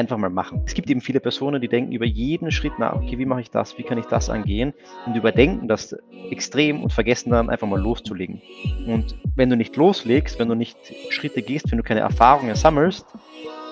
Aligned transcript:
einfach 0.00 0.18
mal 0.18 0.30
machen. 0.30 0.62
Es 0.66 0.74
gibt 0.74 0.90
eben 0.90 1.00
viele 1.00 1.20
Personen, 1.20 1.60
die 1.60 1.68
denken 1.68 1.92
über 1.92 2.06
jeden 2.06 2.50
Schritt 2.50 2.78
nach, 2.78 2.94
okay, 2.94 3.18
wie 3.18 3.26
mache 3.26 3.42
ich 3.42 3.50
das, 3.50 3.78
wie 3.78 3.82
kann 3.82 3.98
ich 3.98 4.06
das 4.06 4.28
angehen 4.28 4.74
und 5.06 5.14
überdenken 5.14 5.68
das 5.68 5.96
extrem 6.30 6.82
und 6.82 6.92
vergessen 6.92 7.30
dann 7.30 7.48
einfach 7.48 7.68
mal 7.68 7.80
loszulegen. 7.80 8.40
Und 8.86 9.16
wenn 9.36 9.50
du 9.50 9.56
nicht 9.56 9.76
loslegst, 9.76 10.38
wenn 10.38 10.48
du 10.48 10.54
nicht 10.54 10.76
Schritte 11.10 11.42
gehst, 11.42 11.70
wenn 11.70 11.78
du 11.78 11.84
keine 11.84 12.00
Erfahrungen 12.00 12.56
sammelst, 12.56 13.06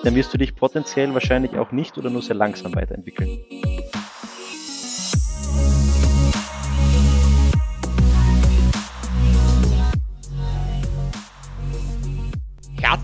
dann 0.03 0.15
wirst 0.15 0.33
du 0.33 0.37
dich 0.37 0.55
potenziell 0.55 1.13
wahrscheinlich 1.13 1.57
auch 1.57 1.71
nicht 1.71 1.97
oder 1.97 2.09
nur 2.09 2.21
sehr 2.21 2.35
langsam 2.35 2.73
weiterentwickeln. 2.73 3.39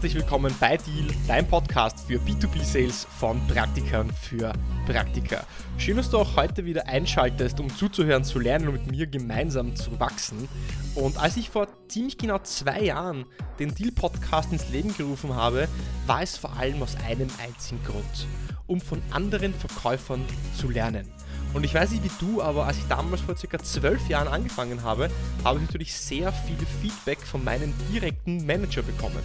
Herzlich 0.06 0.22
willkommen 0.22 0.54
bei 0.60 0.78
Deal, 0.78 1.08
dein 1.28 1.48
Podcast 1.48 2.02
für 2.06 2.20
B2B-Sales 2.20 3.08
von 3.18 3.42
Praktikern 3.48 4.08
für 4.12 4.54
Praktiker. 4.86 5.44
Schön, 5.80 5.98
dass 5.98 6.12
du 6.12 6.20
auch 6.20 6.36
heute 6.36 6.64
wieder 6.64 6.88
einschaltest, 6.88 7.60
um 7.60 7.76
zuzuhören, 7.76 8.24
zu 8.24 8.38
lernen 8.38 8.68
und 8.68 8.74
mit 8.76 8.92
mir 8.92 9.08
gemeinsam 9.08 9.76
zu 9.76 10.00
wachsen. 10.00 10.48
Und 10.94 11.18
als 11.18 11.38
ich 11.38 11.50
vor 11.50 11.68
ziemlich 11.88 12.20
genau 12.20 12.38
zwei 12.38 12.84
Jahren 12.84 13.26
den 13.58 13.74
Deal-Podcast 13.74 14.52
ins 14.52 14.70
Leben 14.70 14.96
gerufen 14.96 15.34
habe, 15.34 15.68
war 16.06 16.22
es 16.22 16.38
vor 16.38 16.56
allem 16.56 16.84
aus 16.84 16.96
einem 17.08 17.30
einzigen 17.44 17.84
Grund, 17.84 18.28
um 18.68 18.80
von 18.80 19.02
anderen 19.10 19.56
Verkäufern 19.56 20.24
zu 20.56 20.70
lernen. 20.70 21.10
Und 21.56 21.64
ich 21.64 21.74
weiß 21.74 21.90
nicht 21.90 22.04
wie 22.04 22.24
du, 22.24 22.44
aber 22.44 22.68
als 22.68 22.78
ich 22.78 22.86
damals 22.88 23.22
vor 23.22 23.36
circa 23.36 23.58
zwölf 23.58 24.08
Jahren 24.08 24.28
angefangen 24.28 24.84
habe, 24.84 25.10
habe 25.44 25.58
ich 25.58 25.66
natürlich 25.66 25.96
sehr 25.96 26.32
viel 26.32 26.58
Feedback 26.80 27.22
von 27.26 27.44
meinem 27.44 27.74
direkten 27.92 28.46
Manager 28.46 28.84
bekommen. 28.84 29.24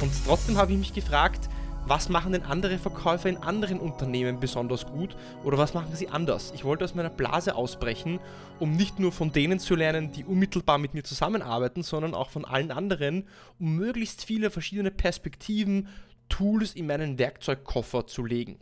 Und 0.00 0.12
trotzdem 0.26 0.56
habe 0.56 0.72
ich 0.72 0.78
mich 0.78 0.92
gefragt, 0.92 1.48
was 1.88 2.08
machen 2.08 2.32
denn 2.32 2.42
andere 2.42 2.78
Verkäufer 2.78 3.28
in 3.28 3.36
anderen 3.36 3.78
Unternehmen 3.78 4.40
besonders 4.40 4.86
gut 4.86 5.16
oder 5.44 5.56
was 5.56 5.72
machen 5.72 5.94
sie 5.94 6.08
anders? 6.08 6.52
Ich 6.54 6.64
wollte 6.64 6.84
aus 6.84 6.96
meiner 6.96 7.10
Blase 7.10 7.54
ausbrechen, 7.54 8.18
um 8.58 8.72
nicht 8.72 8.98
nur 8.98 9.12
von 9.12 9.30
denen 9.30 9.60
zu 9.60 9.76
lernen, 9.76 10.10
die 10.10 10.24
unmittelbar 10.24 10.78
mit 10.78 10.94
mir 10.94 11.04
zusammenarbeiten, 11.04 11.84
sondern 11.84 12.12
auch 12.12 12.30
von 12.30 12.44
allen 12.44 12.72
anderen, 12.72 13.28
um 13.60 13.76
möglichst 13.76 14.24
viele 14.24 14.50
verschiedene 14.50 14.90
Perspektiven, 14.90 15.88
Tools 16.28 16.74
in 16.74 16.88
meinen 16.88 17.20
Werkzeugkoffer 17.20 18.08
zu 18.08 18.24
legen. 18.24 18.58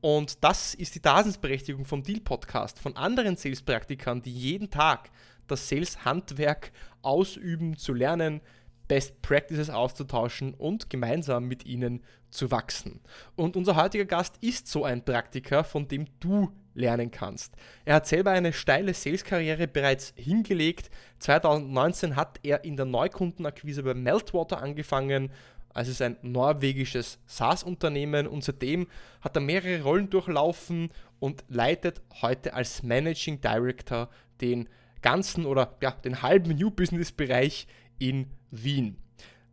Und 0.00 0.42
das 0.42 0.74
ist 0.74 0.94
die 0.94 1.02
Daseinsberechtigung 1.02 1.84
vom 1.84 2.02
Deal 2.02 2.20
Podcast, 2.20 2.78
von 2.78 2.96
anderen 2.96 3.36
Sales-Praktikern, 3.36 4.22
die 4.22 4.32
jeden 4.32 4.70
Tag 4.70 5.10
das 5.46 5.68
Sales-Handwerk 5.68 6.72
ausüben, 7.02 7.76
zu 7.76 7.92
lernen, 7.92 8.40
Best 8.94 9.22
Practices 9.22 9.70
auszutauschen 9.70 10.54
und 10.54 10.88
gemeinsam 10.88 11.48
mit 11.48 11.66
ihnen 11.66 12.00
zu 12.30 12.52
wachsen. 12.52 13.00
Und 13.34 13.56
unser 13.56 13.74
heutiger 13.74 14.04
Gast 14.04 14.36
ist 14.40 14.68
so 14.68 14.84
ein 14.84 15.04
Praktiker, 15.04 15.64
von 15.64 15.88
dem 15.88 16.06
du 16.20 16.52
lernen 16.74 17.10
kannst. 17.10 17.56
Er 17.84 17.96
hat 17.96 18.06
selber 18.06 18.30
eine 18.30 18.52
steile 18.52 18.94
Sales-Karriere 18.94 19.66
bereits 19.66 20.12
hingelegt. 20.14 20.90
2019 21.18 22.14
hat 22.14 22.38
er 22.44 22.64
in 22.64 22.76
der 22.76 22.86
Neukundenakquise 22.86 23.82
bei 23.82 23.94
Meltwater 23.94 24.62
angefangen. 24.62 25.32
Also 25.70 25.90
es 25.90 25.96
ist 25.96 26.02
ein 26.02 26.16
norwegisches 26.22 27.18
SaaS-Unternehmen 27.26 28.28
und 28.28 28.44
seitdem 28.44 28.86
hat 29.22 29.34
er 29.36 29.42
mehrere 29.42 29.82
Rollen 29.82 30.08
durchlaufen 30.08 30.90
und 31.18 31.42
leitet 31.48 32.00
heute 32.22 32.54
als 32.54 32.84
Managing 32.84 33.40
Director 33.40 34.08
den 34.40 34.68
ganzen 35.02 35.46
oder 35.46 35.76
ja, 35.82 35.90
den 35.90 36.22
halben 36.22 36.56
New 36.56 36.70
Business-Bereich 36.70 37.66
in 37.98 38.26
Wien. 38.50 38.96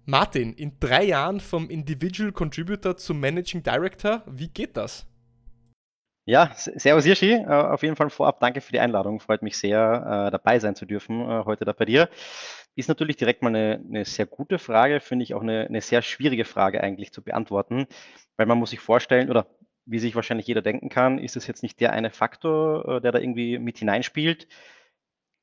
Martin, 0.06 0.54
in 0.54 0.80
drei 0.80 1.04
Jahren 1.04 1.40
vom 1.40 1.70
Individual 1.70 2.32
Contributor 2.32 2.98
zum 2.98 3.20
Managing 3.20 3.64
Director, 3.64 4.24
wie 4.26 4.48
geht 4.48 4.76
das? 4.76 5.06
Ja, 6.26 6.52
servus 6.56 7.06
Hirschi. 7.06 7.34
Äh, 7.34 7.46
auf 7.46 7.82
jeden 7.82 7.96
Fall 7.96 8.10
vorab 8.10 8.40
danke 8.40 8.62
für 8.62 8.72
die 8.72 8.80
Einladung. 8.80 9.20
Freut 9.20 9.42
mich 9.42 9.58
sehr, 9.58 10.28
äh, 10.28 10.32
dabei 10.32 10.60
sein 10.60 10.76
zu 10.76 10.86
dürfen 10.86 11.22
äh, 11.22 11.46
heute 11.46 11.66
da 11.66 11.74
bei 11.74 11.86
dir. 11.86 12.10
Ist 12.76 12.90
natürlich 12.90 13.18
direkt 13.18 13.42
mal 13.42 13.50
eine, 13.50 13.84
eine 13.88 14.06
sehr 14.06 14.26
gute 14.28 14.60
Frage, 14.60 15.02
finde 15.02 15.24
ich 15.24 15.34
auch 15.34 15.42
eine, 15.42 15.66
eine 15.66 15.82
sehr 15.82 16.02
schwierige 16.02 16.46
Frage 16.46 16.82
eigentlich 16.82 17.12
zu 17.12 17.22
beantworten, 17.22 17.86
weil 18.38 18.46
man 18.46 18.58
muss 18.58 18.70
sich 18.70 18.80
vorstellen, 18.80 19.30
oder 19.30 19.48
wie 19.86 20.00
sich 20.00 20.16
wahrscheinlich 20.16 20.48
jeder 20.48 20.62
denken 20.62 20.90
kann, 20.90 21.18
ist 21.20 21.36
es 21.36 21.48
jetzt 21.48 21.64
nicht 21.64 21.82
der 21.82 21.92
eine 21.92 22.12
Faktor, 22.12 23.02
der 23.02 23.12
da 23.12 23.20
irgendwie 23.20 23.60
mit 23.60 23.80
hineinspielt, 23.80 24.48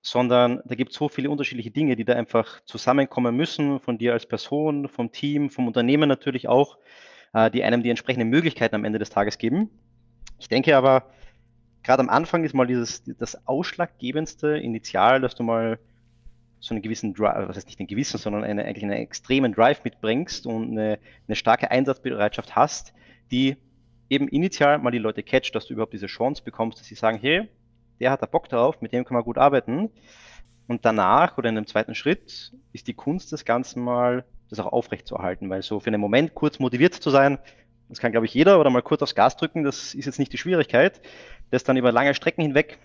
sondern 0.00 0.62
da 0.64 0.74
gibt 0.74 0.92
es 0.92 0.96
so 0.96 1.08
viele 1.08 1.30
unterschiedliche 1.30 1.70
Dinge, 1.70 1.96
die 1.96 2.04
da 2.04 2.14
einfach 2.14 2.60
zusammenkommen 2.64 3.36
müssen, 3.36 3.80
von 3.80 3.98
dir 3.98 4.12
als 4.12 4.26
Person, 4.26 4.88
vom 4.88 5.12
Team, 5.12 5.50
vom 5.50 5.66
Unternehmen 5.66 6.08
natürlich 6.08 6.48
auch, 6.48 6.78
äh, 7.34 7.50
die 7.50 7.64
einem 7.64 7.82
die 7.82 7.90
entsprechenden 7.90 8.28
Möglichkeiten 8.28 8.74
am 8.74 8.84
Ende 8.84 8.98
des 8.98 9.10
Tages 9.10 9.38
geben. 9.38 9.70
Ich 10.38 10.48
denke 10.48 10.76
aber, 10.76 11.10
gerade 11.82 12.00
am 12.00 12.08
Anfang 12.08 12.44
ist 12.44 12.54
mal 12.54 12.66
dieses, 12.66 13.02
das 13.18 13.46
ausschlaggebendste 13.46 14.58
Initial, 14.58 15.20
dass 15.20 15.34
du 15.34 15.42
mal 15.42 15.78
so 16.60 16.74
einen 16.74 16.82
gewissen 16.82 17.14
Drive, 17.14 17.48
was 17.48 17.56
heißt 17.56 17.66
nicht 17.66 17.78
einen 17.78 17.86
gewissen, 17.86 18.18
sondern 18.18 18.44
eine, 18.44 18.64
eigentlich 18.64 18.84
einen 18.84 18.92
extremen 18.92 19.52
Drive 19.52 19.84
mitbringst 19.84 20.46
und 20.46 20.72
eine, 20.72 20.98
eine 21.26 21.36
starke 21.36 21.70
Einsatzbereitschaft 21.70 22.56
hast, 22.56 22.92
die 23.30 23.56
eben 24.10 24.28
initial 24.28 24.78
mal 24.78 24.90
die 24.90 24.98
Leute 24.98 25.22
catcht, 25.22 25.54
dass 25.54 25.66
du 25.66 25.74
überhaupt 25.74 25.92
diese 25.92 26.06
Chance 26.06 26.42
bekommst, 26.42 26.80
dass 26.80 26.86
sie 26.86 26.94
sagen, 26.94 27.18
hey, 27.20 27.48
der 28.00 28.10
hat 28.10 28.22
da 28.22 28.26
Bock 28.26 28.48
drauf, 28.48 28.80
mit 28.80 28.92
dem 28.92 29.04
kann 29.04 29.14
man 29.14 29.24
gut 29.24 29.38
arbeiten. 29.38 29.90
Und 30.66 30.84
danach 30.84 31.38
oder 31.38 31.48
in 31.48 31.56
einem 31.56 31.66
zweiten 31.66 31.94
Schritt 31.94 32.52
ist 32.72 32.86
die 32.86 32.94
Kunst 32.94 33.32
des 33.32 33.44
Ganzen 33.44 33.82
mal, 33.82 34.24
das 34.50 34.60
auch 34.60 34.72
aufrechtzuerhalten, 34.72 35.48
weil 35.50 35.62
so 35.62 35.80
für 35.80 35.88
einen 35.88 36.00
Moment 36.00 36.34
kurz 36.34 36.58
motiviert 36.58 36.94
zu 36.94 37.10
sein, 37.10 37.38
das 37.88 38.00
kann, 38.00 38.12
glaube 38.12 38.26
ich, 38.26 38.34
jeder 38.34 38.60
oder 38.60 38.70
mal 38.70 38.82
kurz 38.82 39.02
aufs 39.02 39.14
Gas 39.14 39.36
drücken, 39.36 39.64
das 39.64 39.94
ist 39.94 40.04
jetzt 40.04 40.18
nicht 40.18 40.32
die 40.32 40.38
Schwierigkeit. 40.38 41.00
Das 41.50 41.64
dann 41.64 41.78
über 41.78 41.90
lange 41.90 42.14
Strecken 42.14 42.42
hinweg 42.42 42.78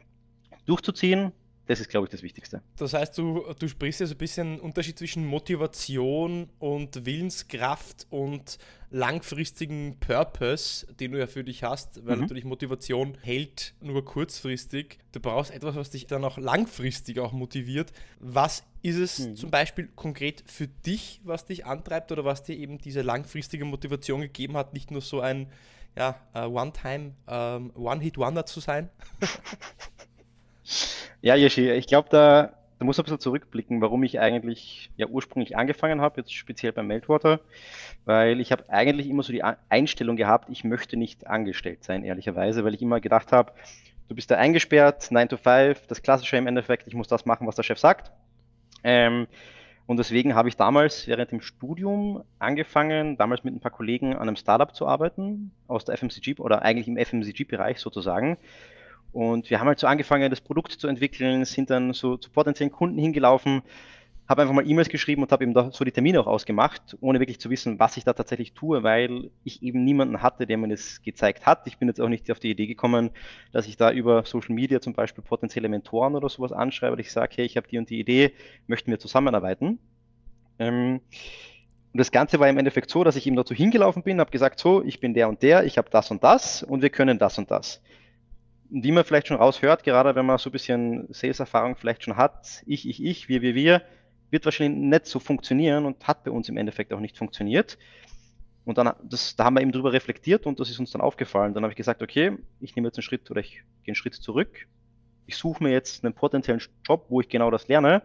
durchzuziehen, 0.65 1.33
das 1.65 1.79
ist, 1.79 1.89
glaube 1.89 2.07
ich, 2.07 2.11
das 2.11 2.23
Wichtigste. 2.23 2.61
Das 2.75 2.93
heißt, 2.93 3.17
du, 3.17 3.45
du 3.57 3.67
sprichst 3.69 4.01
ja 4.01 4.05
so 4.05 4.15
ein 4.15 4.17
bisschen 4.17 4.59
Unterschied 4.59 4.97
zwischen 4.99 5.25
Motivation 5.25 6.49
und 6.59 7.05
Willenskraft 7.05 8.05
und 8.09 8.57
langfristigen 8.89 9.97
Purpose, 9.99 10.85
den 10.95 11.13
du 11.13 11.19
ja 11.19 11.25
für 11.25 11.43
dich 11.43 11.63
hast, 11.63 12.05
weil 12.05 12.17
mhm. 12.17 12.23
natürlich 12.23 12.43
Motivation 12.43 13.17
hält 13.21 13.73
nur 13.79 14.03
kurzfristig. 14.03 14.99
Du 15.13 15.19
brauchst 15.19 15.51
etwas, 15.51 15.75
was 15.75 15.89
dich 15.89 16.05
dann 16.05 16.25
auch 16.25 16.37
langfristig 16.37 17.19
auch 17.19 17.31
motiviert. 17.31 17.93
Was 18.19 18.63
ist 18.81 18.97
es 18.97 19.19
mhm. 19.19 19.35
zum 19.37 19.49
Beispiel 19.49 19.87
konkret 19.95 20.43
für 20.45 20.67
dich, 20.67 21.21
was 21.23 21.45
dich 21.45 21.65
antreibt 21.65 22.11
oder 22.11 22.25
was 22.25 22.43
dir 22.43 22.57
eben 22.57 22.77
diese 22.77 23.01
langfristige 23.01 23.63
Motivation 23.63 24.19
gegeben 24.19 24.57
hat, 24.57 24.73
nicht 24.73 24.91
nur 24.91 25.01
so 25.01 25.21
ein 25.21 25.47
ja, 25.95 26.19
uh, 26.35 26.39
One-Time, 26.39 27.13
um, 27.27 27.71
One-Hit-Wonder 27.75 28.45
zu 28.45 28.59
sein? 28.59 28.89
Ja, 31.23 31.35
Yeshi, 31.35 31.71
ich 31.71 31.87
glaube, 31.87 32.09
da, 32.11 32.51
da 32.79 32.85
muss 32.85 32.99
ein 32.99 33.03
bisschen 33.03 33.17
zurückblicken, 33.17 33.79
warum 33.79 34.03
ich 34.03 34.19
eigentlich 34.19 34.91
ja 34.97 35.07
ursprünglich 35.07 35.55
angefangen 35.55 36.01
habe, 36.01 36.19
jetzt 36.19 36.33
speziell 36.33 36.73
beim 36.73 36.87
Meltwater, 36.87 37.39
weil 38.03 38.41
ich 38.41 38.51
habe 38.51 38.69
eigentlich 38.69 39.07
immer 39.07 39.23
so 39.23 39.31
die 39.31 39.41
Einstellung 39.69 40.17
gehabt, 40.17 40.49
ich 40.51 40.65
möchte 40.65 40.97
nicht 40.97 41.25
angestellt 41.25 41.85
sein, 41.85 42.03
ehrlicherweise, 42.03 42.65
weil 42.65 42.73
ich 42.73 42.81
immer 42.81 42.99
gedacht 42.99 43.31
habe, 43.31 43.53
du 44.09 44.15
bist 44.15 44.31
da 44.31 44.35
eingesperrt, 44.35 45.11
9 45.11 45.29
to 45.29 45.37
5, 45.37 45.87
das 45.87 46.01
Klassische 46.01 46.35
im 46.35 46.45
Endeffekt, 46.45 46.89
ich 46.89 46.93
muss 46.93 47.07
das 47.07 47.25
machen, 47.25 47.47
was 47.47 47.55
der 47.55 47.63
Chef 47.63 47.79
sagt. 47.79 48.11
Ähm, 48.83 49.27
und 49.85 49.95
deswegen 49.95 50.35
habe 50.35 50.49
ich 50.49 50.57
damals 50.57 51.07
während 51.07 51.31
dem 51.31 51.39
Studium 51.39 52.25
angefangen, 52.37 53.15
damals 53.15 53.45
mit 53.45 53.55
ein 53.55 53.61
paar 53.61 53.71
Kollegen 53.71 54.13
an 54.13 54.23
einem 54.23 54.35
Startup 54.35 54.75
zu 54.75 54.87
arbeiten, 54.87 55.51
aus 55.69 55.85
der 55.85 55.97
FMCG 55.97 56.39
oder 56.39 56.63
eigentlich 56.63 56.89
im 56.89 56.97
FMCG-Bereich 56.97 57.79
sozusagen. 57.79 58.37
Und 59.13 59.51
wir 59.51 59.59
haben 59.59 59.67
halt 59.67 59.79
so 59.79 59.85
angefangen, 59.85 60.29
das 60.31 60.41
Produkt 60.41 60.71
zu 60.71 60.87
entwickeln, 60.87 61.45
sind 61.45 61.69
dann 61.69 61.93
so 61.93 62.17
zu 62.17 62.31
potenziellen 62.31 62.71
Kunden 62.71 62.97
hingelaufen, 62.97 63.61
habe 64.27 64.41
einfach 64.41 64.55
mal 64.55 64.67
E-Mails 64.67 64.89
geschrieben 64.89 65.21
und 65.21 65.31
habe 65.31 65.43
eben 65.43 65.53
da 65.53 65.69
so 65.71 65.85
die 65.85 65.91
Termine 65.91 66.19
auch 66.19 66.25
ausgemacht, 66.25 66.97
ohne 66.99 67.19
wirklich 67.19 67.39
zu 67.39 67.51
wissen, 67.51 67.77
was 67.79 67.95
ich 67.97 68.05
da 68.05 68.13
tatsächlich 68.13 68.53
tue, 68.53 68.81
weil 68.81 69.29
ich 69.43 69.61
eben 69.61 69.83
niemanden 69.83 70.23
hatte, 70.23 70.47
der 70.47 70.57
mir 70.57 70.69
das 70.69 71.01
gezeigt 71.03 71.45
hat. 71.45 71.67
Ich 71.67 71.77
bin 71.77 71.87
jetzt 71.89 72.01
auch 72.01 72.09
nicht 72.09 72.31
auf 72.31 72.39
die 72.39 72.49
Idee 72.49 72.65
gekommen, 72.65 73.11
dass 73.51 73.67
ich 73.67 73.77
da 73.77 73.91
über 73.91 74.25
Social 74.25 74.55
Media 74.55 74.81
zum 74.81 74.93
Beispiel 74.93 75.23
potenzielle 75.23 75.69
Mentoren 75.69 76.15
oder 76.15 76.29
sowas 76.29 76.51
anschreibe, 76.51 76.93
weil 76.93 77.01
ich 77.01 77.11
sage, 77.11 77.33
hey, 77.35 77.45
ich 77.45 77.55
habe 77.55 77.67
die 77.67 77.77
und 77.77 77.89
die 77.91 77.99
Idee, 77.99 78.31
möchten 78.65 78.89
wir 78.89 78.97
zusammenarbeiten. 78.97 79.77
Ähm, 80.57 81.01
und 81.91 81.99
das 81.99 82.11
Ganze 82.11 82.39
war 82.39 82.49
im 82.49 82.57
Endeffekt 82.57 82.89
so, 82.89 83.03
dass 83.03 83.15
ich 83.15 83.27
ihm 83.27 83.35
dazu 83.35 83.53
hingelaufen 83.53 84.01
bin, 84.01 84.19
habe 84.19 84.31
gesagt, 84.31 84.59
so, 84.59 84.83
ich 84.83 84.99
bin 84.99 85.13
der 85.13 85.29
und 85.29 85.43
der, 85.43 85.65
ich 85.65 85.77
habe 85.77 85.91
das 85.91 86.09
und 86.09 86.23
das 86.23 86.63
und 86.63 86.81
wir 86.81 86.89
können 86.89 87.19
das 87.19 87.37
und 87.37 87.51
das 87.51 87.79
wie 88.81 88.91
man 88.91 89.03
vielleicht 89.03 89.27
schon 89.27 89.37
raushört, 89.37 89.83
gerade 89.83 90.15
wenn 90.15 90.25
man 90.25 90.39
so 90.39 90.49
ein 90.49 90.51
bisschen 90.51 91.07
Sales-Erfahrung 91.13 91.75
vielleicht 91.75 92.03
schon 92.03 92.17
hat, 92.17 92.63
ich, 92.65 92.89
ich, 92.89 93.03
ich, 93.03 93.29
wir, 93.29 93.43
wir, 93.43 93.53
wir, 93.53 93.83
wird 94.31 94.45
wahrscheinlich 94.45 94.81
nicht 94.81 95.05
so 95.05 95.19
funktionieren 95.19 95.85
und 95.85 96.07
hat 96.07 96.23
bei 96.23 96.31
uns 96.31 96.49
im 96.49 96.57
Endeffekt 96.57 96.91
auch 96.91 96.99
nicht 96.99 97.15
funktioniert. 97.15 97.77
Und 98.65 98.79
dann, 98.79 98.93
das, 99.03 99.35
da 99.35 99.43
haben 99.43 99.55
wir 99.55 99.61
eben 99.61 99.71
drüber 99.71 99.93
reflektiert 99.93 100.47
und 100.47 100.59
das 100.59 100.71
ist 100.71 100.79
uns 100.79 100.89
dann 100.89 101.01
aufgefallen. 101.01 101.53
Dann 101.53 101.63
habe 101.63 101.73
ich 101.73 101.77
gesagt, 101.77 102.01
okay, 102.01 102.37
ich 102.61 102.75
nehme 102.75 102.87
jetzt 102.87 102.97
einen 102.97 103.03
Schritt 103.03 103.29
oder 103.29 103.41
ich 103.41 103.51
gehe 103.51 103.91
einen 103.91 103.95
Schritt 103.95 104.15
zurück. 104.15 104.67
Ich 105.27 105.37
suche 105.37 105.63
mir 105.63 105.71
jetzt 105.71 106.03
einen 106.03 106.15
potenziellen 106.15 106.61
Job, 106.87 107.05
wo 107.09 107.21
ich 107.21 107.29
genau 107.29 107.51
das 107.51 107.67
lerne. 107.67 108.01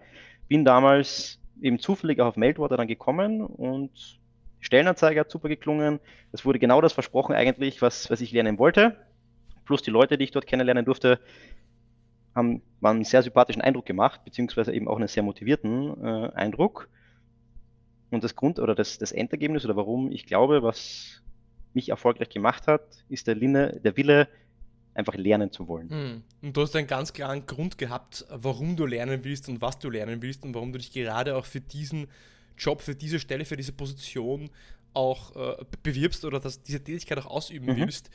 Bin 0.49 0.67
damals 0.67 1.41
eben 1.63 1.79
zufällig 1.79 2.21
auch 2.21 2.27
auf 2.27 2.37
Meltwater 2.37 2.77
dann 2.77 2.89
gekommen 2.89 3.41
und 3.41 4.21
Stellenanzeige 4.61 5.21
hat 5.21 5.31
super 5.31 5.49
geklungen. 5.49 5.99
Es 6.33 6.45
wurde 6.45 6.59
genau 6.59 6.83
das 6.83 6.93
versprochen 6.93 7.35
eigentlich, 7.35 7.81
was, 7.81 8.11
was 8.11 8.21
ich 8.21 8.33
lernen 8.33 8.59
wollte. 8.59 8.97
Plus 9.69 9.83
die 9.83 9.91
Leute, 9.91 10.17
die 10.17 10.25
ich 10.25 10.31
dort 10.31 10.47
kennenlernen 10.47 10.87
durfte, 10.87 11.21
haben, 12.35 12.63
waren 12.81 12.97
einen 12.97 13.05
sehr 13.05 13.23
sympathischen 13.23 13.61
Eindruck 13.61 13.85
gemacht, 13.85 14.25
beziehungsweise 14.25 14.73
eben 14.73 14.89
auch 14.89 14.97
einen 14.97 15.09
sehr 15.09 15.23
motivierten 15.23 16.03
äh, 16.03 16.31
Eindruck. 16.33 16.89
Und 18.11 18.25
das 18.25 18.35
Grund 18.35 18.61
oder 18.61 18.75
das, 18.75 18.97
das 18.97 19.13
Endergebnis 19.13 19.67
oder 19.67 19.77
warum 19.77 20.11
ich 20.11 20.25
glaube, 20.25 20.63
was 20.63 21.23
mich 21.75 21.91
erfolgreich 21.91 22.31
gemacht 22.31 22.67
hat, 22.67 23.05
ist 23.11 23.27
der, 23.27 23.35
Linne, 23.35 23.79
der 23.85 23.95
Wille, 23.99 24.29
einfach 24.95 25.17
lernen 25.17 25.53
zu 25.53 25.69
wollen. 25.69 25.91
Hm. 25.91 26.23
Und 26.41 26.57
du 26.57 26.63
hast 26.63 26.75
einen 26.75 26.87
ganz 26.87 27.13
klaren 27.13 27.45
Grund 27.45 27.77
gehabt, 27.77 28.25
warum 28.31 28.75
du 28.75 28.87
lernen 28.87 29.23
willst 29.23 29.51
und 29.51 29.61
was 29.61 29.79
du 29.79 29.91
lernen 29.91 30.23
willst 30.23 30.45
und 30.45 30.55
warum 30.55 30.73
du 30.73 30.79
dich 30.79 30.93
gerade 30.93 31.37
auch 31.37 31.45
für 31.45 31.61
diesen 31.61 32.07
Job, 32.57 32.81
für 32.81 32.95
diese 32.95 33.21
Stelle, 33.21 33.45
für 33.45 33.59
diese 33.59 33.73
Position 33.73 34.49
auch 34.95 35.37
äh, 35.37 35.65
bewirbst 35.83 36.25
oder 36.25 36.41
dass 36.41 36.63
diese 36.63 36.83
Tätigkeit 36.83 37.19
auch 37.19 37.27
ausüben 37.27 37.67
mhm. 37.67 37.77
willst. 37.77 38.09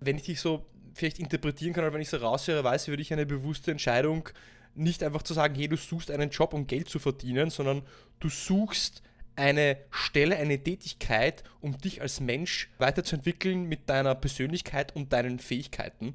Wenn 0.00 0.16
ich 0.16 0.24
dich 0.24 0.40
so 0.40 0.66
vielleicht 0.96 1.18
interpretieren 1.18 1.72
kann, 1.72 1.84
oder 1.84 1.92
wenn 1.92 2.00
ich 2.00 2.08
so 2.08 2.16
raushöre, 2.16 2.64
weiß, 2.64 2.88
würde 2.88 3.02
ich 3.02 3.12
eine 3.12 3.26
bewusste 3.26 3.70
Entscheidung 3.70 4.28
nicht 4.74 5.02
einfach 5.02 5.22
zu 5.22 5.34
sagen, 5.34 5.54
hey, 5.54 5.68
du 5.68 5.76
suchst 5.76 6.10
einen 6.10 6.30
Job, 6.30 6.52
um 6.52 6.66
Geld 6.66 6.88
zu 6.88 6.98
verdienen, 6.98 7.50
sondern 7.50 7.82
du 8.20 8.28
suchst 8.28 9.02
eine 9.34 9.78
Stelle, 9.90 10.36
eine 10.36 10.62
Tätigkeit, 10.62 11.44
um 11.60 11.76
dich 11.78 12.00
als 12.00 12.20
Mensch 12.20 12.70
weiterzuentwickeln 12.78 13.64
mit 13.64 13.88
deiner 13.88 14.14
Persönlichkeit 14.14 14.94
und 14.96 15.12
deinen 15.12 15.38
Fähigkeiten. 15.38 16.14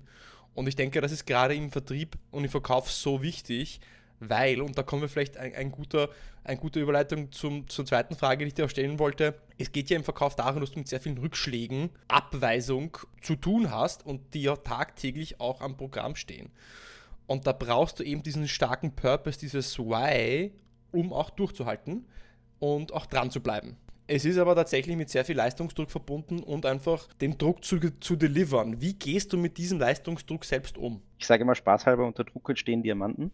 Und 0.54 0.68
ich 0.68 0.76
denke, 0.76 1.02
das 1.02 1.12
ist 1.12 1.26
gerade 1.26 1.56
im 1.56 1.72
Vertrieb 1.72 2.18
und 2.32 2.44
im 2.44 2.50
Verkauf 2.50 2.92
so 2.92 3.22
wichtig, 3.22 3.80
weil, 4.20 4.62
und 4.62 4.78
da 4.78 4.84
kommen 4.84 5.02
wir 5.02 5.10
vielleicht 5.10 5.38
ein, 5.38 5.56
ein 5.56 5.72
guter, 5.72 6.10
eine 6.44 6.58
gute 6.58 6.80
Überleitung 6.80 7.32
zum, 7.32 7.68
zur 7.68 7.86
zweiten 7.86 8.16
Frage, 8.16 8.46
die 8.46 8.50
ich 8.50 8.54
dir 8.54 8.66
auch 8.66 8.70
stellen 8.70 9.00
wollte. 9.00 9.36
Es 9.58 9.72
geht 9.72 9.90
ja 9.90 9.98
im 9.98 10.04
Verkauf 10.04 10.36
darum, 10.36 10.62
dass 10.62 10.72
du 10.72 10.80
mit 10.80 10.88
sehr 10.88 11.00
vielen 11.00 11.18
Rückschlägen, 11.18 11.90
Abweisung 12.08 12.98
zu 13.22 13.36
tun 13.36 13.72
hast 13.72 14.06
und 14.06 14.34
die 14.34 14.44
ja 14.44 14.56
tagtäglich 14.56 15.40
auch 15.40 15.62
am 15.62 15.78
Programm 15.78 16.16
stehen. 16.16 16.50
Und 17.28 17.48
da 17.48 17.54
brauchst 17.54 18.00
du 18.00 18.04
eben 18.04 18.24
diesen 18.24 18.48
starken 18.48 18.96
Purpose, 18.96 19.40
dieses 19.40 19.78
Why, 19.80 20.52
um 20.92 21.14
auch 21.14 21.30
durchzuhalten 21.30 22.06
und 22.60 22.92
auch 22.92 23.06
dran 23.06 23.32
zu 23.32 23.42
bleiben. 23.42 23.78
Es 24.08 24.26
ist 24.26 24.38
aber 24.38 24.56
tatsächlich 24.56 24.98
mit 24.98 25.10
sehr 25.10 25.24
viel 25.24 25.38
Leistungsdruck 25.38 25.90
verbunden 25.90 26.44
und 26.44 26.66
einfach 26.66 27.08
den 27.22 27.38
Druck 27.38 27.64
zu, 27.64 27.80
zu 28.02 28.18
delivern. 28.18 28.82
Wie 28.82 28.94
gehst 28.94 29.32
du 29.32 29.38
mit 29.38 29.58
diesem 29.58 29.80
Leistungsdruck 29.80 30.44
selbst 30.44 30.78
um? 30.78 31.02
Ich 31.18 31.28
sage 31.28 31.44
immer 31.44 31.56
spaßhalber, 31.56 32.06
unter 32.06 32.26
Druck 32.26 32.50
entstehen 32.50 32.84
Diamanten. 32.84 33.32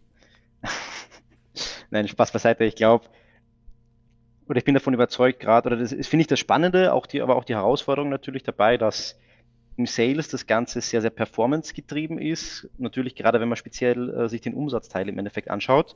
Nein, 1.90 2.08
Spaß 2.08 2.32
beiseite. 2.32 2.64
Ich 2.64 2.76
glaube, 2.76 3.06
oder 4.48 4.58
ich 4.58 4.64
bin 4.64 4.74
davon 4.74 4.94
überzeugt 4.94 5.40
gerade, 5.40 5.68
oder 5.68 5.76
das 5.76 5.92
finde 6.06 6.22
ich 6.22 6.26
das 6.26 6.38
Spannende, 6.38 6.92
auch 6.92 7.06
die, 7.06 7.20
aber 7.20 7.36
auch 7.36 7.44
die 7.44 7.54
Herausforderung 7.54 8.08
natürlich 8.08 8.42
dabei, 8.42 8.78
dass 8.78 9.18
im 9.76 9.86
Sales 9.86 10.28
das 10.28 10.46
Ganze 10.46 10.80
sehr, 10.80 11.00
sehr 11.00 11.10
performance-getrieben 11.10 12.18
ist. 12.18 12.68
Natürlich 12.78 13.14
gerade, 13.14 13.40
wenn 13.40 13.48
man 13.48 13.56
speziell 13.56 14.10
äh, 14.10 14.28
sich 14.28 14.40
den 14.40 14.54
Umsatzteil 14.54 15.08
im 15.08 15.18
Endeffekt 15.18 15.50
anschaut. 15.50 15.94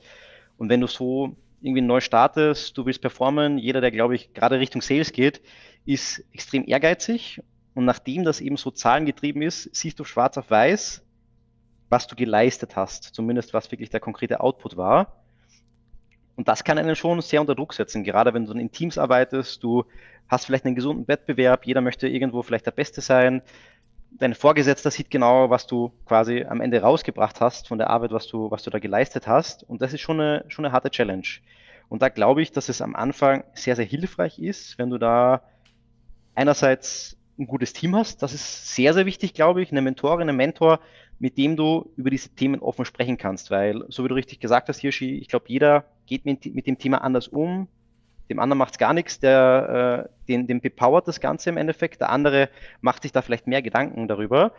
Und 0.57 0.69
wenn 0.69 0.81
du 0.81 0.87
so 0.87 1.37
irgendwie 1.63 1.83
neu 1.83 2.01
startest, 2.01 2.79
du 2.79 2.87
willst 2.87 3.01
performen, 3.01 3.59
jeder, 3.59 3.81
der, 3.81 3.91
glaube 3.91 4.15
ich, 4.15 4.35
gerade 4.35 4.61
Richtung 4.61 4.83
Sales 4.83 5.13
geht, 5.13 5.41
ist 5.85 6.25
extrem 6.33 6.65
ehrgeizig. 6.67 7.43
Und 7.75 7.85
nachdem 7.85 8.23
das 8.23 8.41
eben 8.41 8.57
so 8.57 8.71
zahlengetrieben 8.71 9.43
ist, 9.43 9.75
siehst 9.75 9.99
du 9.99 10.05
schwarz 10.05 10.39
auf 10.39 10.51
weiß, 10.51 11.03
was 11.89 12.07
du 12.07 12.15
geleistet 12.15 12.77
hast, 12.77 13.05
zumindest 13.15 13.53
was 13.53 13.71
wirklich 13.71 13.91
der 13.91 14.01
konkrete 14.01 14.41
Output 14.41 14.77
war. 14.77 15.22
Und 16.37 16.49
das 16.49 16.65
kann 16.65 16.79
einen 16.79 16.97
schon 16.97 17.21
sehr 17.21 17.41
unter 17.41 17.55
Druck 17.55 17.75
setzen, 17.75 18.05
gerade 18.05 18.33
wenn 18.35 18.47
du 18.47 18.53
in 18.53 18.73
Teams 18.73 18.99
arbeitest, 18.99 19.63
du 19.63 19.85
hast 20.29 20.47
vielleicht 20.47 20.65
einen 20.65 20.75
gesunden 20.75 21.07
Wettbewerb, 21.09 21.67
jeder 21.67 21.83
möchte 21.83 22.09
irgendwo 22.09 22.43
vielleicht 22.43 22.67
der 22.67 22.71
Beste 22.71 23.01
sein, 23.03 23.43
dein 24.19 24.35
Vorgesetzter 24.35 24.91
sieht 24.91 25.11
genau, 25.11 25.51
was 25.51 25.67
du 25.67 25.93
quasi 26.07 26.45
am 26.45 26.61
Ende 26.61 26.81
rausgebracht 26.81 27.41
hast 27.41 27.69
von 27.69 27.79
der 27.79 27.91
Arbeit, 27.91 28.13
was 28.13 28.27
du, 28.27 28.51
was 28.51 28.63
du 28.63 28.71
da 28.71 28.79
geleistet 28.79 29.27
hast. 29.27 29.69
Und 29.69 29.83
das 29.83 29.93
ist 29.93 30.01
schon 30.01 30.21
eine, 30.21 30.45
schon 30.49 30.65
eine 30.65 30.73
harte 30.73 30.91
Challenge. 30.91 31.27
Und 31.89 32.03
da 32.03 32.09
glaube 32.09 32.43
ich, 32.43 32.53
dass 32.53 32.69
es 32.69 32.81
am 32.81 32.95
Anfang 32.95 33.45
sehr, 33.55 33.77
sehr 33.77 33.85
hilfreich 33.85 34.39
ist, 34.39 34.79
wenn 34.79 34.91
du 34.91 34.99
da 34.99 35.43
einerseits 36.35 37.17
ein 37.39 37.47
gutes 37.47 37.73
Team 37.73 37.97
hast. 37.97 38.23
Das 38.23 38.33
ist 38.33 38.75
sehr, 38.75 38.95
sehr 38.95 39.07
wichtig, 39.07 39.35
glaube 39.35 39.63
ich. 39.63 39.71
Eine 39.71 39.83
Mentorin, 39.83 40.29
ein 40.29 40.37
Mentor, 40.37 40.81
mit 41.19 41.39
dem 41.39 41.57
du 41.57 41.91
über 41.97 42.11
diese 42.11 42.31
Themen 42.31 42.61
offen 42.61 42.85
sprechen 42.85 43.17
kannst. 43.17 43.51
Weil, 43.51 43.85
so 43.89 44.05
wie 44.05 44.09
du 44.09 44.15
richtig 44.15 44.41
gesagt 44.41 44.69
hast, 44.69 44.81
Hirschi, 44.81 45.19
ich 45.19 45.29
glaube, 45.29 45.47
jeder 45.49 45.85
geht 46.07 46.25
mit, 46.25 46.53
mit 46.55 46.67
dem 46.67 46.79
Thema 46.79 46.99
anders 46.99 47.29
um, 47.29 47.69
dem 48.29 48.39
anderen 48.39 48.59
macht 48.59 48.73
es 48.73 48.79
gar 48.79 48.95
nichts, 48.95 49.21
der, 49.21 50.09
äh, 50.09 50.27
den, 50.29 50.47
den 50.47 50.61
bepowert 50.61 51.07
das 51.07 51.21
Ganze 51.21 51.51
im 51.51 51.57
Endeffekt. 51.57 52.01
Der 52.01 52.11
andere 52.11 52.49
macht 52.81 53.03
sich 53.03 53.13
da 53.13 53.21
vielleicht 53.21 53.47
mehr 53.47 53.63
Gedanken 53.63 54.09
darüber. 54.09 54.53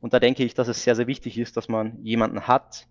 Und 0.00 0.12
da 0.12 0.20
denke 0.20 0.44
ich, 0.44 0.54
dass 0.54 0.68
es 0.68 0.84
sehr, 0.84 0.94
sehr 0.94 1.06
wichtig 1.06 1.38
ist, 1.38 1.56
dass 1.56 1.68
man 1.68 2.04
jemanden 2.04 2.46
hat, 2.46 2.86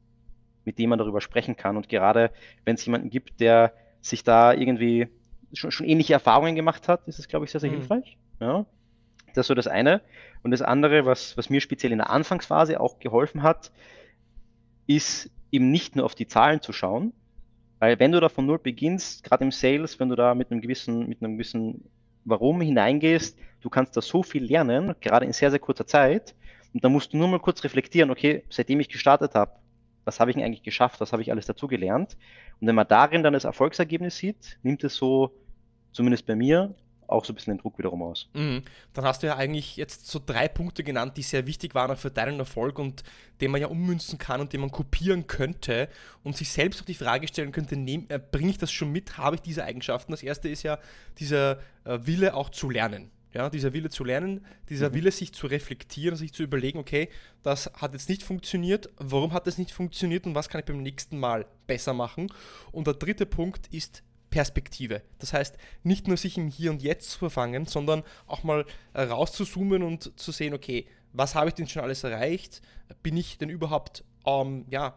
mit 0.66 0.80
dem 0.80 0.90
man 0.90 0.98
darüber 0.98 1.22
sprechen 1.22 1.56
kann. 1.56 1.78
Und 1.78 1.90
gerade 1.90 2.32
wenn 2.66 2.76
es 2.76 2.86
jemanden 2.86 3.10
gibt, 3.10 3.40
der 3.40 3.74
sich 4.02 4.24
da 4.24 4.54
irgendwie 4.54 5.08
schon, 5.54 5.72
schon 5.72 5.86
ähnliche 5.86 6.14
Erfahrungen 6.14 6.56
gemacht 6.56 6.88
hat, 6.88 7.08
ist 7.08 7.20
es, 7.20 7.28
glaube 7.28 7.46
ich, 7.46 7.52
sehr, 7.52 7.62
sehr 7.62 7.70
mhm. 7.70 7.76
hilfreich. 7.76 8.18
Ja. 8.40 8.66
Das 9.34 9.44
ist 9.44 9.48
so 9.48 9.56
das 9.56 9.68
eine. 9.68 10.02
Und 10.44 10.52
das 10.52 10.62
andere, 10.62 11.06
was, 11.06 11.38
was 11.38 11.50
mir 11.50 11.62
speziell 11.62 11.92
in 11.92 12.00
der 12.00 12.10
Anfangsphase 12.10 12.80
auch 12.80 13.00
geholfen 13.00 13.44
hat, 13.44 13.72
ist 14.88 15.30
eben 15.52 15.72
nicht 15.72 15.96
nur 15.96 16.06
auf 16.06 16.16
die 16.16 16.28
Zahlen 16.28 16.62
zu 16.62 16.74
schauen, 16.74 17.14
weil 17.80 18.00
wenn 18.00 18.12
du 18.12 18.20
da 18.20 18.30
von 18.30 18.46
null 18.46 18.60
beginnst, 18.60 19.24
gerade 19.24 19.44
im 19.44 19.52
Sales, 19.52 20.00
wenn 20.00 20.10
du 20.10 20.16
da 20.16 20.36
mit 20.36 20.52
einem 20.52 20.62
gewissen, 20.62 21.08
mit 21.08 21.22
einem 21.22 21.34
gewissen 21.34 21.84
Warum 22.26 22.62
hineingehst, 22.62 23.38
du 23.60 23.70
kannst 23.70 23.98
da 23.98 24.02
so 24.02 24.24
viel 24.24 24.46
lernen, 24.46 24.96
gerade 25.02 25.26
in 25.26 25.34
sehr, 25.34 25.50
sehr 25.50 25.60
kurzer 25.60 25.86
Zeit. 25.86 26.34
Und 26.74 26.84
da 26.84 26.90
musst 26.90 27.14
du 27.14 27.18
nur 27.18 27.28
mal 27.28 27.40
kurz 27.40 27.64
reflektieren, 27.64 28.10
okay, 28.10 28.44
seitdem 28.50 28.80
ich 28.80 28.90
gestartet 28.90 29.36
habe, 29.36 29.52
was 30.06 30.20
habe 30.20 30.32
ich 30.32 30.36
denn 30.36 30.46
eigentlich 30.46 30.64
geschafft, 30.64 31.02
was 31.02 31.12
habe 31.12 31.22
ich 31.22 31.32
alles 31.32 31.46
dazu 31.46 31.68
gelernt? 31.68 32.18
Und 32.60 32.68
wenn 32.68 32.76
man 32.76 32.88
darin 32.88 33.24
dann 33.24 33.34
das 33.34 33.44
Erfolgsergebnis 33.44 34.18
sieht, 34.18 34.58
nimmt 34.64 34.84
es 34.84 34.96
so, 34.96 35.32
zumindest 35.92 36.26
bei 36.26 36.36
mir, 36.36 36.74
auch 37.14 37.26
so 37.26 37.32
ein 37.32 37.36
bisschen 37.36 37.56
den 37.56 37.62
Druck 37.62 37.78
wiederum 37.78 38.02
aus. 38.02 38.28
Mhm. 38.34 38.64
Dann 38.94 39.06
hast 39.06 39.24
du 39.24 39.28
ja 39.28 39.36
eigentlich 39.36 39.78
jetzt 39.78 40.08
so 40.08 40.20
drei 40.24 40.48
Punkte 40.48 40.84
genannt, 40.84 41.16
die 41.18 41.22
sehr 41.22 41.48
wichtig 41.48 41.76
waren 41.76 41.92
auch 41.92 41.98
für 41.98 42.12
deinen 42.12 42.40
Erfolg 42.40 42.80
und 42.80 43.04
den 43.40 43.52
man 43.52 43.62
ja 43.62 43.68
ummünzen 43.68 44.18
kann 44.18 44.42
und 44.42 44.54
den 44.54 44.62
man 44.62 44.72
kopieren 44.72 45.28
könnte 45.28 45.90
und 46.24 46.36
sich 46.36 46.52
selbst 46.52 46.82
auch 46.82 46.86
die 46.86 46.96
Frage 46.96 47.28
stellen 47.28 47.52
könnte, 47.52 47.76
äh, 47.76 48.20
bringe 48.32 48.50
ich 48.50 48.58
das 48.58 48.72
schon 48.72 48.92
mit, 48.92 49.18
habe 49.18 49.36
ich 49.36 49.42
diese 49.42 49.64
Eigenschaften? 49.64 50.12
Das 50.12 50.24
erste 50.24 50.50
ist 50.50 50.64
ja 50.64 50.80
dieser 51.20 51.60
äh, 51.86 52.00
Wille 52.02 52.34
auch 52.34 52.50
zu 52.50 52.70
lernen. 52.70 53.12
Ja, 53.34 53.50
dieser 53.50 53.74
Wille 53.74 53.90
zu 53.90 54.04
lernen, 54.04 54.46
dieser 54.70 54.90
mhm. 54.90 54.94
Wille, 54.94 55.12
sich 55.12 55.34
zu 55.34 55.48
reflektieren, 55.48 56.16
sich 56.16 56.34
zu 56.34 56.44
überlegen, 56.44 56.78
okay, 56.78 57.10
das 57.42 57.66
hat 57.74 57.94
jetzt 57.94 58.08
nicht 58.08 58.22
funktioniert, 58.22 58.90
warum 58.98 59.34
hat 59.34 59.48
das 59.48 59.58
nicht 59.58 59.72
funktioniert 59.72 60.28
und 60.28 60.36
was 60.36 60.50
kann 60.50 60.60
ich 60.60 60.66
beim 60.66 60.84
nächsten 60.84 61.18
Mal 61.20 61.48
besser 61.66 61.96
machen? 61.96 62.32
Und 62.72 62.86
der 62.86 62.94
dritte 62.94 63.26
Punkt 63.26 63.74
ist 63.74 64.04
Perspektive. 64.34 65.04
Das 65.20 65.32
heißt, 65.32 65.58
nicht 65.84 66.08
nur 66.08 66.18
sich 66.18 66.40
im 66.40 66.48
Hier 66.48 66.72
und 66.72 66.82
Jetzt 66.82 67.12
zu 67.12 67.20
verfangen, 67.20 67.68
sondern 67.68 68.02
auch 68.26 68.42
mal 68.42 68.66
äh, 68.94 69.04
rauszuzoomen 69.04 69.84
und 69.84 70.20
zu 70.20 70.32
sehen, 70.32 70.56
okay, 70.56 70.88
was 71.12 71.36
habe 71.36 71.50
ich 71.50 71.54
denn 71.54 71.68
schon 71.68 71.84
alles 71.84 72.04
erreicht? 72.04 72.64
Bin 73.04 73.16
ich 73.16 73.38
denn 73.38 73.50
überhaupt 73.50 74.04
ähm, 74.26 74.66
ja, 74.72 74.96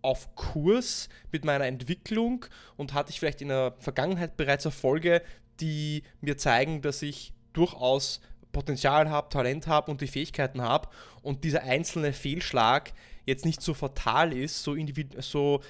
auf 0.00 0.34
Kurs 0.34 1.10
mit 1.30 1.44
meiner 1.44 1.66
Entwicklung 1.66 2.46
und 2.78 2.94
hatte 2.94 3.10
ich 3.10 3.20
vielleicht 3.20 3.42
in 3.42 3.48
der 3.48 3.74
Vergangenheit 3.80 4.38
bereits 4.38 4.64
Erfolge, 4.64 5.20
die 5.60 6.02
mir 6.22 6.38
zeigen, 6.38 6.80
dass 6.80 7.02
ich 7.02 7.34
durchaus 7.52 8.22
Potenzial 8.50 9.10
habe, 9.10 9.28
Talent 9.28 9.66
habe 9.66 9.90
und 9.90 10.00
die 10.00 10.06
Fähigkeiten 10.06 10.62
habe 10.62 10.88
und 11.20 11.44
dieser 11.44 11.64
einzelne 11.64 12.14
Fehlschlag 12.14 12.94
jetzt 13.26 13.44
nicht 13.44 13.60
so 13.60 13.74
fatal 13.74 14.32
ist, 14.32 14.62
so, 14.62 14.74
so 15.18 15.60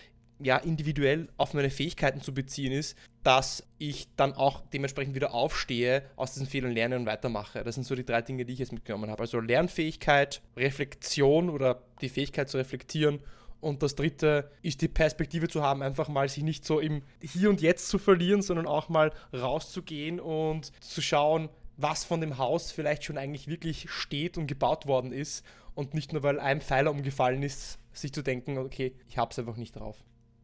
ja, 0.43 0.57
individuell 0.57 1.29
auf 1.37 1.55
meine 1.55 1.71
Fähigkeiten 1.71 2.21
zu 2.21 2.33
beziehen 2.33 2.73
ist, 2.73 2.97
dass 3.23 3.67
ich 3.79 4.09
dann 4.17 4.33
auch 4.33 4.63
dementsprechend 4.73 5.15
wieder 5.15 5.35
aufstehe, 5.35 6.03
aus 6.17 6.33
diesen 6.33 6.47
Fehlern 6.47 6.73
lerne 6.73 6.97
und 6.97 7.07
weitermache. 7.07 7.63
Das 7.63 7.75
sind 7.75 7.85
so 7.85 7.95
die 7.95 8.05
drei 8.05 8.23
Dinge, 8.23 8.45
die 8.45 8.55
ich 8.55 8.59
jetzt 8.59 8.73
mitgenommen 8.73 9.11
habe. 9.11 9.23
Also 9.23 9.41
Lernfähigkeit, 9.41 10.41
Reflexion 10.57 11.51
oder 11.51 11.83
die 12.01 12.09
Fähigkeit 12.09 12.49
zu 12.49 12.57
reflektieren 12.57 13.21
und 13.61 13.83
das 13.83 13.95
dritte 13.95 14.51
ist 14.63 14.81
die 14.81 14.89
Perspektive 14.89 15.49
zu 15.49 15.63
haben, 15.63 15.83
einfach 15.83 16.09
mal 16.09 16.29
sich 16.29 16.43
nicht 16.43 16.65
so 16.65 16.81
im 16.81 17.03
Hier 17.21 17.51
und 17.51 17.61
Jetzt 17.61 17.89
zu 17.89 17.99
verlieren, 17.99 18.43
sondern 18.43 18.67
auch 18.67 18.89
mal 18.89 19.13
rauszugehen 19.35 20.19
und 20.19 20.73
zu 20.83 21.03
schauen, 21.03 21.51
was 21.77 22.05
von 22.05 22.21
dem 22.21 22.39
Haus 22.39 22.73
vielleicht 22.73 23.05
schon 23.05 23.19
eigentlich 23.19 23.49
wirklich 23.49 23.91
steht 23.91 24.39
und 24.39 24.47
gebaut 24.47 24.87
worden 24.87 25.13
ist 25.13 25.45
und 25.75 25.95
nicht 25.95 26.13
nur 26.13 26.23
weil 26.23 26.41
ein 26.41 26.61
Pfeiler 26.61 26.91
umgefallen 26.91 27.43
ist, 27.43 27.79
sich 27.93 28.13
zu 28.13 28.23
denken, 28.23 28.59
okay, 28.59 28.95
ich 29.09 29.19
habe 29.19 29.31
es 29.31 29.39
einfach 29.39 29.57
nicht 29.57 29.77
drauf. 29.77 29.97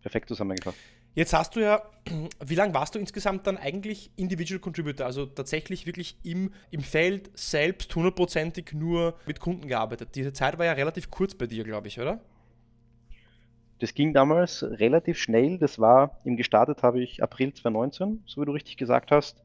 Perfekt 0.07 0.29
zusammengefasst. 0.29 0.79
Jetzt 1.17 1.33
hast 1.33 1.57
du 1.57 1.61
ja, 1.61 1.83
wie 2.47 2.55
lange 2.55 2.75
warst 2.75 2.95
du 2.95 3.01
insgesamt 3.01 3.45
dann 3.49 3.57
eigentlich 3.57 4.13
Individual 4.15 4.61
Contributor, 4.61 5.05
also 5.05 5.27
tatsächlich 5.27 5.85
wirklich 5.85 6.17
im, 6.23 6.53
im 6.71 6.81
Feld 6.83 7.29
selbst 7.35 7.93
hundertprozentig 7.97 8.73
nur 8.73 9.19
mit 9.27 9.41
Kunden 9.41 9.67
gearbeitet? 9.67 10.11
Diese 10.15 10.33
Zeit 10.33 10.59
war 10.59 10.65
ja 10.65 10.75
relativ 10.75 11.11
kurz 11.11 11.35
bei 11.35 11.49
dir, 11.49 11.65
glaube 11.65 11.89
ich, 11.89 11.99
oder? 11.99 12.21
Das 13.81 13.95
ging 13.95 14.15
damals 14.15 14.63
relativ 14.63 15.19
schnell. 15.19 15.59
Das 15.59 15.81
war, 15.81 16.21
im 16.23 16.37
gestartet 16.37 16.85
habe 16.85 17.03
ich 17.03 17.21
April 17.21 17.53
2019, 17.53 18.23
so 18.27 18.41
wie 18.41 18.47
du 18.47 18.53
richtig 18.53 18.77
gesagt 18.77 19.11
hast. 19.11 19.43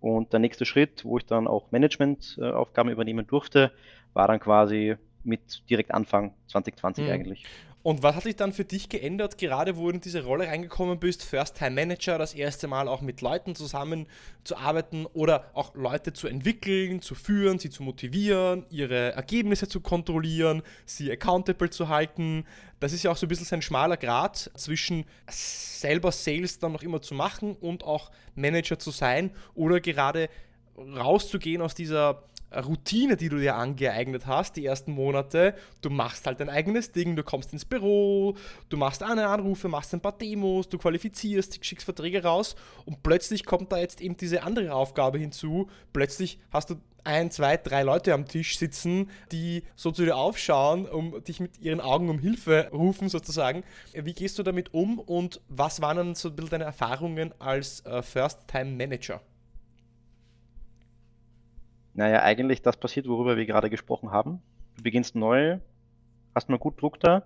Und 0.00 0.32
der 0.32 0.40
nächste 0.40 0.64
Schritt, 0.64 1.04
wo 1.04 1.18
ich 1.18 1.26
dann 1.26 1.46
auch 1.46 1.70
Managementaufgaben 1.70 2.90
übernehmen 2.90 3.26
durfte, 3.26 3.72
war 4.14 4.26
dann 4.26 4.40
quasi 4.40 4.96
mit 5.22 5.68
direkt 5.68 5.92
Anfang 5.92 6.32
2020 6.46 7.04
mhm. 7.04 7.10
eigentlich. 7.12 7.44
Und 7.84 8.02
was 8.02 8.16
hat 8.16 8.24
sich 8.24 8.34
dann 8.34 8.52
für 8.52 8.64
dich 8.64 8.88
geändert, 8.88 9.38
gerade 9.38 9.76
wo 9.76 9.88
du 9.88 9.94
in 9.94 10.00
diese 10.00 10.24
Rolle 10.24 10.48
reingekommen 10.48 10.98
bist, 10.98 11.22
First-Time-Manager, 11.22 12.18
das 12.18 12.34
erste 12.34 12.66
Mal 12.66 12.88
auch 12.88 13.02
mit 13.02 13.20
Leuten 13.20 13.54
zusammenzuarbeiten 13.54 15.06
oder 15.06 15.50
auch 15.54 15.74
Leute 15.74 16.12
zu 16.12 16.26
entwickeln, 16.26 17.00
zu 17.02 17.14
führen, 17.14 17.60
sie 17.60 17.70
zu 17.70 17.84
motivieren, 17.84 18.66
ihre 18.70 19.12
Ergebnisse 19.12 19.68
zu 19.68 19.80
kontrollieren, 19.80 20.62
sie 20.86 21.10
accountable 21.10 21.70
zu 21.70 21.88
halten. 21.88 22.44
Das 22.80 22.92
ist 22.92 23.04
ja 23.04 23.12
auch 23.12 23.16
so 23.16 23.26
ein 23.26 23.28
bisschen 23.28 23.58
ein 23.58 23.62
schmaler 23.62 23.96
Grad 23.96 24.50
zwischen 24.56 25.04
selber 25.28 26.10
Sales 26.10 26.58
dann 26.58 26.72
noch 26.72 26.82
immer 26.82 27.00
zu 27.00 27.14
machen 27.14 27.54
und 27.54 27.84
auch 27.84 28.10
Manager 28.34 28.78
zu 28.80 28.90
sein 28.90 29.30
oder 29.54 29.80
gerade 29.80 30.28
rauszugehen 30.76 31.62
aus 31.62 31.74
dieser 31.74 32.24
Routine, 32.54 33.16
die 33.16 33.28
du 33.28 33.38
dir 33.38 33.56
angeeignet 33.56 34.26
hast, 34.26 34.56
die 34.56 34.64
ersten 34.64 34.92
Monate. 34.92 35.54
Du 35.80 35.90
machst 35.90 36.26
halt 36.26 36.40
dein 36.40 36.48
eigenes 36.48 36.92
Ding, 36.92 37.16
du 37.16 37.22
kommst 37.22 37.52
ins 37.52 37.64
Büro, 37.64 38.36
du 38.68 38.76
machst 38.76 39.02
eine 39.02 39.28
Anrufe, 39.28 39.68
machst 39.68 39.92
ein 39.94 40.00
paar 40.00 40.16
Demos, 40.16 40.68
du 40.68 40.78
qualifizierst, 40.78 41.64
schickst 41.64 41.84
Verträge 41.84 42.22
raus 42.22 42.56
und 42.84 43.02
plötzlich 43.02 43.44
kommt 43.44 43.72
da 43.72 43.78
jetzt 43.78 44.00
eben 44.00 44.16
diese 44.16 44.42
andere 44.42 44.74
Aufgabe 44.74 45.18
hinzu. 45.18 45.68
Plötzlich 45.92 46.38
hast 46.50 46.70
du 46.70 46.76
ein, 47.04 47.30
zwei, 47.30 47.56
drei 47.56 47.82
Leute 47.82 48.12
am 48.12 48.26
Tisch 48.26 48.58
sitzen, 48.58 49.10
die 49.32 49.62
so 49.76 49.90
zu 49.90 50.04
dir 50.04 50.16
aufschauen, 50.16 50.86
um 50.86 51.22
dich 51.24 51.40
mit 51.40 51.58
ihren 51.58 51.80
Augen 51.80 52.10
um 52.10 52.18
Hilfe 52.18 52.68
rufen 52.72 53.08
sozusagen. 53.08 53.64
Wie 53.94 54.12
gehst 54.12 54.38
du 54.38 54.42
damit 54.42 54.74
um 54.74 54.98
und 54.98 55.40
was 55.48 55.80
waren 55.80 55.96
dann 55.96 56.14
so 56.14 56.28
ein 56.28 56.36
bisschen 56.36 56.50
deine 56.50 56.64
Erfahrungen 56.64 57.32
als 57.38 57.84
äh, 57.86 58.02
First-Time-Manager? 58.02 59.22
Naja, 61.98 62.22
eigentlich 62.22 62.62
das 62.62 62.76
passiert, 62.76 63.08
worüber 63.08 63.36
wir 63.36 63.44
gerade 63.44 63.70
gesprochen 63.70 64.12
haben. 64.12 64.40
Du 64.76 64.84
beginnst 64.84 65.16
neu, 65.16 65.58
hast 66.32 66.48
mal 66.48 66.56
gut 66.56 66.80
Druck 66.80 67.00
da, 67.00 67.24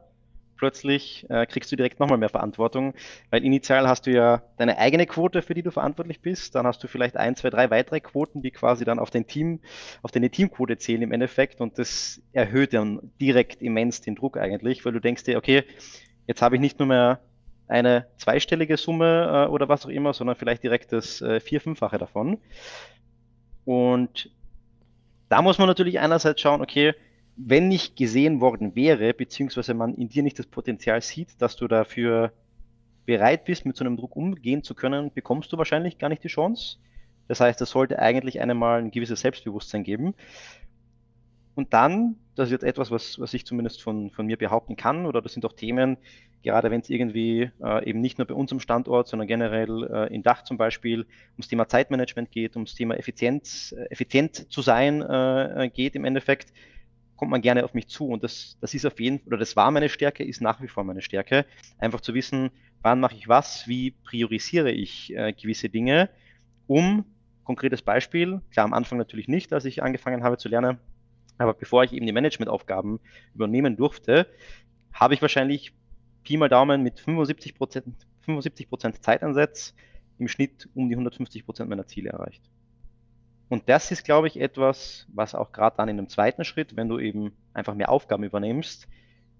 plötzlich 0.56 1.26
äh, 1.28 1.44
kriegst 1.44 1.70
du 1.70 1.76
direkt 1.76 2.00
nochmal 2.00 2.16
mehr 2.16 2.30
Verantwortung, 2.30 2.94
weil 3.28 3.44
initial 3.44 3.86
hast 3.86 4.06
du 4.06 4.12
ja 4.12 4.42
deine 4.56 4.78
eigene 4.78 5.04
Quote, 5.04 5.42
für 5.42 5.52
die 5.52 5.62
du 5.62 5.70
verantwortlich 5.70 6.22
bist, 6.22 6.54
dann 6.54 6.66
hast 6.66 6.82
du 6.82 6.88
vielleicht 6.88 7.18
ein, 7.18 7.36
zwei, 7.36 7.50
drei 7.50 7.68
weitere 7.68 8.00
Quoten, 8.00 8.40
die 8.40 8.50
quasi 8.50 8.86
dann 8.86 8.98
auf 8.98 9.10
dein 9.10 9.26
Team, 9.26 9.60
auf 10.00 10.10
deine 10.10 10.30
Teamquote 10.30 10.78
zählen 10.78 11.02
im 11.02 11.12
Endeffekt 11.12 11.60
und 11.60 11.78
das 11.78 12.22
erhöht 12.32 12.72
dann 12.72 13.12
direkt 13.20 13.60
immens 13.60 14.00
den 14.00 14.14
Druck 14.14 14.38
eigentlich, 14.38 14.86
weil 14.86 14.94
du 14.94 15.00
denkst 15.00 15.24
dir, 15.24 15.36
okay, 15.36 15.64
jetzt 16.26 16.40
habe 16.40 16.54
ich 16.54 16.62
nicht 16.62 16.78
nur 16.78 16.88
mehr 16.88 17.20
eine 17.68 18.06
zweistellige 18.16 18.78
Summe 18.78 19.48
äh, 19.48 19.50
oder 19.50 19.68
was 19.68 19.84
auch 19.84 19.90
immer, 19.90 20.14
sondern 20.14 20.34
vielleicht 20.34 20.62
direkt 20.62 20.94
das 20.94 21.20
äh, 21.20 21.40
vier-, 21.40 21.60
fünffache 21.60 21.98
davon. 21.98 22.38
Und 23.66 24.30
da 25.32 25.40
muss 25.40 25.56
man 25.56 25.66
natürlich 25.66 25.98
einerseits 25.98 26.42
schauen, 26.42 26.60
okay, 26.60 26.92
wenn 27.36 27.68
nicht 27.68 27.96
gesehen 27.96 28.42
worden 28.42 28.76
wäre, 28.76 29.14
beziehungsweise 29.14 29.72
man 29.72 29.94
in 29.94 30.10
dir 30.10 30.22
nicht 30.22 30.38
das 30.38 30.46
Potenzial 30.46 31.00
sieht, 31.00 31.40
dass 31.40 31.56
du 31.56 31.66
dafür 31.68 32.34
bereit 33.06 33.46
bist, 33.46 33.64
mit 33.64 33.74
so 33.74 33.82
einem 33.82 33.96
Druck 33.96 34.14
umgehen 34.14 34.62
zu 34.62 34.74
können, 34.74 35.10
bekommst 35.10 35.50
du 35.50 35.56
wahrscheinlich 35.56 35.96
gar 35.96 36.10
nicht 36.10 36.22
die 36.22 36.28
Chance. 36.28 36.76
Das 37.28 37.40
heißt, 37.40 37.62
es 37.62 37.70
sollte 37.70 37.98
eigentlich 37.98 38.42
einem 38.42 38.58
mal 38.58 38.78
ein 38.78 38.90
gewisses 38.90 39.22
Selbstbewusstsein 39.22 39.84
geben. 39.84 40.12
Und 41.54 41.72
dann, 41.72 42.16
das 42.34 42.48
ist 42.48 42.52
jetzt 42.52 42.64
etwas, 42.64 42.90
was, 42.90 43.20
was 43.20 43.34
ich 43.34 43.44
zumindest 43.44 43.82
von, 43.82 44.10
von 44.10 44.26
mir 44.26 44.36
behaupten 44.36 44.76
kann, 44.76 45.06
oder 45.06 45.20
das 45.20 45.34
sind 45.34 45.44
auch 45.44 45.52
Themen, 45.52 45.98
gerade 46.42 46.70
wenn 46.70 46.80
es 46.80 46.90
irgendwie 46.90 47.50
äh, 47.62 47.88
eben 47.88 48.00
nicht 48.00 48.18
nur 48.18 48.26
bei 48.26 48.34
unserem 48.34 48.60
Standort, 48.60 49.08
sondern 49.08 49.28
generell 49.28 49.84
äh, 49.84 50.14
in 50.14 50.22
Dach 50.22 50.42
zum 50.42 50.56
Beispiel 50.56 51.06
ums 51.34 51.48
Thema 51.48 51.68
Zeitmanagement 51.68 52.30
geht, 52.30 52.56
ums 52.56 52.74
Thema 52.74 52.96
Effizienz, 52.96 53.72
äh, 53.72 53.84
effizient 53.90 54.50
zu 54.50 54.62
sein 54.62 55.02
äh, 55.02 55.70
geht 55.72 55.94
im 55.94 56.04
Endeffekt, 56.04 56.52
kommt 57.16 57.30
man 57.30 57.42
gerne 57.42 57.64
auf 57.64 57.74
mich 57.74 57.88
zu. 57.88 58.08
Und 58.08 58.24
das, 58.24 58.56
das 58.60 58.74
ist 58.74 58.86
auf 58.86 58.98
jeden 58.98 59.20
oder 59.26 59.36
das 59.36 59.54
war 59.54 59.70
meine 59.70 59.88
Stärke, 59.88 60.24
ist 60.24 60.40
nach 60.40 60.60
wie 60.62 60.68
vor 60.68 60.84
meine 60.84 61.02
Stärke, 61.02 61.46
einfach 61.78 62.00
zu 62.00 62.14
wissen, 62.14 62.50
wann 62.82 62.98
mache 62.98 63.14
ich 63.14 63.28
was, 63.28 63.68
wie 63.68 63.92
priorisiere 63.92 64.72
ich 64.72 65.14
äh, 65.14 65.32
gewisse 65.32 65.68
Dinge, 65.68 66.10
um, 66.66 67.04
konkretes 67.44 67.82
Beispiel, 67.82 68.40
klar 68.50 68.64
am 68.64 68.72
Anfang 68.72 68.98
natürlich 68.98 69.28
nicht, 69.28 69.52
als 69.52 69.64
ich 69.64 69.82
angefangen 69.82 70.24
habe 70.24 70.38
zu 70.38 70.48
lernen, 70.48 70.78
aber 71.38 71.54
bevor 71.54 71.84
ich 71.84 71.92
eben 71.92 72.06
die 72.06 72.12
Managementaufgaben 72.12 73.00
übernehmen 73.34 73.76
durfte, 73.76 74.26
habe 74.92 75.14
ich 75.14 75.22
wahrscheinlich 75.22 75.72
Pi 76.24 76.36
mal 76.36 76.48
Daumen 76.48 76.82
mit 76.82 77.00
75 77.00 77.54
Prozent 77.54 77.94
75 78.22 78.68
Zeitansatz 79.00 79.74
im 80.18 80.28
Schnitt 80.28 80.68
um 80.74 80.88
die 80.88 80.94
150 80.94 81.44
Prozent 81.44 81.68
meiner 81.68 81.86
Ziele 81.86 82.10
erreicht. 82.10 82.42
Und 83.48 83.68
das 83.68 83.90
ist, 83.90 84.04
glaube 84.04 84.28
ich, 84.28 84.40
etwas, 84.40 85.06
was 85.12 85.34
auch 85.34 85.52
gerade 85.52 85.76
dann 85.76 85.88
in 85.88 85.98
einem 85.98 86.08
zweiten 86.08 86.44
Schritt, 86.44 86.76
wenn 86.76 86.88
du 86.88 86.98
eben 86.98 87.32
einfach 87.52 87.74
mehr 87.74 87.90
Aufgaben 87.90 88.24
übernimmst, 88.24 88.88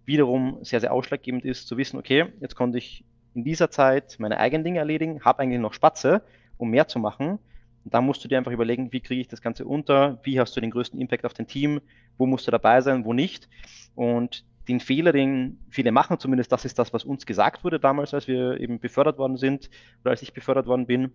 wiederum 0.04 0.58
sehr, 0.62 0.80
sehr 0.80 0.92
ausschlaggebend 0.92 1.44
ist, 1.44 1.66
zu 1.66 1.76
wissen, 1.78 1.98
okay, 1.98 2.26
jetzt 2.40 2.56
konnte 2.56 2.78
ich 2.78 3.04
in 3.34 3.44
dieser 3.44 3.70
Zeit 3.70 4.16
meine 4.18 4.38
eigenen 4.38 4.64
Dinge 4.64 4.80
erledigen, 4.80 5.24
habe 5.24 5.40
eigentlich 5.40 5.60
noch 5.60 5.72
Spatze, 5.72 6.22
um 6.58 6.70
mehr 6.70 6.88
zu 6.88 6.98
machen. 6.98 7.38
Und 7.84 7.94
dann 7.94 8.04
musst 8.04 8.24
du 8.24 8.28
dir 8.28 8.38
einfach 8.38 8.52
überlegen, 8.52 8.92
wie 8.92 9.00
kriege 9.00 9.20
ich 9.20 9.28
das 9.28 9.42
Ganze 9.42 9.64
unter, 9.64 10.20
wie 10.22 10.38
hast 10.38 10.56
du 10.56 10.60
den 10.60 10.70
größten 10.70 11.00
Impact 11.00 11.24
auf 11.24 11.34
dein 11.34 11.46
Team, 11.46 11.80
wo 12.16 12.26
musst 12.26 12.46
du 12.46 12.50
dabei 12.50 12.80
sein, 12.80 13.04
wo 13.04 13.12
nicht. 13.12 13.48
Und 13.94 14.44
den 14.68 14.80
Fehler, 14.80 15.12
den 15.12 15.58
viele 15.70 15.90
machen, 15.90 16.18
zumindest 16.18 16.52
das 16.52 16.64
ist 16.64 16.78
das, 16.78 16.92
was 16.92 17.04
uns 17.04 17.26
gesagt 17.26 17.64
wurde 17.64 17.80
damals, 17.80 18.14
als 18.14 18.28
wir 18.28 18.60
eben 18.60 18.78
befördert 18.78 19.18
worden 19.18 19.36
sind 19.36 19.70
oder 20.02 20.10
als 20.10 20.22
ich 20.22 20.32
befördert 20.32 20.66
worden 20.66 20.86
bin, 20.86 21.12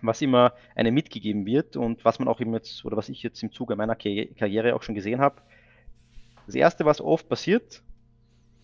was 0.00 0.22
immer 0.22 0.54
einem 0.74 0.94
mitgegeben 0.94 1.44
wird 1.44 1.76
und 1.76 2.04
was 2.04 2.18
man 2.18 2.28
auch 2.28 2.40
eben 2.40 2.54
jetzt 2.54 2.84
oder 2.86 2.96
was 2.96 3.10
ich 3.10 3.22
jetzt 3.22 3.42
im 3.42 3.52
Zuge 3.52 3.76
meiner 3.76 3.96
Karriere 3.96 4.74
auch 4.74 4.82
schon 4.82 4.94
gesehen 4.94 5.20
habe. 5.20 5.42
Das 6.46 6.54
erste, 6.54 6.86
was 6.86 7.02
oft 7.02 7.28
passiert, 7.28 7.82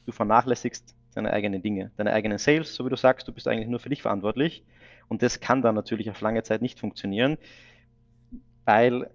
du 0.07 0.13
vernachlässigst 0.13 0.95
deine 1.17 1.33
eigenen 1.33 1.63
Dinge, 1.63 1.91
deine 1.97 2.13
eigenen 2.13 2.39
Sales, 2.39 2.75
so 2.75 2.85
wie 2.85 2.91
du 2.91 2.97
sagst, 2.97 3.27
du 3.27 3.33
bist 3.33 3.49
eigentlich 3.49 3.69
nur 3.69 3.81
für 3.81 3.89
dich 3.89 4.03
verantwortlich 4.03 4.65
und 5.09 5.23
das 5.23 5.41
kann 5.41 5.63
dann 5.63 5.75
natürlich 5.75 6.11
auf 6.11 6.21
lange 6.21 6.43
Zeit 6.43 6.63
nicht 6.63 6.79
funktionieren, 6.79 7.39
weil 8.65 9.11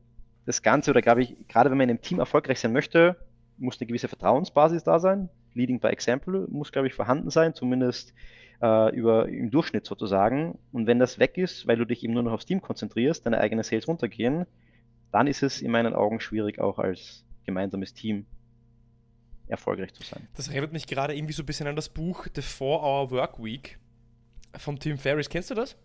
das 0.45 0.61
Ganze 0.61 0.91
oder 0.91 1.01
glaube 1.01 1.21
ich, 1.21 1.35
gerade 1.47 1.69
wenn 1.69 1.77
man 1.77 1.85
in 1.85 1.91
einem 1.91 2.01
Team 2.01 2.19
erfolgreich 2.19 2.59
sein 2.59 2.73
möchte, 2.73 3.15
muss 3.57 3.79
eine 3.79 3.87
gewisse 3.87 4.07
Vertrauensbasis 4.07 4.83
da 4.83 4.99
sein. 4.99 5.29
Leading 5.53 5.79
by 5.79 5.89
Example 5.89 6.47
muss, 6.49 6.71
glaube 6.71 6.87
ich, 6.87 6.93
vorhanden 6.93 7.29
sein, 7.29 7.53
zumindest 7.53 8.13
äh, 8.61 8.95
über, 8.95 9.27
im 9.29 9.51
Durchschnitt 9.51 9.85
sozusagen. 9.85 10.57
Und 10.71 10.87
wenn 10.87 10.97
das 10.97 11.19
weg 11.19 11.37
ist, 11.37 11.67
weil 11.67 11.77
du 11.77 11.85
dich 11.85 12.03
eben 12.03 12.13
nur 12.13 12.23
noch 12.23 12.31
aufs 12.31 12.45
Team 12.45 12.61
konzentrierst, 12.61 13.25
deine 13.25 13.39
eigenen 13.39 13.63
Sales 13.63 13.87
runtergehen, 13.87 14.45
dann 15.11 15.27
ist 15.27 15.43
es 15.43 15.61
in 15.61 15.71
meinen 15.71 15.93
Augen 15.93 16.19
schwierig, 16.19 16.59
auch 16.59 16.79
als 16.79 17.25
gemeinsames 17.45 17.93
Team 17.93 18.25
erfolgreich 19.51 19.93
zu 19.93 20.03
sein. 20.03 20.27
Das 20.35 20.47
erinnert 20.47 20.73
mich 20.73 20.87
gerade 20.87 21.15
irgendwie 21.15 21.33
so 21.33 21.43
ein 21.43 21.45
bisschen 21.45 21.67
an 21.67 21.75
das 21.75 21.89
Buch 21.89 22.27
The 22.33 22.41
4-Hour 22.41 23.11
Work 23.11 23.43
Week 23.43 23.77
von 24.57 24.79
Tim 24.79 24.97
Ferriss. 24.97 25.29
Kennst 25.29 25.51
du 25.51 25.55
das? 25.55 25.75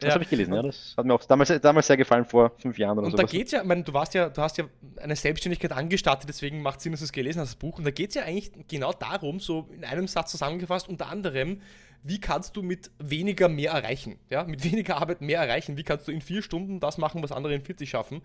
Das 0.00 0.08
ja. 0.08 0.14
habe 0.14 0.24
ich 0.24 0.30
gelesen, 0.30 0.54
ja. 0.54 0.62
Das 0.62 0.94
hat 0.96 1.04
mir 1.04 1.12
auch 1.12 1.22
damals, 1.24 1.52
damals 1.60 1.86
sehr 1.86 1.96
gefallen, 1.96 2.24
vor 2.24 2.52
fünf 2.58 2.78
Jahren 2.78 2.98
oder 2.98 3.06
so. 3.06 3.12
Und 3.12 3.18
sowas. 3.18 3.30
da 3.30 3.36
geht 3.36 3.46
es 3.46 3.52
ja, 3.52 3.60
ich 3.60 3.66
meine, 3.66 3.82
du 3.82 3.92
warst 3.92 4.14
ja, 4.14 4.30
du 4.30 4.40
hast 4.40 4.56
ja 4.56 4.64
eine 4.96 5.14
Selbstständigkeit 5.14 5.72
angestartet, 5.72 6.28
deswegen 6.28 6.62
macht 6.62 6.78
es 6.78 6.84
Sinn, 6.84 6.92
dass 6.92 7.00
du 7.00 7.04
es 7.04 7.12
gelesen 7.12 7.40
hast, 7.40 7.48
das 7.50 7.56
Buch. 7.56 7.76
Und 7.76 7.84
da 7.84 7.90
geht 7.90 8.10
es 8.10 8.14
ja 8.14 8.22
eigentlich 8.22 8.50
genau 8.66 8.92
darum, 8.94 9.40
so 9.40 9.68
in 9.74 9.84
einem 9.84 10.08
Satz 10.08 10.30
zusammengefasst, 10.30 10.88
unter 10.88 11.08
anderem, 11.08 11.60
wie 12.02 12.18
kannst 12.18 12.56
du 12.56 12.62
mit 12.62 12.90
weniger 12.98 13.50
mehr 13.50 13.72
erreichen? 13.72 14.18
Ja, 14.30 14.44
mit 14.44 14.64
weniger 14.64 14.96
Arbeit 14.96 15.20
mehr 15.20 15.40
erreichen. 15.40 15.76
Wie 15.76 15.82
kannst 15.82 16.08
du 16.08 16.12
in 16.12 16.22
vier 16.22 16.42
Stunden 16.42 16.80
das 16.80 16.96
machen, 16.96 17.22
was 17.22 17.30
andere 17.30 17.54
in 17.54 17.60
40 17.60 17.90
schaffen? 17.90 18.22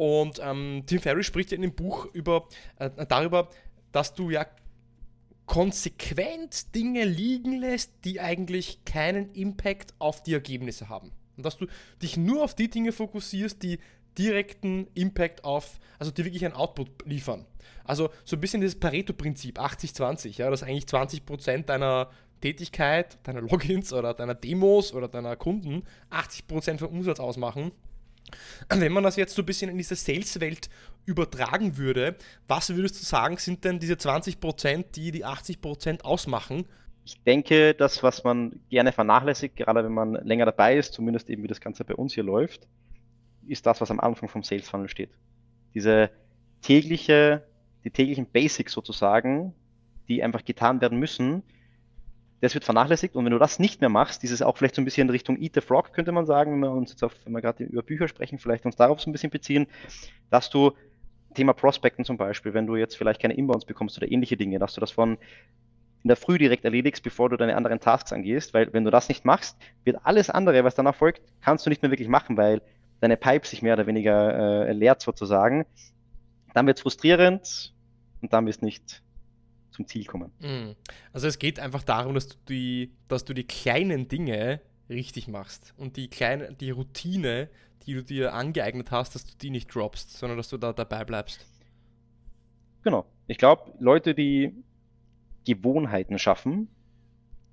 Und 0.00 0.40
ähm, 0.42 0.84
Tim 0.86 0.98
Ferriss 0.98 1.26
spricht 1.26 1.50
ja 1.50 1.56
in 1.56 1.60
dem 1.60 1.74
Buch 1.74 2.06
über, 2.14 2.48
äh, 2.78 2.88
darüber, 3.06 3.50
dass 3.92 4.14
du 4.14 4.30
ja 4.30 4.46
konsequent 5.44 6.74
Dinge 6.74 7.04
liegen 7.04 7.58
lässt, 7.58 7.92
die 8.06 8.18
eigentlich 8.18 8.82
keinen 8.86 9.30
Impact 9.34 9.92
auf 9.98 10.22
die 10.22 10.32
Ergebnisse 10.32 10.88
haben. 10.88 11.12
Und 11.36 11.44
dass 11.44 11.58
du 11.58 11.66
dich 12.00 12.16
nur 12.16 12.42
auf 12.42 12.54
die 12.54 12.70
Dinge 12.70 12.92
fokussierst, 12.92 13.62
die 13.62 13.78
direkten 14.16 14.86
Impact 14.94 15.44
auf, 15.44 15.78
also 15.98 16.10
die 16.10 16.24
wirklich 16.24 16.46
einen 16.46 16.54
Output 16.54 16.88
liefern. 17.04 17.44
Also 17.84 18.08
so 18.24 18.36
ein 18.36 18.40
bisschen 18.40 18.62
das 18.62 18.76
Pareto-Prinzip, 18.76 19.58
80-20, 19.60 20.38
ja, 20.38 20.48
dass 20.48 20.62
eigentlich 20.62 20.84
20% 20.84 21.64
deiner 21.64 22.08
Tätigkeit, 22.40 23.18
deiner 23.24 23.42
Logins 23.42 23.92
oder 23.92 24.14
deiner 24.14 24.34
Demos 24.34 24.94
oder 24.94 25.08
deiner 25.08 25.36
Kunden 25.36 25.82
80% 26.10 26.78
vom 26.78 26.88
Umsatz 26.88 27.20
ausmachen 27.20 27.72
wenn 28.68 28.92
man 28.92 29.04
das 29.04 29.16
jetzt 29.16 29.34
so 29.34 29.42
ein 29.42 29.46
bisschen 29.46 29.70
in 29.70 29.78
diese 29.78 29.94
Sales-Welt 29.94 30.68
übertragen 31.06 31.76
würde, 31.76 32.16
was 32.46 32.74
würdest 32.74 33.00
du 33.00 33.04
sagen, 33.04 33.36
sind 33.36 33.64
denn 33.64 33.78
diese 33.78 33.94
20%, 33.94 34.84
die 34.94 35.10
die 35.10 35.24
80% 35.24 36.02
ausmachen? 36.02 36.66
Ich 37.04 37.20
denke, 37.24 37.74
das, 37.74 38.02
was 38.02 38.24
man 38.24 38.60
gerne 38.68 38.92
vernachlässigt, 38.92 39.56
gerade 39.56 39.84
wenn 39.84 39.92
man 39.92 40.14
länger 40.14 40.46
dabei 40.46 40.76
ist, 40.76 40.92
zumindest 40.92 41.30
eben 41.30 41.42
wie 41.42 41.48
das 41.48 41.60
Ganze 41.60 41.84
bei 41.84 41.94
uns 41.94 42.14
hier 42.14 42.24
läuft, 42.24 42.68
ist 43.46 43.66
das, 43.66 43.80
was 43.80 43.90
am 43.90 44.00
Anfang 44.00 44.28
vom 44.28 44.42
Sales 44.42 44.68
Funnel 44.68 44.88
steht. 44.88 45.10
Diese 45.74 46.10
tägliche, 46.62 47.46
die 47.84 47.90
täglichen 47.90 48.26
Basics 48.26 48.72
sozusagen, 48.72 49.54
die 50.08 50.22
einfach 50.22 50.44
getan 50.44 50.80
werden 50.80 50.98
müssen, 50.98 51.42
das 52.40 52.54
wird 52.54 52.64
vernachlässigt 52.64 53.16
und 53.16 53.24
wenn 53.24 53.32
du 53.32 53.38
das 53.38 53.58
nicht 53.58 53.80
mehr 53.80 53.90
machst, 53.90 54.22
dieses 54.22 54.40
auch 54.42 54.56
vielleicht 54.56 54.74
so 54.74 54.82
ein 54.82 54.84
bisschen 54.84 55.08
in 55.08 55.10
Richtung 55.10 55.40
Eat 55.40 55.54
the 55.54 55.60
Frog, 55.60 55.92
könnte 55.92 56.12
man 56.12 56.26
sagen, 56.26 56.52
wenn 56.52 56.60
wir 56.60 56.72
uns 56.72 56.90
jetzt 56.90 57.02
auf, 57.02 57.14
wenn 57.24 57.32
wir 57.32 57.42
gerade 57.42 57.64
über 57.64 57.82
Bücher 57.82 58.08
sprechen, 58.08 58.38
vielleicht 58.38 58.64
uns 58.64 58.76
darauf 58.76 59.00
so 59.00 59.10
ein 59.10 59.12
bisschen 59.12 59.30
beziehen, 59.30 59.66
dass 60.30 60.48
du 60.48 60.72
Thema 61.34 61.52
Prospecten 61.52 62.04
zum 62.04 62.16
Beispiel, 62.16 62.54
wenn 62.54 62.66
du 62.66 62.76
jetzt 62.76 62.96
vielleicht 62.96 63.20
keine 63.20 63.34
Inbounds 63.34 63.64
bekommst 63.64 63.96
oder 63.98 64.10
ähnliche 64.10 64.36
Dinge, 64.36 64.58
dass 64.58 64.74
du 64.74 64.80
das 64.80 64.90
von 64.90 65.18
in 66.02 66.08
der 66.08 66.16
Früh 66.16 66.38
direkt 66.38 66.64
erledigst, 66.64 67.02
bevor 67.02 67.28
du 67.28 67.36
deine 67.36 67.56
anderen 67.56 67.78
Tasks 67.78 68.12
angehst, 68.12 68.54
weil 68.54 68.72
wenn 68.72 68.84
du 68.84 68.90
das 68.90 69.08
nicht 69.08 69.26
machst, 69.26 69.58
wird 69.84 69.98
alles 70.02 70.30
andere, 70.30 70.64
was 70.64 70.74
danach 70.74 70.94
folgt, 70.94 71.20
kannst 71.42 71.66
du 71.66 71.70
nicht 71.70 71.82
mehr 71.82 71.90
wirklich 71.90 72.08
machen, 72.08 72.38
weil 72.38 72.62
deine 73.00 73.18
Pipe 73.18 73.46
sich 73.46 73.60
mehr 73.60 73.74
oder 73.74 73.86
weniger 73.86 74.66
äh, 74.66 74.72
leert 74.72 75.02
sozusagen. 75.02 75.66
Dann 76.54 76.66
wird 76.66 76.78
es 76.78 76.82
frustrierend 76.82 77.74
und 78.22 78.32
dann 78.32 78.46
wirst 78.46 78.62
nicht 78.62 79.02
zum 79.80 79.86
Ziel 79.86 80.04
kommen. 80.04 80.32
Mhm. 80.40 80.76
Also 81.12 81.26
es 81.26 81.38
geht 81.38 81.58
einfach 81.58 81.82
darum, 81.82 82.14
dass 82.14 82.28
du 82.28 82.36
die, 82.48 82.92
dass 83.08 83.24
du 83.24 83.32
die 83.34 83.46
kleinen 83.46 84.08
Dinge 84.08 84.60
richtig 84.88 85.28
machst 85.28 85.72
und 85.76 85.96
die 85.96 86.08
kleine, 86.08 86.52
die 86.52 86.70
Routine, 86.70 87.48
die 87.86 87.94
du 87.94 88.02
dir 88.02 88.34
angeeignet 88.34 88.90
hast, 88.90 89.14
dass 89.14 89.24
du 89.24 89.32
die 89.40 89.50
nicht 89.50 89.74
droppst, 89.74 90.18
sondern 90.18 90.36
dass 90.36 90.48
du 90.48 90.58
da 90.58 90.72
dabei 90.72 91.04
bleibst. 91.04 91.46
Genau. 92.82 93.06
Ich 93.26 93.38
glaube, 93.38 93.72
Leute, 93.78 94.14
die 94.14 94.52
Gewohnheiten 95.46 96.18
schaffen 96.18 96.68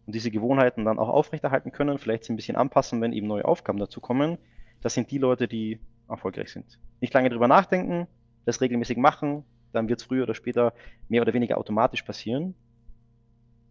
und 0.06 0.16
diese 0.16 0.32
Gewohnheiten 0.32 0.84
dann 0.84 1.00
auch 1.00 1.10
aufrechterhalten 1.10 1.72
können, 1.72 1.98
vielleicht 1.98 2.30
ein 2.30 2.36
bisschen 2.36 2.58
anpassen, 2.58 3.02
wenn 3.02 3.14
eben 3.14 3.28
neue 3.28 3.46
Aufgaben 3.46 3.80
dazu 3.80 4.02
kommen, 4.02 4.38
das 4.82 4.94
sind 4.94 5.12
die 5.12 5.18
Leute, 5.18 5.48
die 5.48 5.80
erfolgreich 6.10 6.52
sind. 6.52 6.80
Nicht 7.00 7.14
lange 7.14 7.30
drüber 7.30 7.48
nachdenken, 7.48 8.08
das 8.46 8.62
regelmäßig 8.62 8.98
machen, 8.98 9.44
dann 9.74 9.88
wird 9.90 10.00
es 10.00 10.06
früher 10.06 10.24
oder 10.24 10.36
später 10.36 10.74
mehr 11.10 11.22
oder 11.22 11.34
weniger 11.34 11.58
automatisch 11.58 12.02
passieren. 12.02 12.56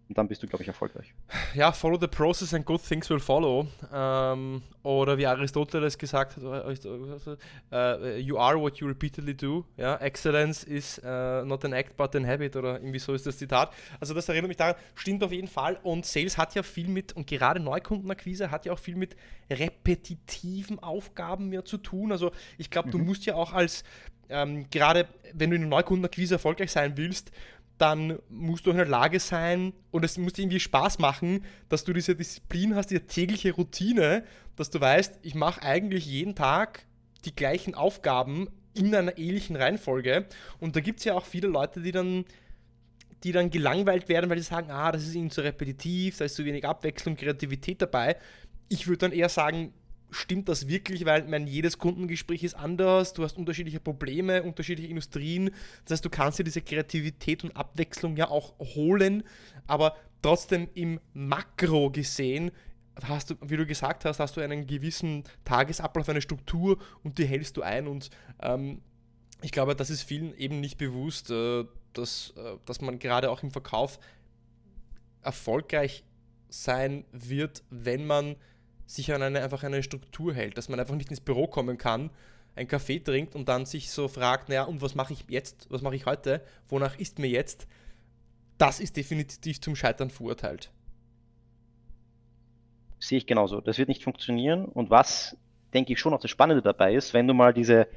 Und 0.09 0.17
dann 0.17 0.29
bist 0.29 0.41
du, 0.41 0.47
glaube 0.47 0.63
ich, 0.63 0.69
erfolgreich. 0.69 1.13
Ja, 1.55 1.73
follow 1.73 1.99
the 1.99 2.07
process 2.07 2.55
and 2.55 2.65
good 2.65 2.81
things 2.81 3.11
will 3.11 3.19
follow. 3.19 3.67
Ähm, 3.93 4.63
oder 4.85 5.19
wie 5.19 5.27
Aristoteles 5.27 5.99
gesagt 5.99 6.37
hat, 6.37 6.45
uh, 6.45 8.07
you 8.17 8.39
are 8.39 8.61
what 8.61 8.77
you 8.77 8.87
repeatedly 8.87 9.37
do. 9.37 9.65
Ja, 9.77 9.97
Excellence 9.97 10.63
is 10.63 11.01
uh, 11.01 11.45
not 11.45 11.65
an 11.65 11.73
act 11.73 11.97
but 11.97 12.15
an 12.15 12.25
habit 12.25 12.55
oder 12.55 12.75
irgendwie 12.75 13.01
so 13.01 13.15
ist 13.15 13.27
das 13.27 13.39
Zitat. 13.39 13.73
Also 13.99 14.15
das 14.15 14.29
erinnert 14.29 14.47
mich 14.47 14.57
daran, 14.57 14.77
stimmt 14.95 15.25
auf 15.25 15.33
jeden 15.33 15.49
Fall. 15.49 15.77
Und 15.83 16.07
Sales 16.07 16.39
hat 16.39 16.55
ja 16.55 16.63
viel 16.63 16.87
mit, 16.87 17.13
und 17.15 17.27
gerade 17.27 17.59
Neukundenakquise 17.59 18.53
hat 18.53 18.65
ja 18.65 18.73
auch 18.73 18.79
viel 18.79 18.95
mit 18.95 19.17
repetitiven 19.51 20.79
Aufgaben 20.79 21.49
mehr 21.49 21.65
zu 21.65 21.79
tun. 21.79 22.13
Also 22.13 22.31
ich 22.59 22.71
glaube, 22.71 22.89
mhm. 22.89 22.93
du 22.93 22.99
musst 22.99 23.27
ja 23.27 23.35
auch 23.35 23.53
als, 23.53 23.83
ähm, 24.29 24.69
gerade 24.71 25.07
wenn 25.33 25.51
du 25.51 25.57
in 25.57 25.63
der 25.63 25.71
Neukundenakquise 25.71 26.35
erfolgreich 26.35 26.73
sein 26.73 26.97
willst, 26.97 27.31
dann 27.79 28.19
musst 28.31 28.67
du 28.67 28.71
in 28.71 28.77
der 28.77 28.87
Lage 28.87 29.21
sein 29.21 29.73
und 29.91 30.05
es 30.05 30.17
muss 30.17 30.33
dir 30.33 30.43
irgendwie 30.43 30.61
Spaß 30.61 30.99
machen, 30.99 31.45
dass 31.69 31.85
du 31.85 31.93
diese 31.93 32.17
Disziplin 32.17 32.75
hast, 32.75 32.91
diese 32.91 33.07
tägliche 33.07 33.53
Routine, 33.53 34.25
dass 34.57 34.71
du 34.71 34.81
weißt, 34.81 35.19
ich 35.23 35.35
mache 35.35 35.63
eigentlich 35.63 36.07
jeden 36.07 36.35
Tag 36.35 36.87
die 37.25 37.35
gleichen 37.35 37.75
Aufgaben 37.75 38.49
in 38.73 38.95
einer 38.95 39.19
ähnlichen 39.19 39.57
Reihenfolge. 39.57 40.27
Und 40.59 40.77
da 40.77 40.81
gibt 40.81 41.01
es 41.01 41.05
ja 41.05 41.15
auch 41.15 41.25
viele 41.25 41.49
Leute, 41.49 41.81
die 41.81 41.93
dann, 41.93 42.25
die 43.25 43.33
dann 43.33 43.51
gelangweilt 43.51 44.09
werden, 44.09 44.31
weil 44.31 44.39
sie 44.39 44.45
sagen, 44.45 44.71
ah, 44.71 44.93
das 44.93 45.03
ist 45.03 45.15
ihnen 45.15 45.31
zu 45.31 45.43
repetitiv, 45.43 46.19
da 46.19 46.25
ist 46.25 46.37
zu 46.37 46.45
wenig 46.45 46.67
Abwechslung, 46.67 47.17
Kreativität 47.17 47.83
dabei. 47.83 48.17
Ich 48.69 48.87
würde 48.87 48.99
dann 48.99 49.13
eher 49.13 49.29
sagen, 49.29 49.73
stimmt 50.17 50.49
das 50.49 50.69
wirklich, 50.69 51.05
weil 51.05 51.27
mein, 51.29 51.47
jedes 51.47 51.79
Kundengespräch 51.79 52.43
ist 52.43 52.55
anders, 52.55 53.13
du 53.13 53.23
hast 53.23 53.37
unterschiedliche 53.37 53.81
Probleme, 53.81 54.43
unterschiedliche 54.43 54.91
Industrien. 54.91 55.51
Das 55.85 55.97
heißt, 55.97 56.05
du 56.05 56.11
kannst 56.11 56.39
dir 56.39 56.45
diese 56.45 56.63
Kreativität 56.63 57.45
und 57.45 57.57
Abwechslung 57.57 58.17
ja 58.17 58.29
auch 58.29 58.59
holen, 58.59 59.23
aber 59.67 59.97
trotzdem 60.23 60.69
im 60.75 61.01
Makro 61.13 61.91
gesehen 61.91 62.51
hast 63.03 63.31
du, 63.31 63.35
wie 63.43 63.57
du 63.57 63.67
gesagt 63.67 64.05
hast, 64.05 64.21
hast 64.21 64.37
du 64.37 64.41
einen 64.41 64.67
gewissen 64.67 65.25
Tagesablauf, 65.45 66.09
eine 66.09 66.23
Struktur 66.23 66.79
und 67.03 67.19
die 67.19 67.27
hältst 67.27 67.57
du 67.57 67.63
ein 67.63 67.87
und 67.87 68.11
ähm, 68.41 68.81
ich 69.43 69.53
glaube, 69.53 69.77
das 69.77 69.91
ist 69.91 70.03
vielen 70.03 70.35
eben 70.37 70.61
nicht 70.61 70.79
bewusst, 70.79 71.31
äh, 71.31 71.65
dass, 71.93 72.33
äh, 72.37 72.57
dass 72.65 72.81
man 72.81 72.99
gerade 72.99 73.31
auch 73.31 73.43
im 73.43 73.51
Verkauf 73.51 73.99
erfolgreich 75.23 76.05
sein 76.49 77.05
wird, 77.13 77.65
wenn 77.71 78.07
man 78.07 78.37
sich 78.87 79.13
an 79.13 79.23
eine, 79.23 79.43
einfach 79.43 79.63
eine 79.65 79.83
Struktur 79.83 80.35
hält, 80.35 80.57
dass 80.57 80.69
man 80.69 80.81
einfach 80.81 80.95
nicht 80.95 81.11
ins 81.11 81.21
Büro 81.21 81.47
kommen 81.47 81.77
kann, 81.77 82.11
einen 82.55 82.69
Kaffee 82.69 83.01
trinkt 83.01 83.35
und 83.35 83.49
dann 83.49 83.67
sich 83.67 83.91
so 83.91 84.09
fragt, 84.09 84.49
naja, 84.49 84.65
und 84.65 84.81
was 84.81 84.95
mache 84.95 85.13
ich 85.13 85.25
jetzt, 85.29 85.67
was 85.71 85.83
mache 85.83 85.97
ich 85.97 86.07
heute, 86.07 86.41
wonach 86.69 86.99
ist 86.99 87.19
mir 87.19 87.29
jetzt, 87.29 87.67
das 88.59 88.81
ist 88.81 88.97
definitiv 88.97 89.61
zum 89.61 89.77
Scheitern 89.77 90.11
verurteilt. 90.11 90.71
Sehe 92.99 93.19
ich 93.19 93.27
genauso. 93.27 93.61
Das 93.61 93.77
wird 93.77 93.89
nicht 93.89 94.03
funktionieren. 94.03 94.65
Und 94.65 94.89
was, 94.89 95.37
denke 95.75 95.93
ich, 95.93 96.01
schon 96.01 96.15
auch 96.15 96.21
das 96.21 96.31
Spannende 96.31 96.63
dabei 96.63 96.95
ist, 96.95 97.13
wenn 97.13 97.29
du 97.29 97.35
mal 97.35 97.53
diese, 97.53 97.89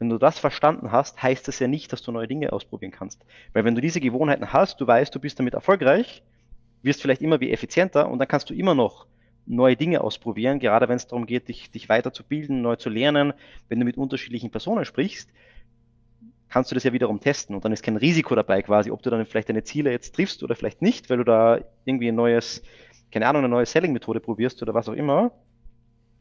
wenn 0.00 0.08
du 0.08 0.18
das 0.18 0.38
verstanden 0.38 0.90
hast, 0.90 1.22
heißt 1.22 1.46
das 1.46 1.60
ja 1.60 1.68
nicht, 1.68 1.92
dass 1.92 2.02
du 2.02 2.10
neue 2.10 2.26
Dinge 2.26 2.52
ausprobieren 2.52 2.90
kannst. 2.90 3.24
Weil 3.52 3.64
wenn 3.64 3.76
du 3.76 3.80
diese 3.80 4.00
Gewohnheiten 4.00 4.52
hast, 4.52 4.80
du 4.80 4.86
weißt, 4.86 5.14
du 5.14 5.20
bist 5.20 5.38
damit 5.38 5.54
erfolgreich, 5.54 6.24
wirst 6.82 7.00
vielleicht 7.00 7.22
immer 7.22 7.38
wie 7.40 7.52
effizienter 7.52 8.08
und 8.10 8.18
dann 8.18 8.26
kannst 8.26 8.50
du 8.50 8.54
immer 8.54 8.74
noch 8.74 9.06
neue 9.50 9.76
Dinge 9.76 10.00
ausprobieren, 10.00 10.60
gerade 10.60 10.88
wenn 10.88 10.96
es 10.96 11.06
darum 11.06 11.26
geht, 11.26 11.48
dich, 11.48 11.70
dich 11.70 11.88
weiterzubilden, 11.88 12.62
neu 12.62 12.76
zu 12.76 12.88
lernen. 12.88 13.32
Wenn 13.68 13.80
du 13.80 13.84
mit 13.84 13.96
unterschiedlichen 13.96 14.50
Personen 14.50 14.84
sprichst, 14.84 15.30
kannst 16.48 16.70
du 16.70 16.74
das 16.74 16.84
ja 16.84 16.92
wiederum 16.92 17.20
testen 17.20 17.54
und 17.54 17.64
dann 17.64 17.72
ist 17.72 17.82
kein 17.82 17.96
Risiko 17.96 18.34
dabei 18.34 18.62
quasi, 18.62 18.90
ob 18.90 19.02
du 19.02 19.10
dann 19.10 19.24
vielleicht 19.26 19.48
deine 19.48 19.64
Ziele 19.64 19.90
jetzt 19.90 20.14
triffst 20.14 20.42
oder 20.42 20.54
vielleicht 20.54 20.82
nicht, 20.82 21.10
weil 21.10 21.18
du 21.18 21.24
da 21.24 21.60
irgendwie 21.84 22.08
ein 22.08 22.14
neues, 22.14 22.62
keine 23.10 23.26
Ahnung, 23.26 23.40
eine 23.40 23.48
neue 23.48 23.66
Selling-Methode 23.66 24.20
probierst 24.20 24.62
oder 24.62 24.74
was 24.74 24.88
auch 24.88 24.94
immer, 24.94 25.32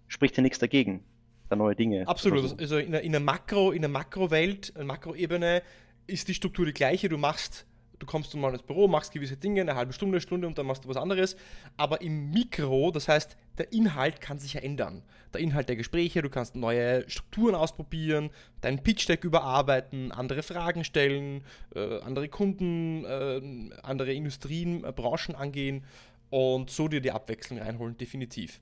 spricht 0.07 0.37
ja 0.37 0.43
nichts 0.43 0.59
dagegen, 0.59 1.03
da 1.49 1.55
neue 1.55 1.75
Dinge. 1.75 2.07
Absolut, 2.07 2.59
also 2.59 2.77
in 2.77 2.91
der, 2.91 3.01
in 3.01 3.11
der 3.11 3.21
Makro, 3.21 3.71
in 3.71 3.81
der 3.81 3.89
Makrowelt, 3.89 4.73
Makroebene 4.83 5.61
ist 6.07 6.27
die 6.27 6.33
Struktur 6.33 6.65
die 6.65 6.73
gleiche, 6.73 7.09
du 7.09 7.17
machst 7.17 7.67
du 7.99 8.05
kommst 8.05 8.33
mal 8.35 8.51
ins 8.53 8.63
Büro, 8.63 8.87
machst 8.87 9.11
gewisse 9.11 9.37
Dinge, 9.37 9.61
eine 9.61 9.75
halbe 9.75 9.93
Stunde, 9.93 10.19
Stunde 10.21 10.47
und 10.47 10.57
dann 10.57 10.65
machst 10.65 10.85
du 10.85 10.89
was 10.89 10.97
anderes. 10.97 11.35
Aber 11.77 12.01
im 12.01 12.31
Mikro, 12.31 12.91
das 12.91 13.07
heißt, 13.07 13.37
der 13.57 13.71
Inhalt 13.71 14.21
kann 14.21 14.39
sich 14.39 14.53
ja 14.53 14.61
ändern. 14.61 15.03
Der 15.33 15.41
Inhalt 15.41 15.69
der 15.69 15.75
Gespräche, 15.75 16.21
du 16.21 16.29
kannst 16.29 16.55
neue 16.55 17.07
Strukturen 17.09 17.55
ausprobieren, 17.55 18.31
deinen 18.61 18.81
Pitch-Deck 18.81 19.23
überarbeiten, 19.23 20.11
andere 20.11 20.41
Fragen 20.41 20.83
stellen, 20.83 21.43
äh, 21.75 21.99
andere 21.99 22.29
Kunden, 22.29 23.05
äh, 23.05 23.75
andere 23.83 24.13
Industrien, 24.13 24.83
äh, 24.83 24.91
Branchen 24.91 25.35
angehen 25.35 25.83
und 26.29 26.69
so 26.69 26.87
dir 26.87 27.01
die 27.01 27.11
Abwechslung 27.11 27.59
reinholen, 27.59 27.97
definitiv. 27.97 28.61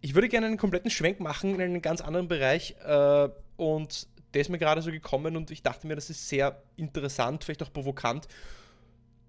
Ich 0.00 0.14
würde 0.14 0.28
gerne 0.28 0.46
einen 0.46 0.56
kompletten 0.56 0.90
Schwenk 0.90 1.20
machen 1.20 1.54
in 1.56 1.60
einen 1.60 1.82
ganz 1.82 2.00
anderen 2.00 2.28
Bereich 2.28 2.76
äh, 2.86 3.28
und 3.56 4.08
der 4.32 4.40
ist 4.40 4.48
mir 4.48 4.58
gerade 4.58 4.80
so 4.80 4.90
gekommen 4.90 5.36
und 5.36 5.50
ich 5.50 5.62
dachte 5.62 5.86
mir, 5.86 5.96
das 5.96 6.08
ist 6.08 6.28
sehr 6.28 6.62
interessant, 6.76 7.44
vielleicht 7.44 7.62
auch 7.62 7.72
provokant 7.72 8.28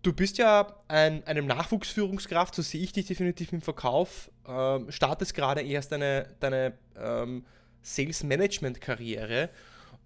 Du 0.02 0.14
bist 0.14 0.40
ja 0.40 0.76
ein, 0.88 1.24
eine 1.28 1.44
Nachwuchsführungskraft, 1.44 2.56
so 2.56 2.64
sehe 2.64 2.82
ich 2.82 2.92
dich 2.92 3.06
definitiv 3.06 3.54
im 3.54 3.62
Verkauf. 3.62 4.32
Ähm, 4.48 4.92
startest 4.92 5.36
gerade 5.36 5.62
erst 5.62 5.92
deine, 5.92 6.28
deine 6.40 6.74
ähm, 6.98 7.46
Sales-Management-Karriere 7.84 9.50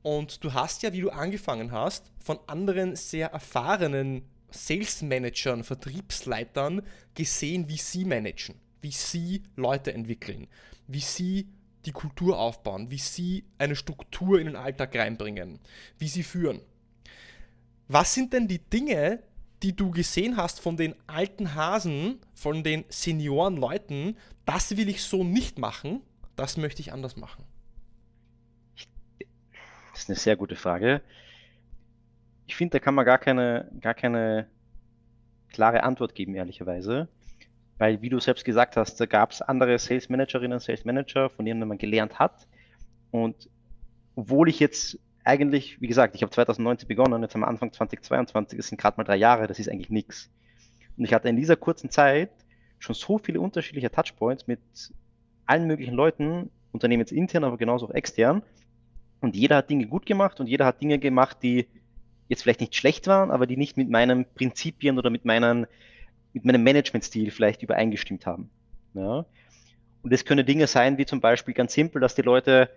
und 0.02 0.44
du 0.44 0.54
hast 0.54 0.84
ja, 0.84 0.94
wie 0.94 1.02
du 1.02 1.10
angefangen 1.10 1.72
hast, 1.72 2.12
von 2.20 2.40
anderen 2.46 2.96
sehr 2.96 3.30
erfahrenen 3.30 4.24
Sales-Managern, 4.52 5.64
Vertriebsleitern 5.64 6.82
gesehen, 7.16 7.70
wie 7.70 7.78
sie 7.78 8.06
managen, 8.06 8.56
wie 8.82 8.92
sie 8.92 9.44
Leute 9.56 9.94
entwickeln, 9.94 10.48
wie 10.88 11.00
sie 11.00 11.50
die 11.86 11.92
Kultur 11.92 12.38
aufbauen, 12.38 12.92
wie 12.92 12.98
sie 12.98 13.46
eine 13.58 13.76
Struktur 13.76 14.40
in 14.40 14.48
den 14.48 14.56
Alltag 14.56 14.96
reinbringen, 14.96 15.60
wie 15.98 16.08
sie 16.08 16.24
führen. 16.24 16.62
Was 17.88 18.14
sind 18.14 18.34
denn 18.34 18.48
die 18.48 18.60
Dinge, 18.60 19.24
die 19.64 19.76
du 19.76 19.92
gesehen 19.92 20.38
hast 20.38 20.60
von 20.60 20.78
den 20.78 20.96
alten 21.08 21.56
Hasen, 21.56 22.20
von 22.34 22.64
den 22.64 22.86
Senioren-Leuten, 22.90 24.18
das 24.46 24.78
will 24.78 24.90
ich 24.90 25.04
so 25.04 25.24
nicht 25.24 25.58
machen, 25.58 26.02
das 26.36 26.58
möchte 26.58 26.82
ich 26.82 26.94
anders 26.94 27.16
machen? 27.16 27.44
Das 29.92 30.02
ist 30.02 30.10
eine 30.10 30.18
sehr 30.18 30.36
gute 30.36 30.56
Frage. 30.56 31.02
Ich 32.48 32.56
finde, 32.56 32.74
da 32.74 32.80
kann 32.80 32.96
man 32.96 33.06
gar 33.06 33.18
keine, 33.18 33.72
gar 33.80 33.94
keine 33.94 34.48
klare 35.50 35.84
Antwort 35.84 36.16
geben, 36.16 36.36
ehrlicherweise. 36.36 37.08
Weil, 37.78 38.02
wie 38.02 38.10
du 38.10 38.20
selbst 38.20 38.46
gesagt 38.46 38.78
hast, 38.78 39.00
da 39.00 39.06
gab 39.06 39.32
es 39.32 39.42
andere 39.42 39.80
Sales 39.80 40.10
Managerinnen, 40.10 40.60
Sales 40.60 40.86
Manager, 40.86 41.30
von 41.30 41.46
denen 41.46 41.68
man 41.68 41.78
gelernt 41.78 42.20
hat. 42.20 42.48
Und 43.12 43.50
obwohl 44.16 44.50
ich 44.50 44.60
jetzt 44.60 45.00
eigentlich, 45.26 45.82
wie 45.82 45.88
gesagt, 45.88 46.16
ich 46.16 46.22
habe 46.22 46.32
2019 46.32 46.88
begonnen, 46.88 47.22
jetzt 47.24 47.36
am 47.36 47.44
Anfang 47.44 47.74
2022, 47.74 48.58
das 48.58 48.68
sind 48.68 48.80
gerade 48.80 48.98
mal 48.98 49.04
drei 49.04 49.18
Jahre, 49.18 49.48
das 49.48 49.60
ist 49.60 49.70
eigentlich 49.70 49.90
nichts. 49.90 50.30
Und 50.98 51.04
ich 51.04 51.14
hatte 51.14 51.28
in 51.28 51.36
dieser 51.36 51.56
kurzen 51.56 51.90
Zeit 51.90 52.30
schon 52.80 52.96
so 52.96 53.18
viele 53.18 53.42
unterschiedliche 53.42 53.92
Touchpoints 53.92 54.48
mit 54.48 54.60
allen 55.46 55.68
möglichen 55.68 55.94
Leuten, 55.94 56.50
unternehmensintern, 56.72 57.44
aber 57.44 57.58
genauso 57.58 57.88
auch 57.88 57.94
extern. 57.94 58.44
Und 59.20 59.36
jeder 59.36 59.58
hat 59.58 59.70
Dinge 59.70 59.88
gut 59.88 60.06
gemacht 60.06 60.40
und 60.40 60.48
jeder 60.48 60.66
hat 60.66 60.82
Dinge 60.82 61.00
gemacht, 61.00 61.38
die 61.42 61.68
jetzt 62.28 62.44
vielleicht 62.44 62.62
nicht 62.62 62.76
schlecht 62.76 63.08
waren, 63.08 63.32
aber 63.32 63.48
die 63.48 63.58
nicht 63.58 63.78
mit 63.78 63.90
meinen 63.90 64.26
Prinzipien 64.36 64.98
oder 64.98 65.10
mit 65.10 65.26
meinen 65.26 65.68
mit 66.34 66.44
meinem 66.44 66.64
Managementstil 66.64 67.32
vielleicht 67.32 67.64
übereingestimmt 67.64 68.26
haben. 68.26 68.50
Ja? 68.94 69.26
Und 70.04 70.14
das 70.14 70.26
können 70.26 70.46
Dinge 70.46 70.68
sein, 70.68 70.98
wie 70.98 71.06
zum 71.06 71.22
Beispiel 71.22 71.54
ganz 71.54 71.74
simpel, 71.74 72.02
dass 72.02 72.14
die 72.14 72.22
Leute 72.22 72.70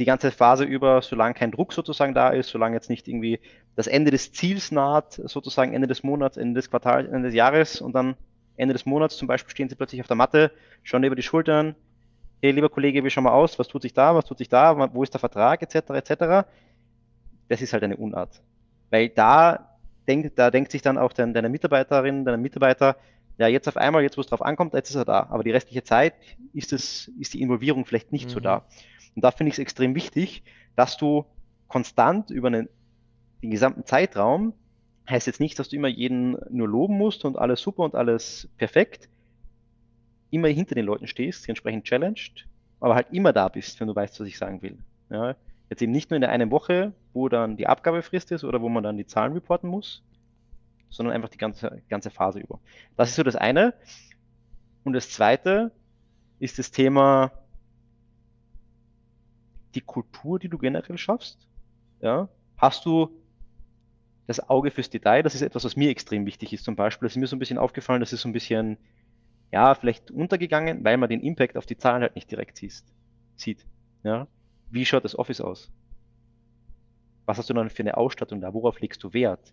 die 0.00 0.06
ganze 0.06 0.30
Phase 0.30 0.64
über, 0.64 1.02
solange 1.02 1.34
kein 1.34 1.50
Druck 1.52 1.74
sozusagen 1.74 2.14
da 2.14 2.30
ist, 2.30 2.48
solange 2.48 2.74
jetzt 2.74 2.88
nicht 2.88 3.06
irgendwie 3.06 3.38
das 3.76 3.86
Ende 3.86 4.10
des 4.10 4.32
Ziels 4.32 4.72
naht, 4.72 5.12
sozusagen 5.12 5.74
Ende 5.74 5.86
des 5.86 6.02
Monats, 6.02 6.38
Ende 6.38 6.54
des 6.54 6.70
Quartals, 6.70 7.06
Ende 7.06 7.28
des 7.28 7.34
Jahres 7.34 7.80
und 7.80 7.94
dann 7.94 8.16
Ende 8.56 8.72
des 8.72 8.86
Monats 8.86 9.16
zum 9.16 9.28
Beispiel 9.28 9.50
stehen 9.50 9.68
sie 9.68 9.74
plötzlich 9.74 10.00
auf 10.00 10.06
der 10.06 10.16
Matte, 10.16 10.52
schauen 10.82 11.04
über 11.04 11.16
die 11.16 11.22
Schultern, 11.22 11.76
hey 12.42 12.50
lieber 12.50 12.70
Kollege, 12.70 13.04
wie 13.04 13.10
schauen 13.10 13.24
wir 13.24 13.34
aus, 13.34 13.58
was 13.58 13.68
tut 13.68 13.82
sich 13.82 13.92
da, 13.92 14.14
was 14.14 14.24
tut 14.24 14.38
sich 14.38 14.48
da, 14.48 14.90
wo 14.94 15.02
ist 15.02 15.12
der 15.12 15.20
Vertrag, 15.20 15.62
etc., 15.62 15.90
etc. 15.90 16.48
Das 17.48 17.60
ist 17.60 17.72
halt 17.74 17.84
eine 17.84 17.98
Unart. 17.98 18.40
Weil 18.88 19.10
da 19.10 19.76
denkt, 20.08 20.38
da 20.38 20.50
denkt 20.50 20.72
sich 20.72 20.80
dann 20.80 20.96
auch 20.96 21.12
dein, 21.12 21.34
deine 21.34 21.50
Mitarbeiterin, 21.50 22.24
deine 22.24 22.38
Mitarbeiter, 22.38 22.96
ja, 23.36 23.48
jetzt 23.48 23.68
auf 23.68 23.76
einmal, 23.76 24.02
jetzt 24.02 24.16
wo 24.16 24.22
es 24.22 24.26
drauf 24.26 24.42
ankommt, 24.42 24.72
jetzt 24.74 24.90
ist 24.90 24.96
er 24.96 25.04
da. 25.04 25.26
Aber 25.30 25.44
die 25.44 25.50
restliche 25.50 25.82
Zeit 25.82 26.14
ist 26.52 26.72
es, 26.72 27.10
ist 27.18 27.34
die 27.34 27.40
Involvierung 27.40 27.84
vielleicht 27.84 28.12
nicht 28.12 28.26
mhm. 28.26 28.30
so 28.30 28.40
da. 28.40 28.64
Und 29.14 29.24
da 29.24 29.30
finde 29.30 29.48
ich 29.48 29.54
es 29.54 29.58
extrem 29.58 29.94
wichtig, 29.94 30.42
dass 30.76 30.96
du 30.96 31.24
konstant 31.68 32.30
über 32.30 32.48
einen, 32.48 32.68
den 33.42 33.50
gesamten 33.50 33.84
Zeitraum, 33.84 34.54
heißt 35.08 35.26
jetzt 35.26 35.40
nicht, 35.40 35.58
dass 35.58 35.68
du 35.68 35.76
immer 35.76 35.88
jeden 35.88 36.36
nur 36.50 36.68
loben 36.68 36.96
musst 36.96 37.24
und 37.24 37.36
alles 37.36 37.60
super 37.60 37.82
und 37.82 37.94
alles 37.94 38.48
perfekt, 38.56 39.08
immer 40.30 40.48
hinter 40.48 40.74
den 40.74 40.86
Leuten 40.86 41.06
stehst, 41.06 41.42
sie 41.42 41.50
entsprechend 41.50 41.84
challenged, 41.84 42.46
aber 42.78 42.94
halt 42.94 43.08
immer 43.10 43.32
da 43.32 43.48
bist, 43.48 43.80
wenn 43.80 43.88
du 43.88 43.94
weißt, 43.94 44.20
was 44.20 44.28
ich 44.28 44.38
sagen 44.38 44.62
will. 44.62 44.78
Ja, 45.10 45.34
jetzt 45.68 45.82
eben 45.82 45.92
nicht 45.92 46.10
nur 46.10 46.16
in 46.16 46.20
der 46.20 46.30
einen 46.30 46.50
Woche, 46.50 46.92
wo 47.12 47.28
dann 47.28 47.56
die 47.56 47.66
Abgabefrist 47.66 48.30
ist 48.32 48.44
oder 48.44 48.60
wo 48.60 48.68
man 48.68 48.82
dann 48.82 48.96
die 48.96 49.06
Zahlen 49.06 49.32
reporten 49.32 49.68
muss, 49.68 50.02
sondern 50.88 51.14
einfach 51.14 51.28
die 51.28 51.38
ganze, 51.38 51.82
ganze 51.88 52.10
Phase 52.10 52.40
über. 52.40 52.60
Das 52.96 53.10
ist 53.10 53.16
so 53.16 53.22
das 53.22 53.36
eine. 53.36 53.74
Und 54.84 54.92
das 54.92 55.10
zweite 55.10 55.72
ist 56.38 56.58
das 56.58 56.70
Thema 56.70 57.32
die 59.74 59.80
Kultur, 59.80 60.38
die 60.38 60.48
du 60.48 60.58
generell 60.58 60.98
schaffst. 60.98 61.48
Ja? 62.00 62.28
Hast 62.56 62.84
du 62.86 63.10
das 64.26 64.48
Auge 64.48 64.70
fürs 64.70 64.90
Detail? 64.90 65.22
Das 65.22 65.34
ist 65.34 65.42
etwas, 65.42 65.64
was 65.64 65.76
mir 65.76 65.90
extrem 65.90 66.26
wichtig 66.26 66.52
ist. 66.52 66.64
Zum 66.64 66.76
Beispiel, 66.76 67.06
das 67.06 67.12
ist 67.12 67.20
mir 67.20 67.26
so 67.26 67.36
ein 67.36 67.40
bisschen 67.40 67.58
aufgefallen, 67.58 68.00
das 68.00 68.12
ist 68.12 68.22
so 68.22 68.28
ein 68.28 68.32
bisschen, 68.32 68.78
ja, 69.52 69.74
vielleicht 69.74 70.10
untergegangen, 70.10 70.84
weil 70.84 70.96
man 70.96 71.08
den 71.08 71.20
Impact 71.20 71.56
auf 71.56 71.66
die 71.66 71.76
Zahlen 71.76 72.02
halt 72.02 72.14
nicht 72.14 72.30
direkt 72.30 72.58
sieht. 73.36 73.66
Ja? 74.02 74.26
Wie 74.70 74.84
schaut 74.84 75.04
das 75.04 75.18
Office 75.18 75.40
aus? 75.40 75.70
Was 77.26 77.38
hast 77.38 77.50
du 77.50 77.54
dann 77.54 77.70
für 77.70 77.82
eine 77.82 77.96
Ausstattung 77.96 78.40
da? 78.40 78.52
Worauf 78.54 78.80
legst 78.80 79.02
du 79.02 79.12
Wert? 79.12 79.52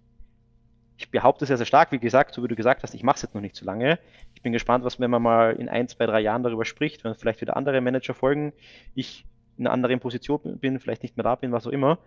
Ich 0.97 1.11
behaupte 1.11 1.45
sehr, 1.45 1.57
sehr 1.57 1.65
stark, 1.67 1.91
wie 1.91 1.99
gesagt, 1.99 2.33
so 2.33 2.43
wie 2.43 2.47
du 2.47 2.55
gesagt 2.55 2.81
hast, 2.81 2.95
ich 2.95 3.03
mache 3.03 3.17
es 3.17 3.21
jetzt 3.21 3.35
noch 3.35 3.41
nicht 3.41 3.55
so 3.55 3.65
lange. 3.65 3.99
Ich 4.33 4.41
bin 4.41 4.51
gespannt, 4.51 4.83
was, 4.83 4.99
wenn 4.99 5.11
man 5.11 5.21
mal 5.21 5.55
in 5.55 5.69
ein, 5.69 5.87
zwei, 5.87 6.07
drei 6.07 6.21
Jahren 6.21 6.41
darüber 6.41 6.65
spricht, 6.65 7.03
wenn 7.03 7.13
vielleicht 7.13 7.41
wieder 7.41 7.55
andere 7.55 7.81
Manager 7.81 8.15
folgen, 8.15 8.51
ich 8.95 9.25
in 9.57 9.65
einer 9.65 9.73
anderen 9.73 9.99
Position 9.99 10.59
bin, 10.59 10.79
vielleicht 10.79 11.03
nicht 11.03 11.17
mehr 11.17 11.23
da 11.23 11.35
bin, 11.35 11.51
was 11.51 11.67
auch 11.67 11.71
immer, 11.71 11.99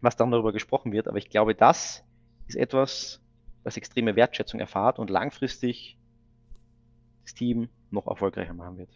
was 0.00 0.16
dann 0.16 0.30
darüber 0.30 0.52
gesprochen 0.52 0.92
wird. 0.92 1.08
Aber 1.08 1.18
ich 1.18 1.30
glaube, 1.30 1.54
das 1.54 2.04
ist 2.46 2.56
etwas, 2.56 3.20
was 3.62 3.76
extreme 3.76 4.16
Wertschätzung 4.16 4.60
erfahrt 4.60 4.98
und 4.98 5.10
langfristig 5.10 5.96
das 7.24 7.34
Team 7.34 7.68
noch 7.90 8.06
erfolgreicher 8.06 8.54
machen 8.54 8.78
wird. 8.78 8.90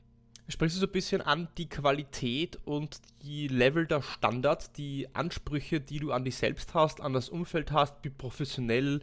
Sprichst 0.51 0.77
du 0.77 0.81
so 0.81 0.87
ein 0.87 0.93
bisschen 0.93 1.21
an 1.21 1.49
die 1.59 1.69
Qualität 1.69 2.59
und 2.65 3.01
die 3.23 3.49
Level 3.49 3.87
der 3.87 4.01
Standards, 4.01 4.73
die 4.73 5.09
Ansprüche, 5.15 5.81
die 5.81 5.99
du 5.99 6.11
an 6.11 6.25
dich 6.25 6.37
selbst 6.37 6.73
hast, 6.73 7.03
an 7.03 7.13
das 7.13 7.29
Umfeld 7.29 7.71
hast, 7.71 7.97
wie 8.03 8.11
professionell 8.11 9.01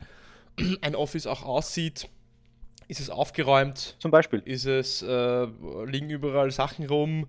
ein 0.82 0.96
Office 0.96 1.28
auch 1.28 1.44
aussieht? 1.44 2.10
Ist 2.88 3.00
es 3.00 3.10
aufgeräumt? 3.10 3.96
Zum 4.00 4.12
Beispiel. 4.12 4.42
Ist 4.46 4.66
es, 4.66 5.02
äh, 5.02 5.46
liegen 5.86 6.10
überall 6.10 6.52
Sachen 6.52 6.88
rum? 6.88 7.28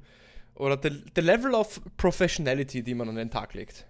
Oder 0.56 0.76
der 0.76 1.22
Level 1.22 1.54
of 1.54 1.80
Professionality, 1.96 2.82
die 2.82 2.94
man 2.94 3.08
an 3.08 3.16
den 3.16 3.30
Tag 3.30 3.54
legt? 3.54 3.86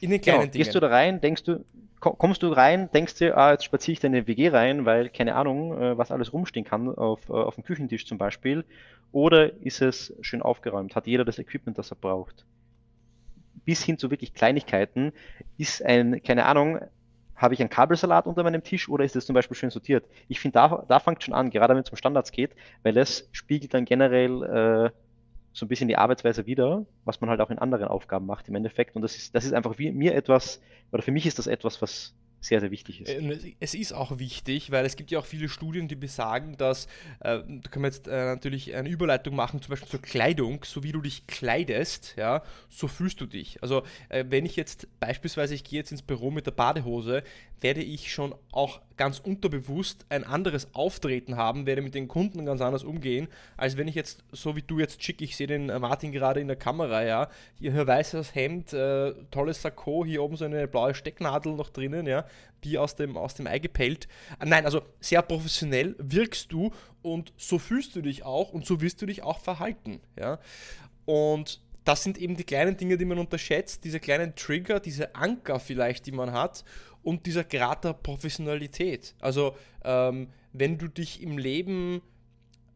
In 0.00 0.10
den 0.10 0.20
kleinen 0.20 0.40
genau. 0.40 0.52
Dingen. 0.52 0.64
Gehst 0.64 0.74
du 0.74 0.80
da 0.80 0.88
rein, 0.88 1.20
denkst 1.20 1.44
du, 1.44 1.64
kommst 1.98 2.42
du 2.42 2.48
rein, 2.48 2.90
denkst 2.92 3.16
du, 3.18 3.36
ah, 3.36 3.52
jetzt 3.52 3.64
spaziere 3.64 3.94
ich 3.94 4.00
da 4.00 4.08
in 4.08 4.14
eine 4.14 4.26
WG 4.26 4.48
rein, 4.48 4.84
weil 4.84 5.08
keine 5.08 5.34
Ahnung, 5.34 5.80
äh, 5.80 5.98
was 5.98 6.10
alles 6.10 6.32
rumstehen 6.32 6.64
kann 6.64 6.88
auf, 6.88 7.28
äh, 7.28 7.32
auf 7.32 7.54
dem 7.54 7.64
Küchentisch 7.64 8.06
zum 8.06 8.18
Beispiel. 8.18 8.64
Oder 9.12 9.54
ist 9.62 9.80
es 9.80 10.14
schön 10.20 10.42
aufgeräumt? 10.42 10.94
Hat 10.94 11.06
jeder 11.06 11.24
das 11.24 11.38
Equipment, 11.38 11.78
das 11.78 11.90
er 11.90 11.96
braucht? 11.96 12.44
Bis 13.64 13.82
hin 13.82 13.98
zu 13.98 14.10
wirklich 14.10 14.34
Kleinigkeiten. 14.34 15.12
Ist 15.56 15.84
ein, 15.84 16.22
keine 16.22 16.44
Ahnung, 16.44 16.80
habe 17.36 17.54
ich 17.54 17.60
einen 17.60 17.70
Kabelsalat 17.70 18.26
unter 18.26 18.42
meinem 18.42 18.62
Tisch 18.62 18.88
oder 18.88 19.04
ist 19.04 19.16
es 19.16 19.26
zum 19.26 19.34
Beispiel 19.34 19.56
schön 19.56 19.70
sortiert? 19.70 20.04
Ich 20.28 20.38
finde, 20.38 20.54
da, 20.54 20.84
da 20.88 21.00
fängt 21.00 21.22
schon 21.22 21.34
an, 21.34 21.50
gerade 21.50 21.74
wenn 21.74 21.82
es 21.82 21.90
um 21.90 21.96
Standards 21.96 22.30
geht, 22.30 22.50
weil 22.82 22.96
es 22.96 23.28
spiegelt 23.32 23.74
dann 23.74 23.84
generell 23.84 24.42
äh, 24.42 24.90
so 25.54 25.64
ein 25.64 25.68
bisschen 25.68 25.88
die 25.88 25.96
Arbeitsweise 25.96 26.46
wieder, 26.46 26.84
was 27.04 27.20
man 27.20 27.30
halt 27.30 27.40
auch 27.40 27.50
in 27.50 27.58
anderen 27.58 27.86
Aufgaben 27.86 28.26
macht 28.26 28.48
im 28.48 28.56
Endeffekt. 28.56 28.96
Und 28.96 29.02
das 29.02 29.16
ist, 29.16 29.34
das 29.34 29.44
ist 29.44 29.54
einfach 29.54 29.78
wie, 29.78 29.92
mir 29.92 30.14
etwas, 30.14 30.60
oder 30.92 31.02
für 31.02 31.12
mich 31.12 31.26
ist 31.26 31.38
das 31.38 31.46
etwas, 31.46 31.80
was 31.80 32.12
sehr, 32.40 32.60
sehr 32.60 32.70
wichtig 32.70 33.00
ist. 33.00 33.08
Äh, 33.08 33.54
es 33.60 33.74
ist 33.74 33.92
auch 33.92 34.18
wichtig, 34.18 34.70
weil 34.72 34.84
es 34.84 34.96
gibt 34.96 35.12
ja 35.12 35.20
auch 35.20 35.24
viele 35.24 35.48
Studien, 35.48 35.88
die 35.88 35.94
besagen, 35.94 36.56
dass, 36.56 36.86
äh, 37.20 37.38
da 37.38 37.70
können 37.70 37.84
wir 37.84 37.88
jetzt 37.88 38.08
äh, 38.08 38.10
natürlich 38.10 38.74
eine 38.74 38.88
Überleitung 38.88 39.34
machen, 39.36 39.62
zum 39.62 39.70
Beispiel 39.70 39.88
zur 39.88 40.02
Kleidung, 40.02 40.64
so 40.64 40.82
wie 40.82 40.92
du 40.92 41.00
dich 41.00 41.26
kleidest, 41.26 42.14
ja, 42.16 42.42
so 42.68 42.88
fühlst 42.88 43.20
du 43.20 43.26
dich. 43.26 43.62
Also 43.62 43.84
äh, 44.08 44.24
wenn 44.28 44.44
ich 44.44 44.56
jetzt 44.56 44.88
beispielsweise, 45.00 45.54
ich 45.54 45.64
gehe 45.64 45.78
jetzt 45.78 45.92
ins 45.92 46.02
Büro 46.02 46.30
mit 46.30 46.46
der 46.46 46.52
Badehose, 46.52 47.22
werde 47.60 47.80
ich 47.80 48.12
schon 48.12 48.34
auch 48.52 48.82
ganz 48.96 49.18
unterbewusst 49.18 50.06
ein 50.08 50.24
anderes 50.24 50.68
Auftreten 50.74 51.36
haben, 51.36 51.66
werde 51.66 51.82
mit 51.82 51.94
den 51.94 52.08
Kunden 52.08 52.44
ganz 52.44 52.60
anders 52.60 52.84
umgehen, 52.84 53.28
als 53.56 53.76
wenn 53.76 53.88
ich 53.88 53.94
jetzt, 53.94 54.24
so 54.32 54.56
wie 54.56 54.62
du 54.62 54.78
jetzt 54.78 55.02
schick, 55.02 55.20
ich 55.20 55.36
sehe 55.36 55.46
den 55.46 55.68
äh, 55.68 55.78
Martin 55.78 56.12
gerade 56.12 56.40
in 56.40 56.46
der 56.46 56.56
Kamera, 56.56 57.04
ja, 57.04 57.28
hier 57.58 57.86
weißes 57.86 58.34
Hemd, 58.34 58.72
äh, 58.72 59.12
tolles 59.30 59.62
Sakko, 59.62 60.04
hier 60.04 60.22
oben 60.22 60.36
so 60.36 60.44
eine 60.44 60.68
blaue 60.68 60.94
Stecknadel 60.94 61.54
noch 61.54 61.70
drinnen, 61.70 62.06
ja, 62.06 62.24
wie 62.62 62.78
aus 62.78 62.94
dem, 62.94 63.16
aus 63.16 63.34
dem 63.34 63.46
Ei 63.46 63.58
gepellt. 63.58 64.08
Äh, 64.40 64.46
nein, 64.46 64.64
also 64.64 64.82
sehr 65.00 65.22
professionell 65.22 65.96
wirkst 65.98 66.52
du 66.52 66.70
und 67.02 67.32
so 67.36 67.58
fühlst 67.58 67.96
du 67.96 68.02
dich 68.02 68.24
auch 68.24 68.52
und 68.52 68.64
so 68.64 68.80
wirst 68.80 69.02
du 69.02 69.06
dich 69.06 69.22
auch 69.22 69.40
verhalten, 69.40 70.00
ja. 70.18 70.38
Und 71.04 71.60
das 71.84 72.02
sind 72.02 72.16
eben 72.16 72.34
die 72.34 72.44
kleinen 72.44 72.78
Dinge, 72.78 72.96
die 72.96 73.04
man 73.04 73.18
unterschätzt, 73.18 73.84
diese 73.84 74.00
kleinen 74.00 74.34
Trigger, 74.34 74.80
diese 74.80 75.14
Anker 75.14 75.60
vielleicht, 75.60 76.06
die 76.06 76.12
man 76.12 76.32
hat 76.32 76.64
und 77.04 77.26
dieser 77.26 77.44
Grad 77.44 77.84
der 77.84 77.92
Professionalität. 77.92 79.14
Also 79.20 79.56
ähm, 79.84 80.28
wenn 80.52 80.78
du 80.78 80.88
dich 80.88 81.22
im 81.22 81.38
Leben 81.38 82.02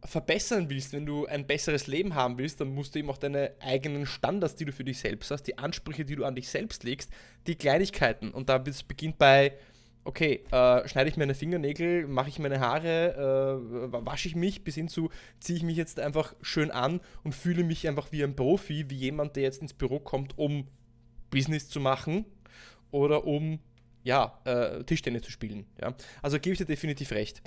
verbessern 0.05 0.71
willst, 0.71 0.93
wenn 0.93 1.07
du 1.07 1.27
ein 1.27 1.47
besseres 1.47 1.87
Leben 1.87 2.15
haben 2.15 2.39
willst, 2.39 2.61
dann 2.61 2.73
musst 2.75 2.95
du 2.95 3.01
eben 3.01 3.11
auch 3.11 3.19
deine 3.19 3.53
eigenen 3.61 4.07
Standards, 4.07 4.55
die 4.55 4.65
du 4.65 4.73
für 4.73 4.85
dich 4.85 4.99
selbst 4.99 5.31
hast, 5.31 5.43
die 5.45 5.59
Ansprüche, 5.59 6.05
die 6.05 6.15
du 6.15 6.25
an 6.25 6.37
dich 6.37 6.49
selbst 6.49 6.85
legst, 6.85 7.11
die 7.47 7.57
Kleinigkeiten. 7.57 8.31
Und 8.31 8.49
da 8.49 8.59
beginnt 8.59 9.19
bei, 9.19 9.55
okay, 10.05 10.45
äh, 10.53 10.89
schneide 10.89 11.11
ich 11.11 11.17
meine 11.17 11.35
Fingernägel, 11.35 12.07
mache 12.07 12.29
ich 12.29 12.39
meine 12.39 12.61
Haare, 12.61 13.91
äh, 13.93 13.93
wasche 14.07 14.29
ich 14.29 14.37
mich, 14.37 14.63
bis 14.63 14.77
hin 14.77 14.89
zu, 14.89 15.11
ziehe 15.41 15.57
ich 15.57 15.65
mich 15.65 15.77
jetzt 15.77 15.99
einfach 15.99 16.35
schön 16.43 16.71
an 16.71 17.01
und 17.25 17.35
fühle 17.35 17.65
mich 17.65 17.89
einfach 17.89 18.13
wie 18.13 18.23
ein 18.23 18.37
Profi, 18.37 18.89
wie 18.89 18.97
jemand, 18.97 19.37
der 19.37 19.43
jetzt 19.43 19.63
ins 19.63 19.75
Büro 19.75 19.99
kommt, 19.99 20.39
um 20.39 20.69
Business 21.31 21.69
zu 21.69 21.81
machen 21.81 22.25
oder 22.91 23.27
um 23.27 23.59
ja, 24.05 24.39
äh, 24.45 24.85
Tischtennis 24.85 25.23
zu 25.23 25.31
spielen. 25.31 25.67
Ja? 25.81 25.95
Also 26.23 26.39
gebe 26.39 26.53
ich 26.53 26.59
dir 26.59 26.65
definitiv 26.65 27.13
recht. 27.13 27.43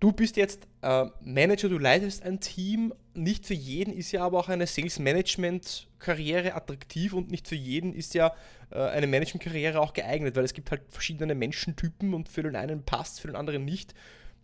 Du 0.00 0.12
bist 0.12 0.36
jetzt 0.36 0.68
äh, 0.82 1.06
Manager, 1.22 1.68
du 1.68 1.78
leitest 1.78 2.22
ein 2.22 2.38
Team. 2.38 2.94
Nicht 3.14 3.46
für 3.46 3.54
jeden 3.54 3.92
ist 3.92 4.12
ja 4.12 4.24
aber 4.24 4.38
auch 4.38 4.48
eine 4.48 4.68
Sales 4.68 5.00
Management 5.00 5.88
Karriere 5.98 6.54
attraktiv 6.54 7.14
und 7.14 7.32
nicht 7.32 7.48
für 7.48 7.56
jeden 7.56 7.92
ist 7.92 8.14
ja 8.14 8.32
äh, 8.70 8.78
eine 8.78 9.08
Management 9.08 9.42
Karriere 9.42 9.80
auch 9.80 9.94
geeignet, 9.94 10.36
weil 10.36 10.44
es 10.44 10.54
gibt 10.54 10.70
halt 10.70 10.82
verschiedene 10.88 11.34
Menschentypen 11.34 12.14
und 12.14 12.28
für 12.28 12.44
den 12.44 12.54
einen 12.54 12.84
passt, 12.84 13.20
für 13.20 13.26
den 13.26 13.34
anderen 13.34 13.64
nicht. 13.64 13.92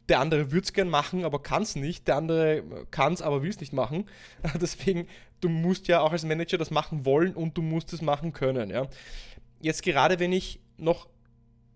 Der 0.08 0.18
andere 0.18 0.50
würde 0.50 0.64
es 0.64 0.72
gern 0.72 0.90
machen, 0.90 1.24
aber 1.24 1.40
kann 1.40 1.62
es 1.62 1.76
nicht. 1.76 2.08
Der 2.08 2.16
andere 2.16 2.64
kann 2.90 3.12
es, 3.12 3.22
aber 3.22 3.42
will 3.42 3.50
es 3.50 3.60
nicht 3.60 3.72
machen. 3.72 4.06
Deswegen, 4.60 5.06
du 5.40 5.48
musst 5.48 5.86
ja 5.86 6.00
auch 6.00 6.10
als 6.10 6.24
Manager 6.24 6.58
das 6.58 6.72
machen 6.72 7.04
wollen 7.04 7.32
und 7.32 7.56
du 7.56 7.62
musst 7.62 7.92
es 7.92 8.02
machen 8.02 8.32
können. 8.32 8.70
Ja 8.70 8.88
jetzt 9.64 9.82
gerade 9.82 10.20
wenn 10.20 10.32
ich 10.32 10.60
noch 10.76 11.08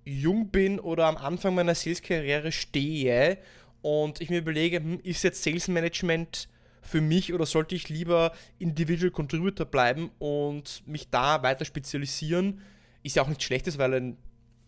jung 0.05 0.51
bin 0.51 0.79
oder 0.79 1.07
am 1.07 1.17
Anfang 1.17 1.55
meiner 1.55 1.75
Sales-Karriere 1.75 2.53
stehe 2.53 3.39
und 3.83 4.21
ich 4.21 4.31
mir 4.31 4.39
überlege, 4.39 4.79
hm, 4.79 5.01
ist 5.03 5.25
jetzt 5.25 5.43
Sales 5.43 5.69
Management 5.69 6.49
für 6.83 7.01
mich 7.01 7.33
oder 7.33 7.47
sollte 7.47 7.75
ich 7.75 7.89
lieber 7.89 8.33
Individual 8.59 9.11
Contributor 9.11 9.67
bleiben 9.67 10.11
und 10.19 10.87
mich 10.87 11.11
da 11.11 11.43
weiter 11.43 11.65
spezialisieren? 11.65 12.61
Ist 13.03 13.17
ja 13.17 13.23
auch 13.23 13.29
nichts 13.29 13.45
Schlechtes, 13.45 13.79
weil 13.79 13.95
ein 13.95 14.17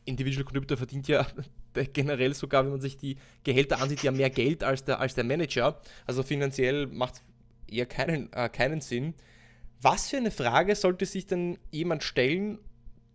Individual 0.06 0.44
Contributor 0.44 0.76
verdient 0.76 1.08
ja 1.08 1.26
generell 1.92 2.34
sogar, 2.34 2.64
wenn 2.64 2.72
man 2.72 2.80
sich 2.80 2.96
die 2.96 3.16
Gehälter 3.44 3.80
ansieht, 3.80 4.02
ja 4.02 4.12
mehr 4.12 4.30
Geld 4.30 4.64
als 4.64 4.84
der, 4.84 4.98
als 4.98 5.14
der 5.14 5.24
Manager. 5.24 5.80
Also 6.06 6.22
finanziell 6.22 6.86
macht 6.86 7.14
es 7.14 7.22
eher 7.74 7.86
keinen, 7.86 8.32
äh, 8.32 8.48
keinen 8.48 8.80
Sinn. 8.80 9.14
Was 9.82 10.08
für 10.08 10.18
eine 10.18 10.30
Frage 10.30 10.74
sollte 10.74 11.06
sich 11.06 11.26
denn 11.26 11.58
jemand 11.70 12.02
stellen, 12.02 12.58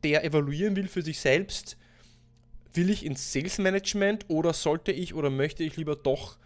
der 0.04 0.24
evaluieren 0.24 0.76
will 0.76 0.88
für 0.88 1.02
sich 1.02 1.20
selbst, 1.20 1.78
will 2.74 2.90
ich 2.90 3.06
ins 3.06 3.32
Sales 3.32 3.58
Management 3.58 4.26
oder 4.28 4.54
sollte 4.54 4.92
ich 4.92 5.14
oder 5.14 5.30
möchte 5.30 5.64
ich 5.64 5.78
lieber 5.78 5.96
doch 5.96 6.38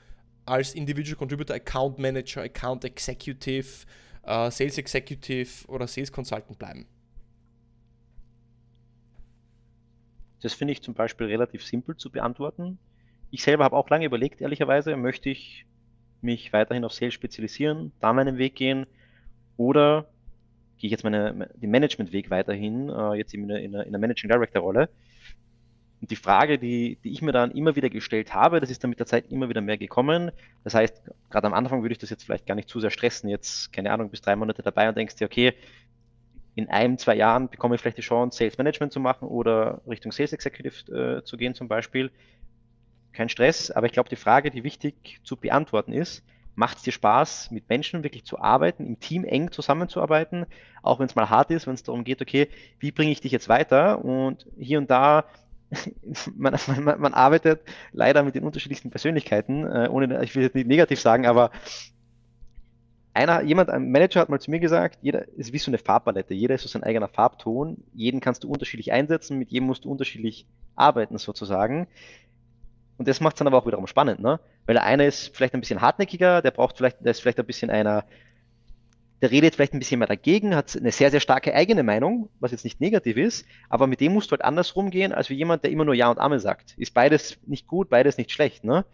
als 0.45 0.73
Individual 0.73 1.17
Contributor 1.17 1.55
Account 1.55 1.99
Manager, 1.99 2.41
Account 2.41 2.85
Executive, 2.85 3.85
äh, 4.23 4.51
Sales 4.51 4.77
Executive 4.77 5.67
oder 5.67 5.87
Sales 5.87 6.11
Consultant 6.11 6.57
bleiben? 6.57 6.87
Das 10.41 10.53
finde 10.53 10.71
ich 10.71 10.81
zum 10.81 10.93
Beispiel 10.93 11.27
relativ 11.27 11.63
simpel 11.63 11.97
zu 11.97 12.09
beantworten. 12.09 12.79
Ich 13.31 13.43
selber 13.43 13.65
habe 13.65 13.75
auch 13.75 13.89
lange 13.89 14.05
überlegt, 14.05 14.41
ehrlicherweise, 14.41 14.95
möchte 14.95 15.29
ich 15.29 15.65
mich 16.21 16.51
weiterhin 16.53 16.85
auf 16.85 16.93
Sales 16.93 17.13
spezialisieren, 17.13 17.91
da 17.99 18.13
meinen 18.13 18.37
Weg 18.37 18.55
gehen 18.55 18.85
oder 19.57 20.09
gehe 20.79 20.87
ich 20.87 20.91
jetzt 20.91 21.03
meine, 21.03 21.49
den 21.55 21.69
Management-Weg 21.69 22.31
weiterhin, 22.31 22.89
äh, 22.89 23.13
jetzt 23.13 23.33
in 23.33 23.43
einer, 23.43 23.59
in 23.59 23.75
einer 23.75 23.97
Managing 23.97 24.29
Director-Rolle. 24.29 24.89
Und 26.01 26.09
die 26.09 26.15
Frage, 26.15 26.57
die, 26.57 26.97
die 27.03 27.11
ich 27.11 27.21
mir 27.21 27.33
dann 27.33 27.51
immer 27.51 27.75
wieder 27.75 27.89
gestellt 27.89 28.33
habe, 28.33 28.61
das 28.61 28.71
ist 28.71 28.81
dann 28.83 28.89
mit 28.89 28.99
der 28.99 29.05
Zeit 29.05 29.29
immer 29.29 29.49
wieder 29.49 29.59
mehr 29.59 29.77
gekommen. 29.77 30.31
Das 30.63 30.73
heißt, 30.73 31.03
gerade 31.29 31.47
am 31.47 31.53
Anfang 31.53 31.81
würde 31.81 31.91
ich 31.91 31.97
das 31.99 32.09
jetzt 32.09 32.23
vielleicht 32.23 32.45
gar 32.45 32.55
nicht 32.55 32.69
zu 32.69 32.79
sehr 32.79 32.89
stressen. 32.89 33.29
Jetzt, 33.29 33.73
keine 33.73 33.91
Ahnung, 33.91 34.09
bis 34.09 34.21
drei 34.21 34.37
Monate 34.37 34.63
dabei 34.63 34.87
und 34.87 34.97
denkst 34.97 35.17
dir, 35.17 35.25
okay, 35.25 35.53
in 36.55 36.69
einem, 36.69 36.97
zwei 36.97 37.15
Jahren 37.15 37.49
bekomme 37.49 37.75
ich 37.75 37.81
vielleicht 37.81 37.97
die 37.97 38.01
Chance, 38.01 38.37
Sales 38.37 38.57
Management 38.57 38.93
zu 38.93 38.99
machen 38.99 39.27
oder 39.27 39.81
Richtung 39.87 40.11
Sales 40.11 40.33
Executive 40.33 41.19
äh, 41.19 41.23
zu 41.23 41.35
gehen 41.35 41.53
zum 41.53 41.67
Beispiel. 41.67 42.11
Kein 43.11 43.27
Stress, 43.27 43.69
aber 43.71 43.85
ich 43.85 43.91
glaube, 43.91 44.09
die 44.09 44.15
Frage, 44.15 44.51
die 44.51 44.63
wichtig 44.63 45.19
zu 45.23 45.35
beantworten 45.35 45.91
ist, 45.91 46.23
macht 46.59 46.77
es 46.77 46.83
dir 46.83 46.91
Spaß, 46.91 47.51
mit 47.51 47.69
Menschen 47.69 48.03
wirklich 48.03 48.25
zu 48.25 48.37
arbeiten, 48.37 48.85
im 48.85 48.99
Team 48.99 49.23
eng 49.23 49.49
zusammenzuarbeiten, 49.49 50.45
auch 50.83 50.99
wenn 50.99 51.05
es 51.05 51.15
mal 51.15 51.29
hart 51.29 51.51
ist, 51.51 51.67
wenn 51.67 51.73
es 51.73 51.83
darum 51.83 52.03
geht, 52.03 52.21
okay, 52.21 52.49
wie 52.79 52.91
bringe 52.91 53.11
ich 53.11 53.21
dich 53.21 53.31
jetzt 53.31 53.47
weiter? 53.47 54.03
Und 54.03 54.45
hier 54.57 54.77
und 54.77 54.91
da, 54.91 55.23
man, 56.35 56.55
man, 56.67 56.99
man 56.99 57.13
arbeitet 57.13 57.61
leider 57.93 58.23
mit 58.23 58.35
den 58.35 58.43
unterschiedlichsten 58.43 58.89
Persönlichkeiten, 58.89 59.65
äh, 59.65 59.87
ohne, 59.89 60.21
ich 60.21 60.35
will 60.35 60.43
jetzt 60.43 60.55
nicht 60.55 60.67
negativ 60.67 60.99
sagen, 60.99 61.25
aber 61.25 61.49
einer, 63.13 63.41
jemand, 63.41 63.69
ein 63.69 63.89
Manager 63.89 64.19
hat 64.19 64.29
mal 64.29 64.41
zu 64.41 64.51
mir 64.51 64.59
gesagt, 64.59 64.99
jeder 65.01 65.29
ist 65.29 65.53
wie 65.53 65.59
so 65.59 65.71
eine 65.71 65.77
Farbpalette, 65.77 66.33
jeder 66.33 66.55
ist 66.55 66.63
so 66.63 66.67
sein 66.67 66.83
eigener 66.83 67.07
Farbton, 67.07 67.77
jeden 67.93 68.19
kannst 68.19 68.43
du 68.43 68.49
unterschiedlich 68.49 68.91
einsetzen, 68.91 69.37
mit 69.37 69.49
jedem 69.49 69.67
musst 69.67 69.85
du 69.85 69.91
unterschiedlich 69.91 70.45
arbeiten 70.75 71.17
sozusagen. 71.17 71.87
Und 72.97 73.07
das 73.07 73.21
macht 73.21 73.35
es 73.35 73.39
dann 73.39 73.47
aber 73.47 73.57
auch 73.57 73.65
wiederum 73.65 73.87
spannend, 73.87 74.19
ne? 74.19 74.41
Weil 74.69 74.75
der 74.75 74.83
eine 74.83 75.07
ist 75.07 75.35
vielleicht 75.35 75.55
ein 75.55 75.61
bisschen 75.61 75.81
hartnäckiger, 75.81 76.43
der 76.43 76.51
braucht 76.51 76.77
vielleicht, 76.77 77.03
der 77.03 77.09
ist 77.09 77.21
vielleicht 77.21 77.39
ein 77.39 77.45
bisschen 77.47 77.71
einer, 77.71 78.05
der 79.19 79.31
redet 79.31 79.55
vielleicht 79.55 79.73
ein 79.73 79.79
bisschen 79.79 79.97
mehr 79.97 80.07
dagegen, 80.07 80.55
hat 80.55 80.77
eine 80.77 80.91
sehr, 80.91 81.09
sehr 81.09 81.21
starke 81.21 81.55
eigene 81.55 81.81
Meinung, 81.81 82.29
was 82.39 82.51
jetzt 82.51 82.65
nicht 82.65 82.79
negativ 82.79 83.17
ist, 83.17 83.47
aber 83.67 83.87
mit 83.87 83.99
dem 83.99 84.13
musst 84.13 84.29
du 84.29 84.33
halt 84.33 84.43
anders 84.43 84.75
rumgehen, 84.75 85.11
als 85.11 85.31
wie 85.31 85.33
jemand, 85.33 85.63
der 85.63 85.71
immer 85.71 85.85
nur 85.85 85.95
Ja 85.95 86.11
und 86.11 86.19
Amen 86.19 86.39
sagt. 86.39 86.75
Ist 86.77 86.93
beides 86.93 87.39
nicht 87.47 87.65
gut, 87.65 87.89
beides 87.89 88.19
nicht 88.19 88.31
schlecht, 88.31 88.63
ne? 88.63 88.85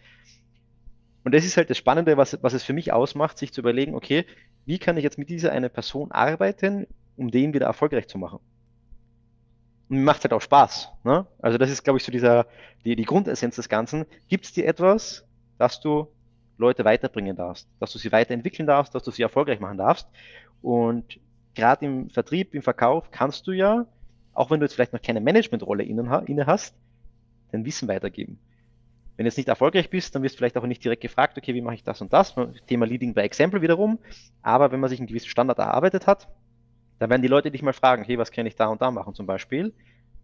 Und 1.26 1.36
das 1.36 1.44
ist 1.44 1.58
halt 1.58 1.70
das 1.70 1.78
Spannende, 1.78 2.16
was, 2.16 2.42
was 2.42 2.54
es 2.54 2.64
für 2.64 2.72
mich 2.72 2.94
ausmacht, 2.94 3.38
sich 3.38 3.52
zu 3.52 3.60
überlegen, 3.60 3.96
okay, 3.96 4.26
wie 4.66 4.80
kann 4.80 4.96
ich 4.96 5.04
jetzt 5.04 5.18
mit 5.18 5.28
dieser 5.28 5.52
eine 5.52 5.68
Person 5.68 6.10
arbeiten, 6.14 6.88
um 7.18 7.32
den 7.32 7.54
wieder 7.54 7.66
erfolgreich 7.66 8.08
zu 8.08 8.18
machen? 8.18 8.40
Und 9.90 9.98
mir 9.98 10.04
macht 10.04 10.24
halt 10.24 10.32
auch 10.32 10.42
Spaß. 10.42 10.88
Ne? 11.04 11.28
Also 11.40 11.58
das 11.58 11.70
ist, 11.70 11.84
glaube 11.84 11.98
ich, 11.98 12.06
so 12.06 12.14
dieser, 12.14 12.48
die, 12.86 12.96
die 12.96 13.04
Grundessenz 13.04 13.58
des 13.58 13.68
Ganzen. 13.68 14.06
Gibt 14.30 14.46
es 14.46 14.54
dir 14.54 14.66
etwas, 14.68 15.26
dass 15.58 15.80
du 15.80 16.08
Leute 16.58 16.86
weiterbringen 16.86 17.36
darfst, 17.36 17.68
dass 17.80 17.92
du 17.92 18.00
sie 18.00 18.12
weiterentwickeln 18.12 18.68
darfst, 18.68 18.96
dass 18.96 19.04
du 19.04 19.12
sie 19.12 19.24
erfolgreich 19.24 19.60
machen 19.60 19.78
darfst? 19.78 20.08
Und 20.62 21.20
gerade 21.54 21.86
im 21.86 22.10
Vertrieb, 22.10 22.54
im 22.54 22.62
Verkauf 22.62 23.12
kannst 23.12 23.48
du 23.48 23.52
ja, 23.52 23.86
auch 24.34 24.52
wenn 24.52 24.60
du 24.60 24.66
jetzt 24.66 24.74
vielleicht 24.74 24.94
noch 24.94 25.02
keine 25.02 25.22
Managementrolle 25.22 25.84
inne 25.84 26.46
hast, 26.46 26.76
dein 27.52 27.66
Wissen 27.66 27.88
weitergeben. 27.88 28.40
Wenn 29.16 29.24
du 29.24 29.28
jetzt 29.28 29.38
nicht 29.38 29.48
erfolgreich 29.48 29.90
bist, 29.90 30.14
dann 30.14 30.24
wirst 30.24 30.36
du 30.36 30.38
vielleicht 30.40 30.58
auch 30.58 30.66
nicht 30.66 30.84
direkt 30.84 31.02
gefragt, 31.02 31.38
okay, 31.38 31.54
wie 31.54 31.62
mache 31.62 31.76
ich 31.76 31.84
das 31.84 32.02
und 32.02 32.12
das? 32.12 32.36
Thema 32.68 32.86
Leading 32.86 33.14
by 33.14 33.22
Example 33.22 33.62
wiederum. 33.62 34.00
Aber 34.42 34.72
wenn 34.72 34.82
man 34.82 34.90
sich 34.90 35.00
einen 35.00 35.08
gewissen 35.08 35.30
Standard 35.30 35.58
erarbeitet 35.58 36.06
hat, 36.06 36.28
da 37.00 37.10
werden 37.10 37.22
die 37.22 37.30
Leute 37.30 37.52
dich 37.52 37.62
mal 37.62 37.74
fragen, 37.74 38.04
hey, 38.04 38.18
was 38.18 38.32
kann 38.32 38.46
ich 38.46 38.56
da 38.56 38.68
und 38.68 38.82
da 38.82 38.92
machen 38.92 39.14
zum 39.14 39.26
Beispiel? 39.26 39.74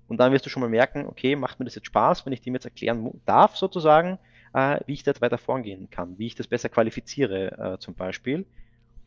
Und 0.08 0.17
dann 0.17 0.34
wirst 0.34 0.46
du 0.46 0.50
schon 0.50 0.62
mal 0.62 0.70
merken, 0.70 1.06
okay, 1.06 1.38
macht 1.38 1.60
mir 1.60 1.65
das 1.65 1.76
jetzt 1.76 1.88
Spaß, 1.88 2.26
wenn 2.26 2.34
ich 2.34 2.41
dem 2.41 2.54
jetzt 2.54 2.65
erklären 2.65 3.22
darf, 3.26 3.56
sozusagen, 3.56 4.20
wie 4.54 4.94
ich 4.94 5.06
jetzt 5.06 5.22
weiter 5.22 5.38
vorgehen 5.38 5.90
kann, 5.90 6.18
wie 6.18 6.28
ich 6.28 6.36
das 6.36 6.48
besser 6.48 6.70
qualifiziere, 6.70 7.74
äh, 7.76 7.80
zum 7.80 7.96
Beispiel. 7.96 8.46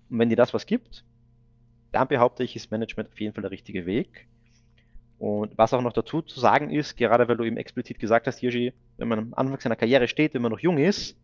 Und 0.08 0.18
wenn 0.18 0.30
dir 0.30 0.36
das 0.36 0.54
was 0.54 0.66
gibt, 0.66 1.04
dann 1.92 2.08
behaupte 2.08 2.42
ich, 2.42 2.56
ist 2.56 2.70
Management 2.70 3.10
auf 3.12 3.20
jeden 3.20 3.34
Fall 3.34 3.42
der 3.42 3.50
richtige 3.50 3.86
Weg. 3.86 4.26
Und 5.18 5.56
was 5.56 5.72
auch 5.72 5.82
noch 5.82 5.92
dazu 5.92 6.22
zu 6.22 6.40
sagen 6.40 6.70
ist, 6.70 6.96
gerade 6.96 7.28
weil 7.28 7.36
du 7.36 7.44
eben 7.44 7.56
explizit 7.56 7.98
gesagt 7.98 8.26
hast, 8.26 8.38
Hirschi, 8.38 8.72
wenn 8.96 9.08
man 9.08 9.18
am 9.18 9.34
Anfang 9.34 9.60
seiner 9.60 9.76
Karriere 9.76 10.08
steht, 10.08 10.34
wenn 10.34 10.42
man 10.42 10.52
noch 10.52 10.58
jung 10.58 10.78
ist, 10.78 11.16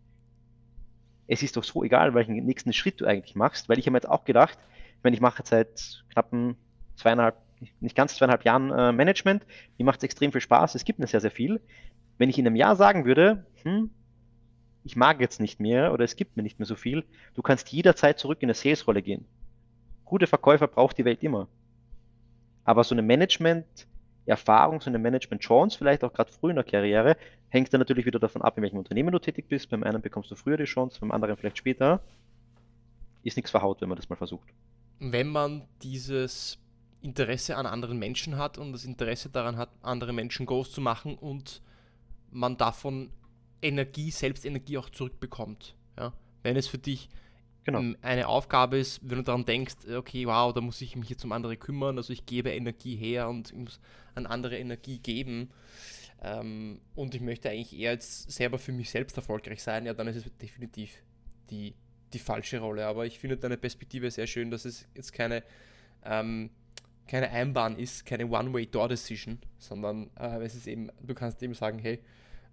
es 1.27 1.43
ist 1.43 1.57
doch 1.57 1.65
so 1.65 1.85
egal, 1.85 2.15
welchen 2.15 2.35
nächsten 2.45 2.73
Schritt 2.73 3.01
du 3.01 3.07
eigentlich 3.07 3.37
machst, 3.37 3.69
weil 3.69 3.79
ich 3.79 3.87
habe 3.87 3.93
mir 3.93 3.99
jetzt 3.99 4.09
auch 4.09 4.25
gedacht, 4.25 4.59
wenn 5.03 5.15
ich 5.15 5.21
mache 5.21 5.39
jetzt 5.39 5.51
seit 5.51 6.05
knappen 6.13 6.57
zweieinhalb, 6.97 7.37
nicht 7.81 7.97
ganz 7.97 8.17
zweieinhalb 8.17 8.45
Jahren 8.45 8.71
äh, 8.71 8.93
Management, 8.93 9.45
mir 9.79 9.85
macht 9.85 9.99
es 9.99 10.05
extrem 10.05 10.33
viel 10.33 10.41
Spaß, 10.41 10.75
es 10.75 10.85
gibt 10.85 10.99
mir 10.99 11.07
sehr, 11.07 11.21
sehr 11.21 11.31
viel. 11.31 11.61
Wenn 12.19 12.31
ich 12.31 12.39
in 12.39 12.47
einem 12.47 12.57
Jahr 12.57 12.77
sagen 12.77 13.05
würde, 13.05 13.47
hm, 13.63 13.91
ich 14.85 14.97
mag 14.97 15.21
jetzt 15.21 15.41
nicht 15.41 15.61
mehr 15.61 15.93
oder 15.93 16.05
es 16.05 16.17
gibt 16.17 16.37
mir 16.37 16.43
nicht 16.43 16.59
mehr 16.59 16.67
so 16.67 16.75
viel, 16.75 17.05
du 17.35 17.43
kannst 17.43 17.71
jederzeit 17.71 18.19
zurück 18.19 18.39
in 18.41 18.47
eine 18.47 18.55
Sales-Rolle 18.55 19.03
gehen. 19.03 19.25
Gute 20.05 20.27
Verkäufer 20.27 20.67
braucht 20.67 20.99
die 20.99 21.05
Welt 21.05 21.23
immer. 21.23 21.49
Aber 22.65 22.85
so 22.85 22.95
eine 22.95 23.03
Management-Erfahrung, 23.03 24.81
so 24.81 24.91
eine 24.91 24.99
Management-Chance, 24.99 25.79
vielleicht 25.79 26.03
auch 26.03 26.13
gerade 26.13 26.33
früh 26.33 26.51
in 26.51 26.57
der 26.57 26.65
Karriere, 26.65 27.17
hängt 27.49 27.73
dann 27.73 27.81
natürlich 27.81 28.07
wieder 28.07 28.19
davon 28.19 28.43
ab, 28.43 28.57
in 28.57 28.63
welchem 28.63 28.79
Unternehmen 28.79 29.13
du 29.13 29.19
tätig 29.19 29.47
bist. 29.49 29.71
Beim 29.71 29.83
einen 29.83 30.03
bekommst 30.03 30.31
du 30.31 30.35
früher 30.35 30.57
die 30.57 30.65
Chance, 30.65 31.01
beim 31.01 31.11
anderen 31.11 31.37
vielleicht 31.37 31.59
später. 31.59 32.01
Ist 33.23 33.37
nichts 33.37 33.51
verhaut, 33.51 33.81
wenn 33.81 33.89
man 33.89 33.97
das 33.97 34.09
mal 34.09 34.17
versucht 34.17 34.53
wenn 35.01 35.29
man 35.29 35.67
dieses 35.83 36.59
Interesse 37.01 37.57
an 37.57 37.67
anderen 37.67 37.99
Menschen 37.99 38.37
hat 38.37 38.59
und 38.59 38.73
das 38.73 38.85
Interesse 38.85 39.31
daran 39.31 39.57
hat, 39.57 39.71
andere 39.83 40.13
Menschen 40.13 40.45
groß 40.45 40.71
zu 40.71 40.83
machen 40.83 41.17
und 41.17 41.63
man 42.31 42.59
davon 42.59 43.11
Energie, 43.63 44.11
Selbstenergie 44.11 44.79
auch 44.79 44.91
zurückbekommt. 44.91 45.75
Ja? 45.99 46.13
Wenn 46.43 46.57
es 46.57 46.67
für 46.67 46.79
dich 46.79 47.09
genau. 47.65 47.83
Eine 48.03 48.27
Aufgabe 48.27 48.79
ist, 48.79 49.01
wenn 49.03 49.19
du 49.19 49.25
daran 49.25 49.45
denkst, 49.45 49.87
okay, 49.95 50.27
wow, 50.27 50.53
da 50.53 50.61
muss 50.61 50.81
ich 50.81 50.97
mich 50.97 51.11
jetzt 51.11 51.25
um 51.25 51.33
andere 51.33 51.57
kümmern, 51.57 51.99
also 51.99 52.13
ich 52.13 52.27
gebe 52.27 52.51
Energie 52.51 52.97
her 52.97 53.29
und 53.29 53.51
ich 53.51 53.57
muss 53.57 53.81
an 54.15 54.27
andere 54.27 54.59
Energie 54.59 54.99
geben 54.99 55.51
ähm, 56.23 56.81
und 56.95 57.15
ich 57.15 57.21
möchte 57.21 57.51
eigentlich 57.51 57.79
eher 57.79 57.93
jetzt 57.93 58.31
selber 58.31 58.59
für 58.59 58.73
mich 58.73 58.91
selbst 58.91 59.17
erfolgreich 59.17 59.63
sein, 59.63 59.87
ja, 59.87 59.95
dann 59.95 60.09
ist 60.09 60.17
es 60.17 60.25
definitiv 60.39 60.91
die 61.51 61.75
die 62.13 62.19
falsche 62.19 62.59
Rolle. 62.59 62.87
Aber 62.87 63.07
ich 63.07 63.19
finde 63.19 63.37
deine 63.37 63.57
Perspektive 63.57 64.11
sehr 64.11 64.27
schön, 64.27 64.51
dass 64.51 64.65
es 64.65 64.87
jetzt 64.95 65.13
keine, 65.13 65.43
ähm, 66.05 66.51
keine 67.07 67.31
Einbahn 67.31 67.79
ist, 67.79 68.07
keine 68.07 68.27
One-Way-Door-Decision, 68.27 69.39
sondern 69.59 70.11
äh, 70.19 70.43
es 70.43 70.55
ist 70.55 70.67
eben, 70.67 70.91
du 71.03 71.15
kannst 71.15 71.43
eben 71.43 71.55
sagen, 71.55 71.79
hey, 71.79 72.01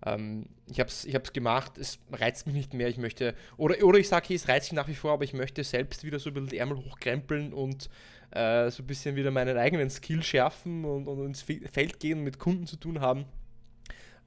ähm, 0.06 0.46
ich 0.68 0.80
habe 0.80 0.90
es 0.90 1.06
ich 1.06 1.34
gemacht, 1.34 1.78
es 1.78 2.00
reizt 2.12 2.46
mich 2.46 2.56
nicht 2.56 2.74
mehr, 2.74 2.88
ich 2.88 2.98
möchte, 2.98 3.34
oder, 3.58 3.84
oder 3.84 4.00
ich 4.00 4.08
sage, 4.08 4.28
hey, 4.30 4.36
es 4.36 4.48
reizt 4.48 4.72
mich 4.72 4.76
nach 4.76 4.88
wie 4.88 4.96
vor, 4.96 5.14
aber 5.14 5.24
ich 5.24 5.34
möchte 5.34 5.64
selbst 5.64 6.04
wieder 6.04 6.20
so 6.20 6.30
ein 6.30 6.34
bisschen 6.34 6.50
die 6.50 6.58
Ärmel 6.58 6.78
hochkrempeln 6.78 7.54
und 7.54 7.90
äh, 8.32 8.70
so 8.70 8.84
ein 8.84 8.88
bisschen 8.88 9.16
wieder 9.16 9.32
meinen 9.32 9.58
eigenen 9.58 9.90
Skill 9.90 10.22
schärfen 10.22 10.86
und, 10.86 11.08
und 11.08 11.26
ins 11.26 11.42
Feld 11.42 12.00
gehen 12.00 12.20
und 12.20 12.24
mit 12.26 12.40
Kunden 12.40 12.68
zu 12.68 12.78
tun 12.78 13.00
haben. 13.00 13.26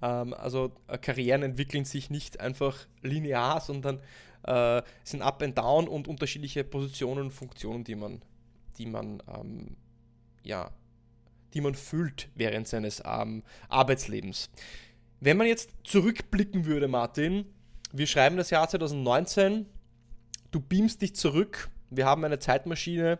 Ähm, 0.02 0.34
also 0.34 0.72
äh, 0.88 0.98
Karrieren 0.98 1.42
entwickeln 1.42 1.84
sich 1.84 2.10
nicht 2.10 2.40
einfach 2.40 2.86
linear, 3.02 3.60
sondern 3.60 4.00
äh, 4.44 4.82
sind 5.04 5.22
Up 5.22 5.42
and 5.42 5.56
Down 5.56 5.88
und 5.88 6.08
unterschiedliche 6.08 6.64
Positionen 6.64 7.24
und 7.24 7.30
Funktionen, 7.30 7.84
die 7.84 7.94
man, 7.94 8.22
die 8.78 8.86
man, 8.86 9.22
ähm, 9.28 9.76
ja, 10.42 10.70
die 11.52 11.60
man 11.60 11.74
füllt 11.74 12.30
während 12.34 12.68
seines 12.68 13.02
ähm, 13.04 13.42
Arbeitslebens. 13.68 14.50
Wenn 15.22 15.36
man 15.36 15.46
jetzt 15.46 15.70
zurückblicken 15.84 16.64
würde, 16.64 16.88
Martin, 16.88 17.44
wir 17.92 18.06
schreiben 18.06 18.38
das 18.38 18.48
Jahr 18.48 18.66
2019, 18.66 19.66
du 20.50 20.60
beamst 20.60 21.02
dich 21.02 21.14
zurück, 21.14 21.68
wir 21.90 22.06
haben 22.06 22.24
eine 22.24 22.38
Zeitmaschine 22.38 23.18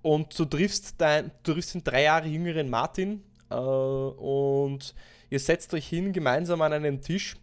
und 0.00 0.38
du 0.38 0.44
triffst, 0.44 0.94
dein, 0.98 1.32
du 1.42 1.54
triffst 1.54 1.74
den 1.74 1.82
drei 1.82 2.04
Jahre 2.04 2.28
jüngeren 2.28 2.70
Martin 2.70 3.24
äh, 3.50 3.56
und 3.56 4.94
ihr 5.28 5.40
setzt 5.40 5.74
euch 5.74 5.88
hin 5.88 6.12
gemeinsam 6.12 6.62
an 6.62 6.72
einem 6.72 7.00
Tisch 7.00 7.36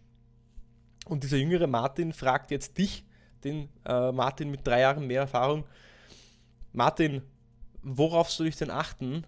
und 1.04 1.22
dieser 1.22 1.36
jüngere 1.36 1.66
Martin 1.66 2.14
fragt 2.14 2.50
jetzt 2.50 2.78
dich, 2.78 3.04
den 3.44 3.68
äh, 3.84 4.10
Martin 4.10 4.50
mit 4.50 4.66
drei 4.66 4.80
Jahren 4.80 5.06
mehr 5.06 5.20
Erfahrung, 5.22 5.64
Martin, 6.72 7.20
worauf 7.82 8.30
soll 8.30 8.46
ich 8.46 8.56
denn 8.56 8.70
achten? 8.70 9.26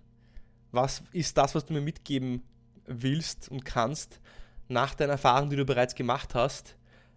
Was 0.72 1.02
ist 1.12 1.36
das, 1.36 1.54
was 1.54 1.66
du 1.66 1.74
mir 1.74 1.82
mitgeben 1.82 2.42
willst 2.86 3.50
und 3.50 3.66
kannst 3.66 4.20
nach 4.68 4.94
den 4.94 5.10
Erfahrungen, 5.10 5.50
die 5.50 5.56
du 5.56 5.64
bereits 5.64 5.94
gemacht 5.94 6.34
hast, 6.34 6.76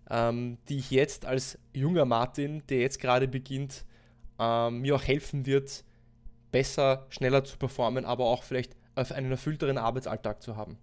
ähm, 0.10 0.58
die 0.70 0.78
ich 0.78 0.92
jetzt 0.92 1.26
als 1.26 1.60
junger 1.74 2.06
Martin, 2.06 2.64
der 2.68 2.80
jetzt 2.80 3.00
gerade 3.00 3.28
beginnt, 3.28 3.86
ähm, 4.40 4.82
mir 4.82 4.96
auch 4.96 5.04
helfen 5.04 5.46
wird, 5.46 5.84
besser, 6.52 7.06
schneller 7.10 7.44
zu 7.44 7.58
performen, 7.58 8.06
aber 8.06 8.26
auch 8.26 8.44
vielleicht 8.44 8.76
auf 8.96 9.12
einen 9.12 9.32
erfüllteren 9.32 9.78
Arbeitsalltag 9.78 10.42
zu 10.42 10.56
haben? 10.56 10.78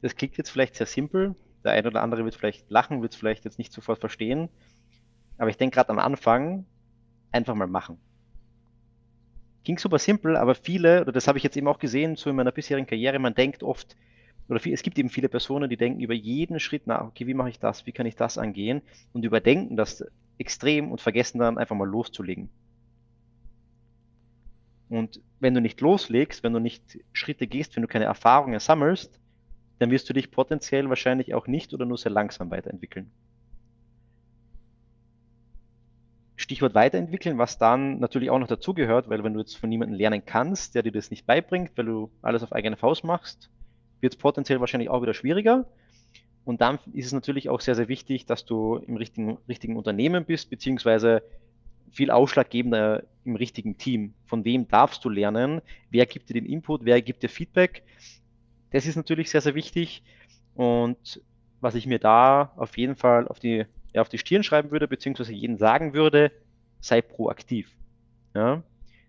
Das 0.00 0.16
klingt 0.16 0.36
jetzt 0.36 0.50
vielleicht 0.50 0.74
sehr 0.76 0.86
simpel. 0.86 1.36
Der 1.64 1.72
eine 1.72 1.86
oder 1.88 2.02
andere 2.02 2.24
wird 2.24 2.34
vielleicht 2.34 2.68
lachen, 2.70 3.02
wird 3.02 3.12
es 3.12 3.18
vielleicht 3.18 3.44
jetzt 3.44 3.58
nicht 3.58 3.72
sofort 3.72 4.00
verstehen. 4.00 4.48
Aber 5.38 5.48
ich 5.48 5.56
denke 5.56 5.76
gerade 5.76 5.90
am 5.90 5.98
Anfang, 5.98 6.66
einfach 7.30 7.54
mal 7.54 7.68
machen. 7.68 7.98
Ging 9.64 9.78
super 9.78 9.98
simpel, 9.98 10.36
aber 10.36 10.54
viele, 10.54 11.02
oder 11.02 11.12
das 11.12 11.28
habe 11.28 11.38
ich 11.38 11.44
jetzt 11.44 11.56
eben 11.56 11.68
auch 11.68 11.78
gesehen, 11.78 12.16
so 12.16 12.30
in 12.30 12.36
meiner 12.36 12.52
bisherigen 12.52 12.86
Karriere, 12.86 13.18
man 13.18 13.34
denkt 13.34 13.62
oft, 13.62 13.96
oder 14.48 14.58
viel, 14.58 14.72
es 14.72 14.82
gibt 14.82 14.98
eben 14.98 15.08
viele 15.08 15.28
Personen, 15.28 15.70
die 15.70 15.76
denken 15.76 16.00
über 16.00 16.14
jeden 16.14 16.58
Schritt 16.58 16.86
nach, 16.86 17.04
okay, 17.04 17.26
wie 17.26 17.34
mache 17.34 17.50
ich 17.50 17.58
das, 17.58 17.86
wie 17.86 17.92
kann 17.92 18.06
ich 18.06 18.16
das 18.16 18.38
angehen 18.38 18.82
und 19.12 19.24
überdenken 19.24 19.76
das 19.76 20.04
extrem 20.38 20.90
und 20.90 21.00
vergessen 21.00 21.38
dann 21.38 21.58
einfach 21.58 21.76
mal 21.76 21.88
loszulegen. 21.88 22.48
Und 24.88 25.22
wenn 25.40 25.54
du 25.54 25.60
nicht 25.60 25.80
loslegst, 25.80 26.42
wenn 26.42 26.52
du 26.52 26.58
nicht 26.58 26.98
Schritte 27.12 27.46
gehst, 27.46 27.76
wenn 27.76 27.82
du 27.82 27.88
keine 27.88 28.04
Erfahrungen 28.04 28.60
sammelst, 28.60 29.18
dann 29.78 29.90
wirst 29.90 30.08
du 30.08 30.12
dich 30.12 30.30
potenziell 30.30 30.88
wahrscheinlich 30.88 31.34
auch 31.34 31.46
nicht 31.46 31.72
oder 31.72 31.86
nur 31.86 31.96
sehr 31.96 32.12
langsam 32.12 32.50
weiterentwickeln. 32.50 33.10
Stichwort 36.42 36.74
weiterentwickeln, 36.74 37.38
was 37.38 37.58
dann 37.58 37.98
natürlich 37.98 38.30
auch 38.30 38.38
noch 38.38 38.48
dazugehört, 38.48 39.08
weil 39.08 39.24
wenn 39.24 39.32
du 39.32 39.40
jetzt 39.40 39.56
von 39.56 39.70
jemandem 39.70 39.96
lernen 39.96 40.24
kannst, 40.24 40.74
der 40.74 40.82
dir 40.82 40.92
das 40.92 41.10
nicht 41.10 41.26
beibringt, 41.26 41.72
weil 41.76 41.86
du 41.86 42.10
alles 42.20 42.42
auf 42.42 42.52
eigene 42.52 42.76
Faust 42.76 43.04
machst, 43.04 43.50
wird 44.00 44.14
es 44.14 44.18
potenziell 44.18 44.60
wahrscheinlich 44.60 44.90
auch 44.90 45.02
wieder 45.02 45.14
schwieriger. 45.14 45.66
Und 46.44 46.60
dann 46.60 46.78
ist 46.92 47.06
es 47.06 47.12
natürlich 47.12 47.48
auch 47.48 47.60
sehr, 47.60 47.76
sehr 47.76 47.88
wichtig, 47.88 48.26
dass 48.26 48.44
du 48.44 48.76
im 48.76 48.96
richtigen, 48.96 49.38
richtigen 49.48 49.76
Unternehmen 49.76 50.24
bist, 50.24 50.50
beziehungsweise 50.50 51.22
viel 51.92 52.10
ausschlaggebender 52.10 53.04
im 53.24 53.36
richtigen 53.36 53.78
Team. 53.78 54.14
Von 54.26 54.44
wem 54.44 54.66
darfst 54.66 55.04
du 55.04 55.08
lernen? 55.08 55.60
Wer 55.90 56.06
gibt 56.06 56.28
dir 56.28 56.34
den 56.34 56.46
Input? 56.46 56.84
Wer 56.84 57.00
gibt 57.00 57.22
dir 57.22 57.28
Feedback? 57.28 57.84
Das 58.72 58.86
ist 58.86 58.96
natürlich 58.96 59.30
sehr, 59.30 59.40
sehr 59.42 59.54
wichtig. 59.54 60.02
Und 60.54 61.22
was 61.60 61.76
ich 61.76 61.86
mir 61.86 62.00
da 62.00 62.52
auf 62.56 62.76
jeden 62.76 62.96
Fall 62.96 63.28
auf 63.28 63.38
die, 63.38 63.66
ja, 63.92 64.00
auf 64.00 64.08
die 64.08 64.18
Stirn 64.18 64.42
schreiben 64.42 64.70
würde, 64.70 64.88
beziehungsweise 64.88 65.32
jeden 65.32 65.58
sagen 65.58 65.94
würde, 65.94 66.32
sei 66.80 67.02
proaktiv. 67.02 67.70
Ja? 68.34 68.62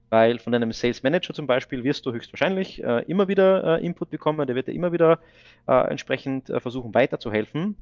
Weil 0.10 0.39
von 0.39 0.54
deinem 0.54 0.72
Sales 0.72 1.04
Manager 1.04 1.34
zum 1.34 1.48
Beispiel 1.48 1.84
wirst 1.84 2.06
du 2.06 2.13
höchstwahrscheinlich 2.13 2.84
äh, 2.84 3.04
immer 3.08 3.28
wieder 3.28 3.80
äh, 3.80 3.86
Input 3.86 4.10
bekommen, 4.10 4.46
der 4.46 4.56
wird 4.56 4.67
dir 4.67 4.74
immer 4.74 4.91
wieder 4.91 5.19
äh, 5.67 5.89
entsprechend 5.89 6.50
äh, 6.50 6.60
versuchen 6.60 6.93
weiterzuhelfen. 6.93 7.76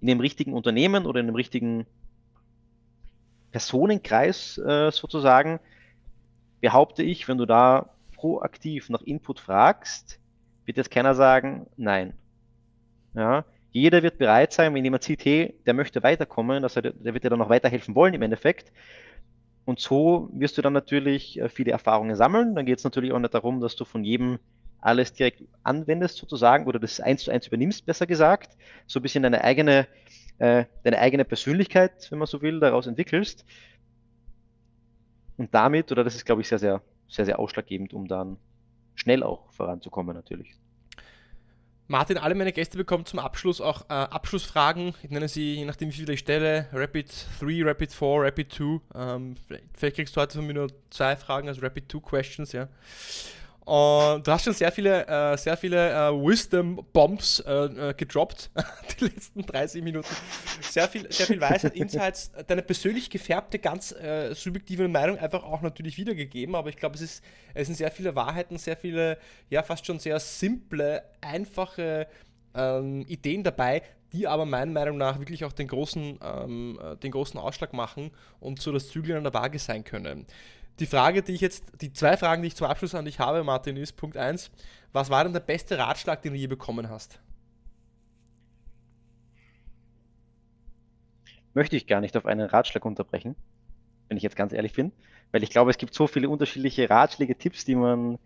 In 0.00 0.06
dem 0.06 0.20
richtigen 0.20 0.52
Unternehmen 0.52 1.06
oder 1.06 1.20
in 1.20 1.26
dem 1.26 1.34
richtigen 1.34 1.86
Personenkreis 3.50 4.58
äh, 4.58 4.90
sozusagen, 4.90 5.60
behaupte 6.60 7.02
ich, 7.02 7.28
wenn 7.28 7.38
du 7.38 7.46
da 7.46 7.90
proaktiv 8.14 8.88
nach 8.88 9.02
Input 9.02 9.40
fragst, 9.40 10.18
wird 10.64 10.76
jetzt 10.76 10.90
keiner 10.90 11.14
sagen, 11.14 11.66
nein. 11.76 12.14
Ja, 13.14 13.44
jeder 13.80 14.02
wird 14.02 14.18
bereit 14.18 14.52
sein, 14.52 14.74
wenn 14.74 14.84
jemand 14.84 15.02
sieht, 15.02 15.24
hey, 15.24 15.54
der 15.66 15.74
möchte 15.74 16.02
weiterkommen, 16.02 16.64
er, 16.64 16.82
der 16.82 17.14
wird 17.14 17.24
dir 17.24 17.30
dann 17.30 17.38
noch 17.38 17.48
weiterhelfen 17.48 17.94
wollen 17.94 18.14
im 18.14 18.22
Endeffekt. 18.22 18.72
Und 19.64 19.80
so 19.80 20.30
wirst 20.32 20.56
du 20.56 20.62
dann 20.62 20.72
natürlich 20.72 21.40
äh, 21.40 21.48
viele 21.48 21.72
Erfahrungen 21.72 22.16
sammeln. 22.16 22.54
Dann 22.54 22.66
geht 22.66 22.78
es 22.78 22.84
natürlich 22.84 23.12
auch 23.12 23.18
nicht 23.18 23.34
darum, 23.34 23.60
dass 23.60 23.76
du 23.76 23.84
von 23.84 24.04
jedem 24.04 24.38
alles 24.80 25.12
direkt 25.12 25.42
anwendest 25.64 26.18
sozusagen 26.18 26.66
oder 26.66 26.78
das 26.78 27.00
eins 27.00 27.24
zu 27.24 27.30
eins 27.30 27.48
übernimmst, 27.48 27.84
besser 27.84 28.06
gesagt. 28.06 28.56
So 28.86 29.00
ein 29.00 29.02
bisschen 29.02 29.24
deine 29.24 29.42
eigene 29.42 29.86
äh, 30.38 30.66
deine 30.84 30.98
eigene 30.98 31.24
Persönlichkeit, 31.24 32.10
wenn 32.10 32.18
man 32.18 32.26
so 32.26 32.42
will, 32.42 32.60
daraus 32.60 32.86
entwickelst. 32.86 33.44
Und 35.36 35.54
damit, 35.54 35.92
oder 35.92 36.04
das 36.04 36.14
ist, 36.14 36.24
glaube 36.24 36.42
ich, 36.42 36.48
sehr, 36.48 36.58
sehr, 36.58 36.82
sehr, 37.08 37.24
sehr 37.24 37.38
ausschlaggebend, 37.38 37.92
um 37.92 38.06
dann 38.06 38.38
schnell 38.94 39.22
auch 39.22 39.50
voranzukommen 39.52 40.14
natürlich. 40.14 40.54
Martin, 41.88 42.18
alle 42.18 42.34
meine 42.34 42.52
Gäste 42.52 42.76
bekommen 42.76 43.06
zum 43.06 43.20
Abschluss 43.20 43.60
auch 43.60 43.82
äh, 43.82 43.92
Abschlussfragen. 43.92 44.94
Ich 45.04 45.10
nenne 45.10 45.28
sie, 45.28 45.54
je 45.54 45.64
nachdem 45.64 45.90
wie 45.90 45.94
viele 45.94 46.14
ich 46.14 46.20
stelle, 46.20 46.66
Rapid 46.72 47.12
3, 47.40 47.62
Rapid 47.62 47.92
4, 47.92 48.08
Rapid 48.22 48.52
2. 48.52 48.80
Ähm, 48.94 49.36
vielleicht 49.72 49.96
kriegst 49.96 50.16
du 50.16 50.20
heute 50.20 50.38
von 50.38 50.46
mir 50.46 50.54
nur 50.54 50.68
zwei 50.90 51.14
Fragen, 51.14 51.46
also 51.46 51.60
Rapid 51.60 51.90
2 51.90 52.00
Questions, 52.00 52.52
ja. 52.52 52.68
Und 53.66 54.24
du 54.24 54.30
hast 54.30 54.44
schon 54.44 54.52
sehr 54.52 54.70
viele, 54.70 55.08
äh, 55.08 55.36
sehr 55.36 55.56
viele 55.56 55.90
äh, 55.90 56.12
Wisdom-Bombs 56.12 57.40
äh, 57.40 57.52
äh 57.52 57.94
gedroppt, 57.94 58.52
die 59.00 59.06
letzten 59.06 59.42
30 59.44 59.82
Minuten. 59.82 60.06
Sehr 60.60 60.86
viel, 60.86 61.10
sehr 61.10 61.26
viel 61.26 61.40
Weisheit, 61.40 61.74
Insights, 61.76 62.30
deine 62.46 62.62
persönlich 62.62 63.10
gefärbte, 63.10 63.58
ganz 63.58 63.90
äh, 63.90 64.32
subjektive 64.34 64.86
Meinung 64.86 65.18
einfach 65.18 65.42
auch 65.42 65.62
natürlich 65.62 65.98
wiedergegeben. 65.98 66.54
Aber 66.54 66.68
ich 66.68 66.76
glaube, 66.76 66.94
es, 66.94 67.00
ist, 67.00 67.24
es 67.54 67.66
sind 67.66 67.74
sehr 67.74 67.90
viele 67.90 68.14
Wahrheiten, 68.14 68.56
sehr 68.56 68.76
viele, 68.76 69.18
ja, 69.50 69.64
fast 69.64 69.84
schon 69.84 69.98
sehr 69.98 70.20
simple, 70.20 71.02
einfache 71.20 72.06
ähm, 72.54 73.04
Ideen 73.08 73.42
dabei, 73.42 73.82
die 74.16 74.26
aber 74.26 74.46
meiner 74.46 74.72
Meinung 74.72 74.98
nach 74.98 75.18
wirklich 75.18 75.44
auch 75.44 75.52
den 75.52 75.68
großen, 75.68 76.18
ähm, 76.22 76.78
äh, 76.82 76.96
den 76.96 77.10
großen 77.10 77.38
Ausschlag 77.38 77.72
machen 77.72 78.10
und 78.40 78.60
so 78.60 78.72
das 78.72 78.88
Zügel 78.88 79.16
an 79.16 79.24
der 79.24 79.34
Waage 79.34 79.58
sein 79.58 79.84
können 79.84 80.26
die 80.78 80.86
Frage, 80.86 81.22
die 81.22 81.32
ich 81.32 81.40
jetzt, 81.40 81.64
die 81.80 81.92
zwei 81.92 82.16
Fragen, 82.16 82.42
die 82.42 82.48
ich 82.48 82.56
zum 82.56 82.66
Abschluss 82.66 82.94
an 82.94 83.04
dich 83.04 83.18
habe, 83.18 83.42
Martin, 83.44 83.76
ist 83.76 83.94
Punkt 83.94 84.16
1. 84.16 84.50
Was 84.92 85.10
war 85.10 85.24
denn 85.24 85.32
der 85.32 85.40
beste 85.40 85.78
Ratschlag, 85.78 86.22
den 86.22 86.32
du 86.32 86.38
je 86.38 86.46
bekommen 86.46 86.88
hast? 86.88 87.20
Möchte 91.54 91.76
ich 91.76 91.86
gar 91.86 92.00
nicht 92.00 92.16
auf 92.16 92.26
einen 92.26 92.48
Ratschlag 92.48 92.84
unterbrechen, 92.84 93.34
wenn 94.08 94.18
ich 94.18 94.22
jetzt 94.22 94.36
ganz 94.36 94.52
ehrlich 94.52 94.74
bin, 94.74 94.92
weil 95.32 95.42
ich 95.42 95.50
glaube, 95.50 95.70
es 95.70 95.78
gibt 95.78 95.94
so 95.94 96.06
viele 96.06 96.28
unterschiedliche 96.28 96.90
Ratschläge, 96.90 97.36
Tipps, 97.36 97.64
die 97.64 97.74
man 97.74 98.18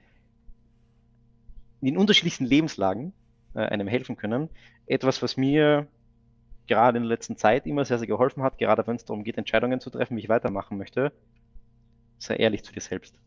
in 1.81 1.97
unterschiedlichsten 1.97 2.45
Lebenslagen 2.45 3.13
äh, 3.55 3.61
einem 3.61 3.87
helfen 3.87 4.17
können. 4.17 4.51
Etwas, 4.91 5.23
was 5.23 5.37
mir 5.37 5.87
gerade 6.67 6.99
in 6.99 7.05
der 7.05 7.09
letzten 7.09 7.37
Zeit 7.37 7.67
immer 7.67 7.85
sehr, 7.85 7.99
sehr 7.99 8.09
geholfen 8.09 8.43
hat, 8.43 8.59
gerade 8.59 8.87
wenn 8.87 8.97
es 8.97 9.05
darum 9.05 9.25
geht, 9.25 9.39
Entscheidungen 9.39 9.81
zu 9.81 9.91
treffen, 9.91 10.17
wie 10.17 10.21
ich 10.21 10.29
weitermachen 10.29 10.79
möchte, 10.79 11.13
Sei 12.21 12.37
ehrlich 12.37 12.63
zu 12.63 12.73
dir 12.73 12.83
selbst. 12.83 13.19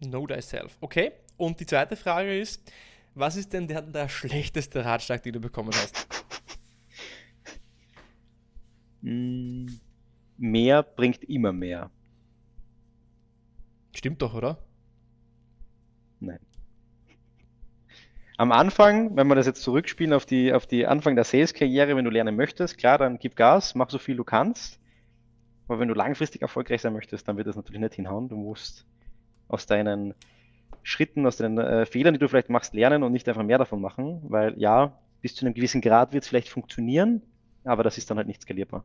Know 0.00 0.26
thyself. 0.26 0.76
Okay. 0.80 1.12
Und 1.38 1.58
die 1.58 1.64
zweite 1.64 1.96
Frage 1.96 2.38
ist, 2.38 2.70
was 3.14 3.36
ist 3.36 3.52
denn 3.54 3.66
der, 3.66 3.80
der 3.80 4.10
schlechteste 4.10 4.84
Ratschlag, 4.84 5.22
den 5.22 5.32
du 5.32 5.40
bekommen 5.40 5.72
hast? 5.72 6.06
Mm, 9.00 9.68
mehr 10.36 10.82
bringt 10.82 11.24
immer 11.24 11.52
mehr. 11.52 11.90
Stimmt 13.94 14.20
doch, 14.20 14.34
oder? 14.34 14.62
Nein. 16.20 16.40
Am 18.38 18.50
Anfang, 18.50 19.16
wenn 19.16 19.26
wir 19.26 19.34
das 19.34 19.46
jetzt 19.46 19.62
zurückspielen 19.62 20.12
auf 20.12 20.26
die, 20.26 20.52
auf 20.52 20.66
die 20.66 20.86
Anfang 20.86 21.14
der 21.14 21.24
Sales-Karriere, 21.24 21.96
wenn 21.96 22.04
du 22.04 22.10
lernen 22.10 22.34
möchtest, 22.34 22.78
klar, 22.78 22.98
dann 22.98 23.18
gib 23.18 23.36
Gas, 23.36 23.74
mach 23.74 23.90
so 23.90 23.98
viel 23.98 24.16
du 24.16 24.24
kannst. 24.24 24.80
Aber 25.68 25.78
wenn 25.78 25.88
du 25.88 25.94
langfristig 25.94 26.42
erfolgreich 26.42 26.80
sein 26.82 26.92
möchtest, 26.92 27.28
dann 27.28 27.36
wird 27.36 27.46
das 27.46 27.56
natürlich 27.56 27.80
nicht 27.80 27.94
hinhauen. 27.94 28.28
Du 28.28 28.36
musst 28.36 28.86
aus 29.48 29.66
deinen 29.66 30.14
Schritten, 30.82 31.26
aus 31.26 31.36
deinen 31.36 31.58
äh, 31.58 31.86
Fehlern, 31.86 32.14
die 32.14 32.18
du 32.18 32.28
vielleicht 32.28 32.50
machst, 32.50 32.74
lernen 32.74 33.02
und 33.02 33.12
nicht 33.12 33.28
einfach 33.28 33.44
mehr 33.44 33.58
davon 33.58 33.80
machen, 33.80 34.20
weil 34.24 34.58
ja, 34.58 34.98
bis 35.20 35.34
zu 35.34 35.44
einem 35.44 35.54
gewissen 35.54 35.80
Grad 35.80 36.12
wird 36.12 36.24
es 36.24 36.28
vielleicht 36.28 36.48
funktionieren, 36.48 37.22
aber 37.64 37.84
das 37.84 37.98
ist 37.98 38.10
dann 38.10 38.16
halt 38.16 38.26
nicht 38.26 38.42
skalierbar. 38.42 38.84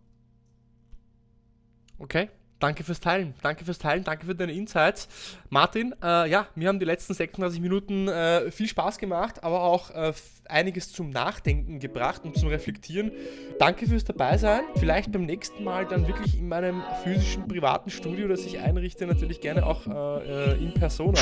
Okay, 1.97 2.29
Danke 2.59 2.83
fürs 2.83 2.99
Teilen. 2.99 3.35
Danke 3.43 3.65
fürs 3.65 3.77
Teilen. 3.77 4.03
Danke 4.03 4.25
für 4.25 4.33
deine 4.33 4.51
Insights. 4.51 5.07
Martin, 5.49 5.93
äh, 6.03 6.29
ja, 6.29 6.47
mir 6.55 6.69
haben 6.69 6.79
die 6.79 6.85
letzten 6.85 7.13
36 7.13 7.61
Minuten 7.61 8.07
äh, 8.07 8.49
viel 8.49 8.67
Spaß 8.67 8.97
gemacht, 8.97 9.43
aber 9.43 9.61
auch 9.61 9.91
äh, 9.91 10.13
einiges 10.45 10.91
zum 10.91 11.11
Nachdenken 11.11 11.79
gebracht 11.79 12.23
und 12.23 12.35
zum 12.37 12.49
Reflektieren. 12.49 13.11
Danke 13.59 13.85
fürs 13.85 14.05
Dabeisein. 14.05 14.61
Vielleicht 14.77 15.11
beim 15.11 15.25
nächsten 15.25 15.63
Mal 15.63 15.85
dann 15.85 16.07
wirklich 16.07 16.37
in 16.37 16.47
meinem 16.47 16.81
physischen 17.03 17.47
privaten 17.47 17.91
Studio, 17.91 18.27
das 18.27 18.45
ich 18.45 18.59
einrichte, 18.59 19.05
natürlich 19.05 19.39
gerne 19.39 19.65
auch 19.65 19.85
äh, 19.85 20.53
äh, 20.53 20.63
in 20.63 20.73
Persona. 20.73 21.19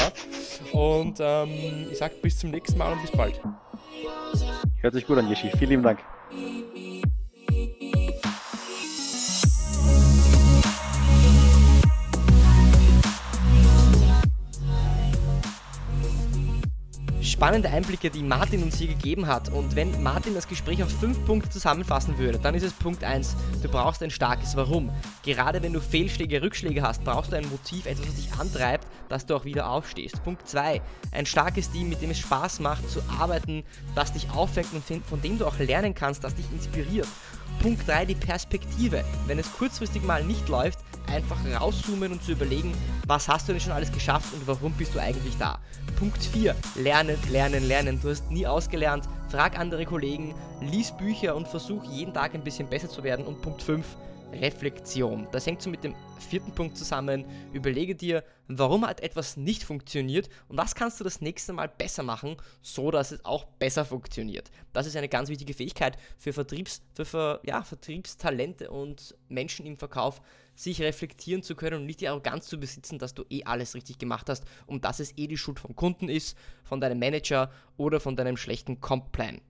Und 0.71 1.17
ähm, 1.19 1.87
ich 1.91 1.97
sage 1.97 2.15
bis 2.21 2.39
zum 2.39 2.51
nächsten 2.51 2.77
Mal 2.77 2.93
und 2.93 3.01
bis 3.01 3.11
bald. 3.11 3.41
Hört 4.81 4.93
sich 4.93 5.05
gut 5.05 5.17
an, 5.17 5.27
Yeshi. 5.27 5.49
Vielen 5.57 5.69
lieben 5.71 5.83
Dank. 5.83 5.99
Spannende 17.35 17.69
Einblicke, 17.69 18.09
die 18.09 18.23
Martin 18.23 18.63
uns 18.63 18.77
hier 18.77 18.87
gegeben 18.87 19.27
hat. 19.27 19.49
Und 19.49 19.75
wenn 19.75 20.01
Martin 20.01 20.33
das 20.33 20.47
Gespräch 20.47 20.81
auf 20.81 20.89
fünf 20.89 21.25
Punkte 21.25 21.49
zusammenfassen 21.49 22.17
würde, 22.17 22.39
dann 22.39 22.55
ist 22.55 22.63
es 22.63 22.71
Punkt 22.71 23.03
1, 23.03 23.35
du 23.61 23.67
brauchst 23.67 24.01
ein 24.01 24.09
starkes 24.09 24.55
Warum. 24.55 24.89
Gerade 25.21 25.61
wenn 25.61 25.73
du 25.73 25.81
Fehlschläge, 25.81 26.41
Rückschläge 26.41 26.81
hast, 26.81 27.03
brauchst 27.03 27.33
du 27.33 27.35
ein 27.35 27.49
Motiv, 27.49 27.87
etwas, 27.87 28.07
was 28.07 28.15
dich 28.15 28.31
antreibt, 28.39 28.87
dass 29.09 29.25
du 29.25 29.35
auch 29.35 29.43
wieder 29.43 29.69
aufstehst. 29.69 30.23
Punkt 30.23 30.47
2, 30.47 30.81
ein 31.11 31.25
starkes 31.25 31.69
Team, 31.69 31.89
mit 31.89 32.01
dem 32.01 32.11
es 32.11 32.19
Spaß 32.19 32.61
macht 32.61 32.89
zu 32.89 33.01
arbeiten, 33.19 33.65
das 33.95 34.13
dich 34.13 34.29
auffängt 34.31 34.69
und 34.71 35.05
von 35.05 35.21
dem 35.21 35.37
du 35.37 35.45
auch 35.45 35.59
lernen 35.59 35.93
kannst, 35.93 36.23
das 36.23 36.35
dich 36.35 36.49
inspiriert. 36.53 37.07
Punkt 37.61 37.87
3, 37.87 38.05
die 38.05 38.15
Perspektive. 38.15 39.03
Wenn 39.27 39.39
es 39.39 39.51
kurzfristig 39.51 40.03
mal 40.03 40.23
nicht 40.23 40.47
läuft, 40.49 40.79
einfach 41.07 41.37
rauszoomen 41.59 42.11
und 42.11 42.23
zu 42.23 42.33
überlegen, 42.33 42.73
was 43.07 43.27
hast 43.27 43.47
du 43.47 43.53
denn 43.53 43.61
schon 43.61 43.71
alles 43.71 43.91
geschafft 43.91 44.33
und 44.33 44.47
warum 44.47 44.73
bist 44.73 44.95
du 44.95 44.99
eigentlich 44.99 45.37
da. 45.37 45.59
Punkt 45.97 46.23
4, 46.23 46.55
lernen, 46.75 47.17
lernen, 47.31 47.67
lernen. 47.67 47.99
Du 48.01 48.09
hast 48.09 48.29
nie 48.29 48.45
ausgelernt. 48.45 49.07
Frag 49.29 49.57
andere 49.57 49.85
Kollegen, 49.85 50.33
lies 50.61 50.91
Bücher 50.91 51.35
und 51.35 51.47
versuch 51.47 51.83
jeden 51.85 52.13
Tag 52.13 52.33
ein 52.33 52.43
bisschen 52.43 52.67
besser 52.67 52.89
zu 52.89 53.03
werden. 53.03 53.25
Und 53.25 53.41
Punkt 53.41 53.61
5, 53.61 53.85
Reflexion. 54.33 55.27
Das 55.31 55.45
hängt 55.45 55.61
so 55.61 55.69
mit 55.69 55.83
dem 55.83 55.95
vierten 56.19 56.51
Punkt 56.51 56.77
zusammen. 56.77 57.25
Überlege 57.53 57.95
dir, 57.95 58.23
warum 58.47 58.85
hat 58.85 59.01
etwas 59.01 59.37
nicht 59.37 59.63
funktioniert 59.63 60.29
und 60.47 60.57
was 60.57 60.75
kannst 60.75 60.99
du 60.99 61.03
das 61.03 61.21
nächste 61.21 61.53
Mal 61.53 61.67
besser 61.67 62.03
machen, 62.03 62.37
so 62.61 62.91
dass 62.91 63.11
es 63.11 63.23
auch 63.25 63.45
besser 63.45 63.85
funktioniert. 63.85 64.51
Das 64.73 64.87
ist 64.87 64.95
eine 64.95 65.09
ganz 65.09 65.29
wichtige 65.29 65.53
Fähigkeit 65.53 65.97
für, 66.17 66.33
Vertriebs, 66.33 66.81
für, 66.93 67.05
für 67.05 67.39
ja, 67.43 67.63
Vertriebstalente 67.63 68.69
und 68.69 69.15
Menschen 69.29 69.65
im 69.65 69.77
Verkauf, 69.77 70.21
sich 70.55 70.81
reflektieren 70.81 71.43
zu 71.43 71.55
können 71.55 71.81
und 71.81 71.85
nicht 71.85 72.01
die 72.01 72.07
Arroganz 72.07 72.47
zu 72.47 72.59
besitzen, 72.59 72.97
dass 72.97 73.13
du 73.13 73.25
eh 73.29 73.43
alles 73.43 73.75
richtig 73.75 73.97
gemacht 73.97 74.29
hast 74.29 74.45
und 74.67 74.85
dass 74.85 74.99
es 74.99 75.17
eh 75.17 75.27
die 75.27 75.37
Schuld 75.37 75.59
vom 75.59 75.75
Kunden 75.75 76.09
ist, 76.09 76.37
von 76.63 76.79
deinem 76.79 76.99
Manager 76.99 77.51
oder 77.77 77.99
von 77.99 78.15
deinem 78.15 78.37
schlechten 78.37 78.79
Comp-Plan. 78.79 79.41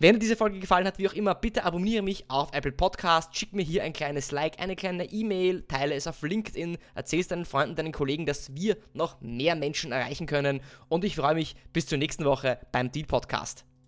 Wenn 0.00 0.14
dir 0.14 0.20
diese 0.20 0.36
Folge 0.36 0.60
gefallen 0.60 0.86
hat, 0.86 0.98
wie 0.98 1.08
auch 1.08 1.12
immer, 1.12 1.34
bitte 1.34 1.64
abonniere 1.64 2.04
mich 2.04 2.30
auf 2.30 2.52
Apple 2.52 2.70
Podcast, 2.70 3.36
schick 3.36 3.52
mir 3.52 3.64
hier 3.64 3.82
ein 3.82 3.92
kleines 3.92 4.30
Like, 4.30 4.60
eine 4.60 4.76
kleine 4.76 5.10
E-Mail, 5.10 5.62
teile 5.62 5.96
es 5.96 6.06
auf 6.06 6.22
LinkedIn, 6.22 6.78
erzähl 6.94 7.18
es 7.18 7.26
deinen 7.26 7.44
Freunden, 7.44 7.74
deinen 7.74 7.90
Kollegen, 7.90 8.24
dass 8.24 8.54
wir 8.54 8.76
noch 8.94 9.20
mehr 9.20 9.56
Menschen 9.56 9.90
erreichen 9.90 10.28
können 10.28 10.60
und 10.88 11.04
ich 11.04 11.16
freue 11.16 11.34
mich 11.34 11.56
bis 11.72 11.86
zur 11.86 11.98
nächsten 11.98 12.24
Woche 12.24 12.60
beim 12.70 12.92
Deal 12.92 13.06
Podcast. 13.06 13.67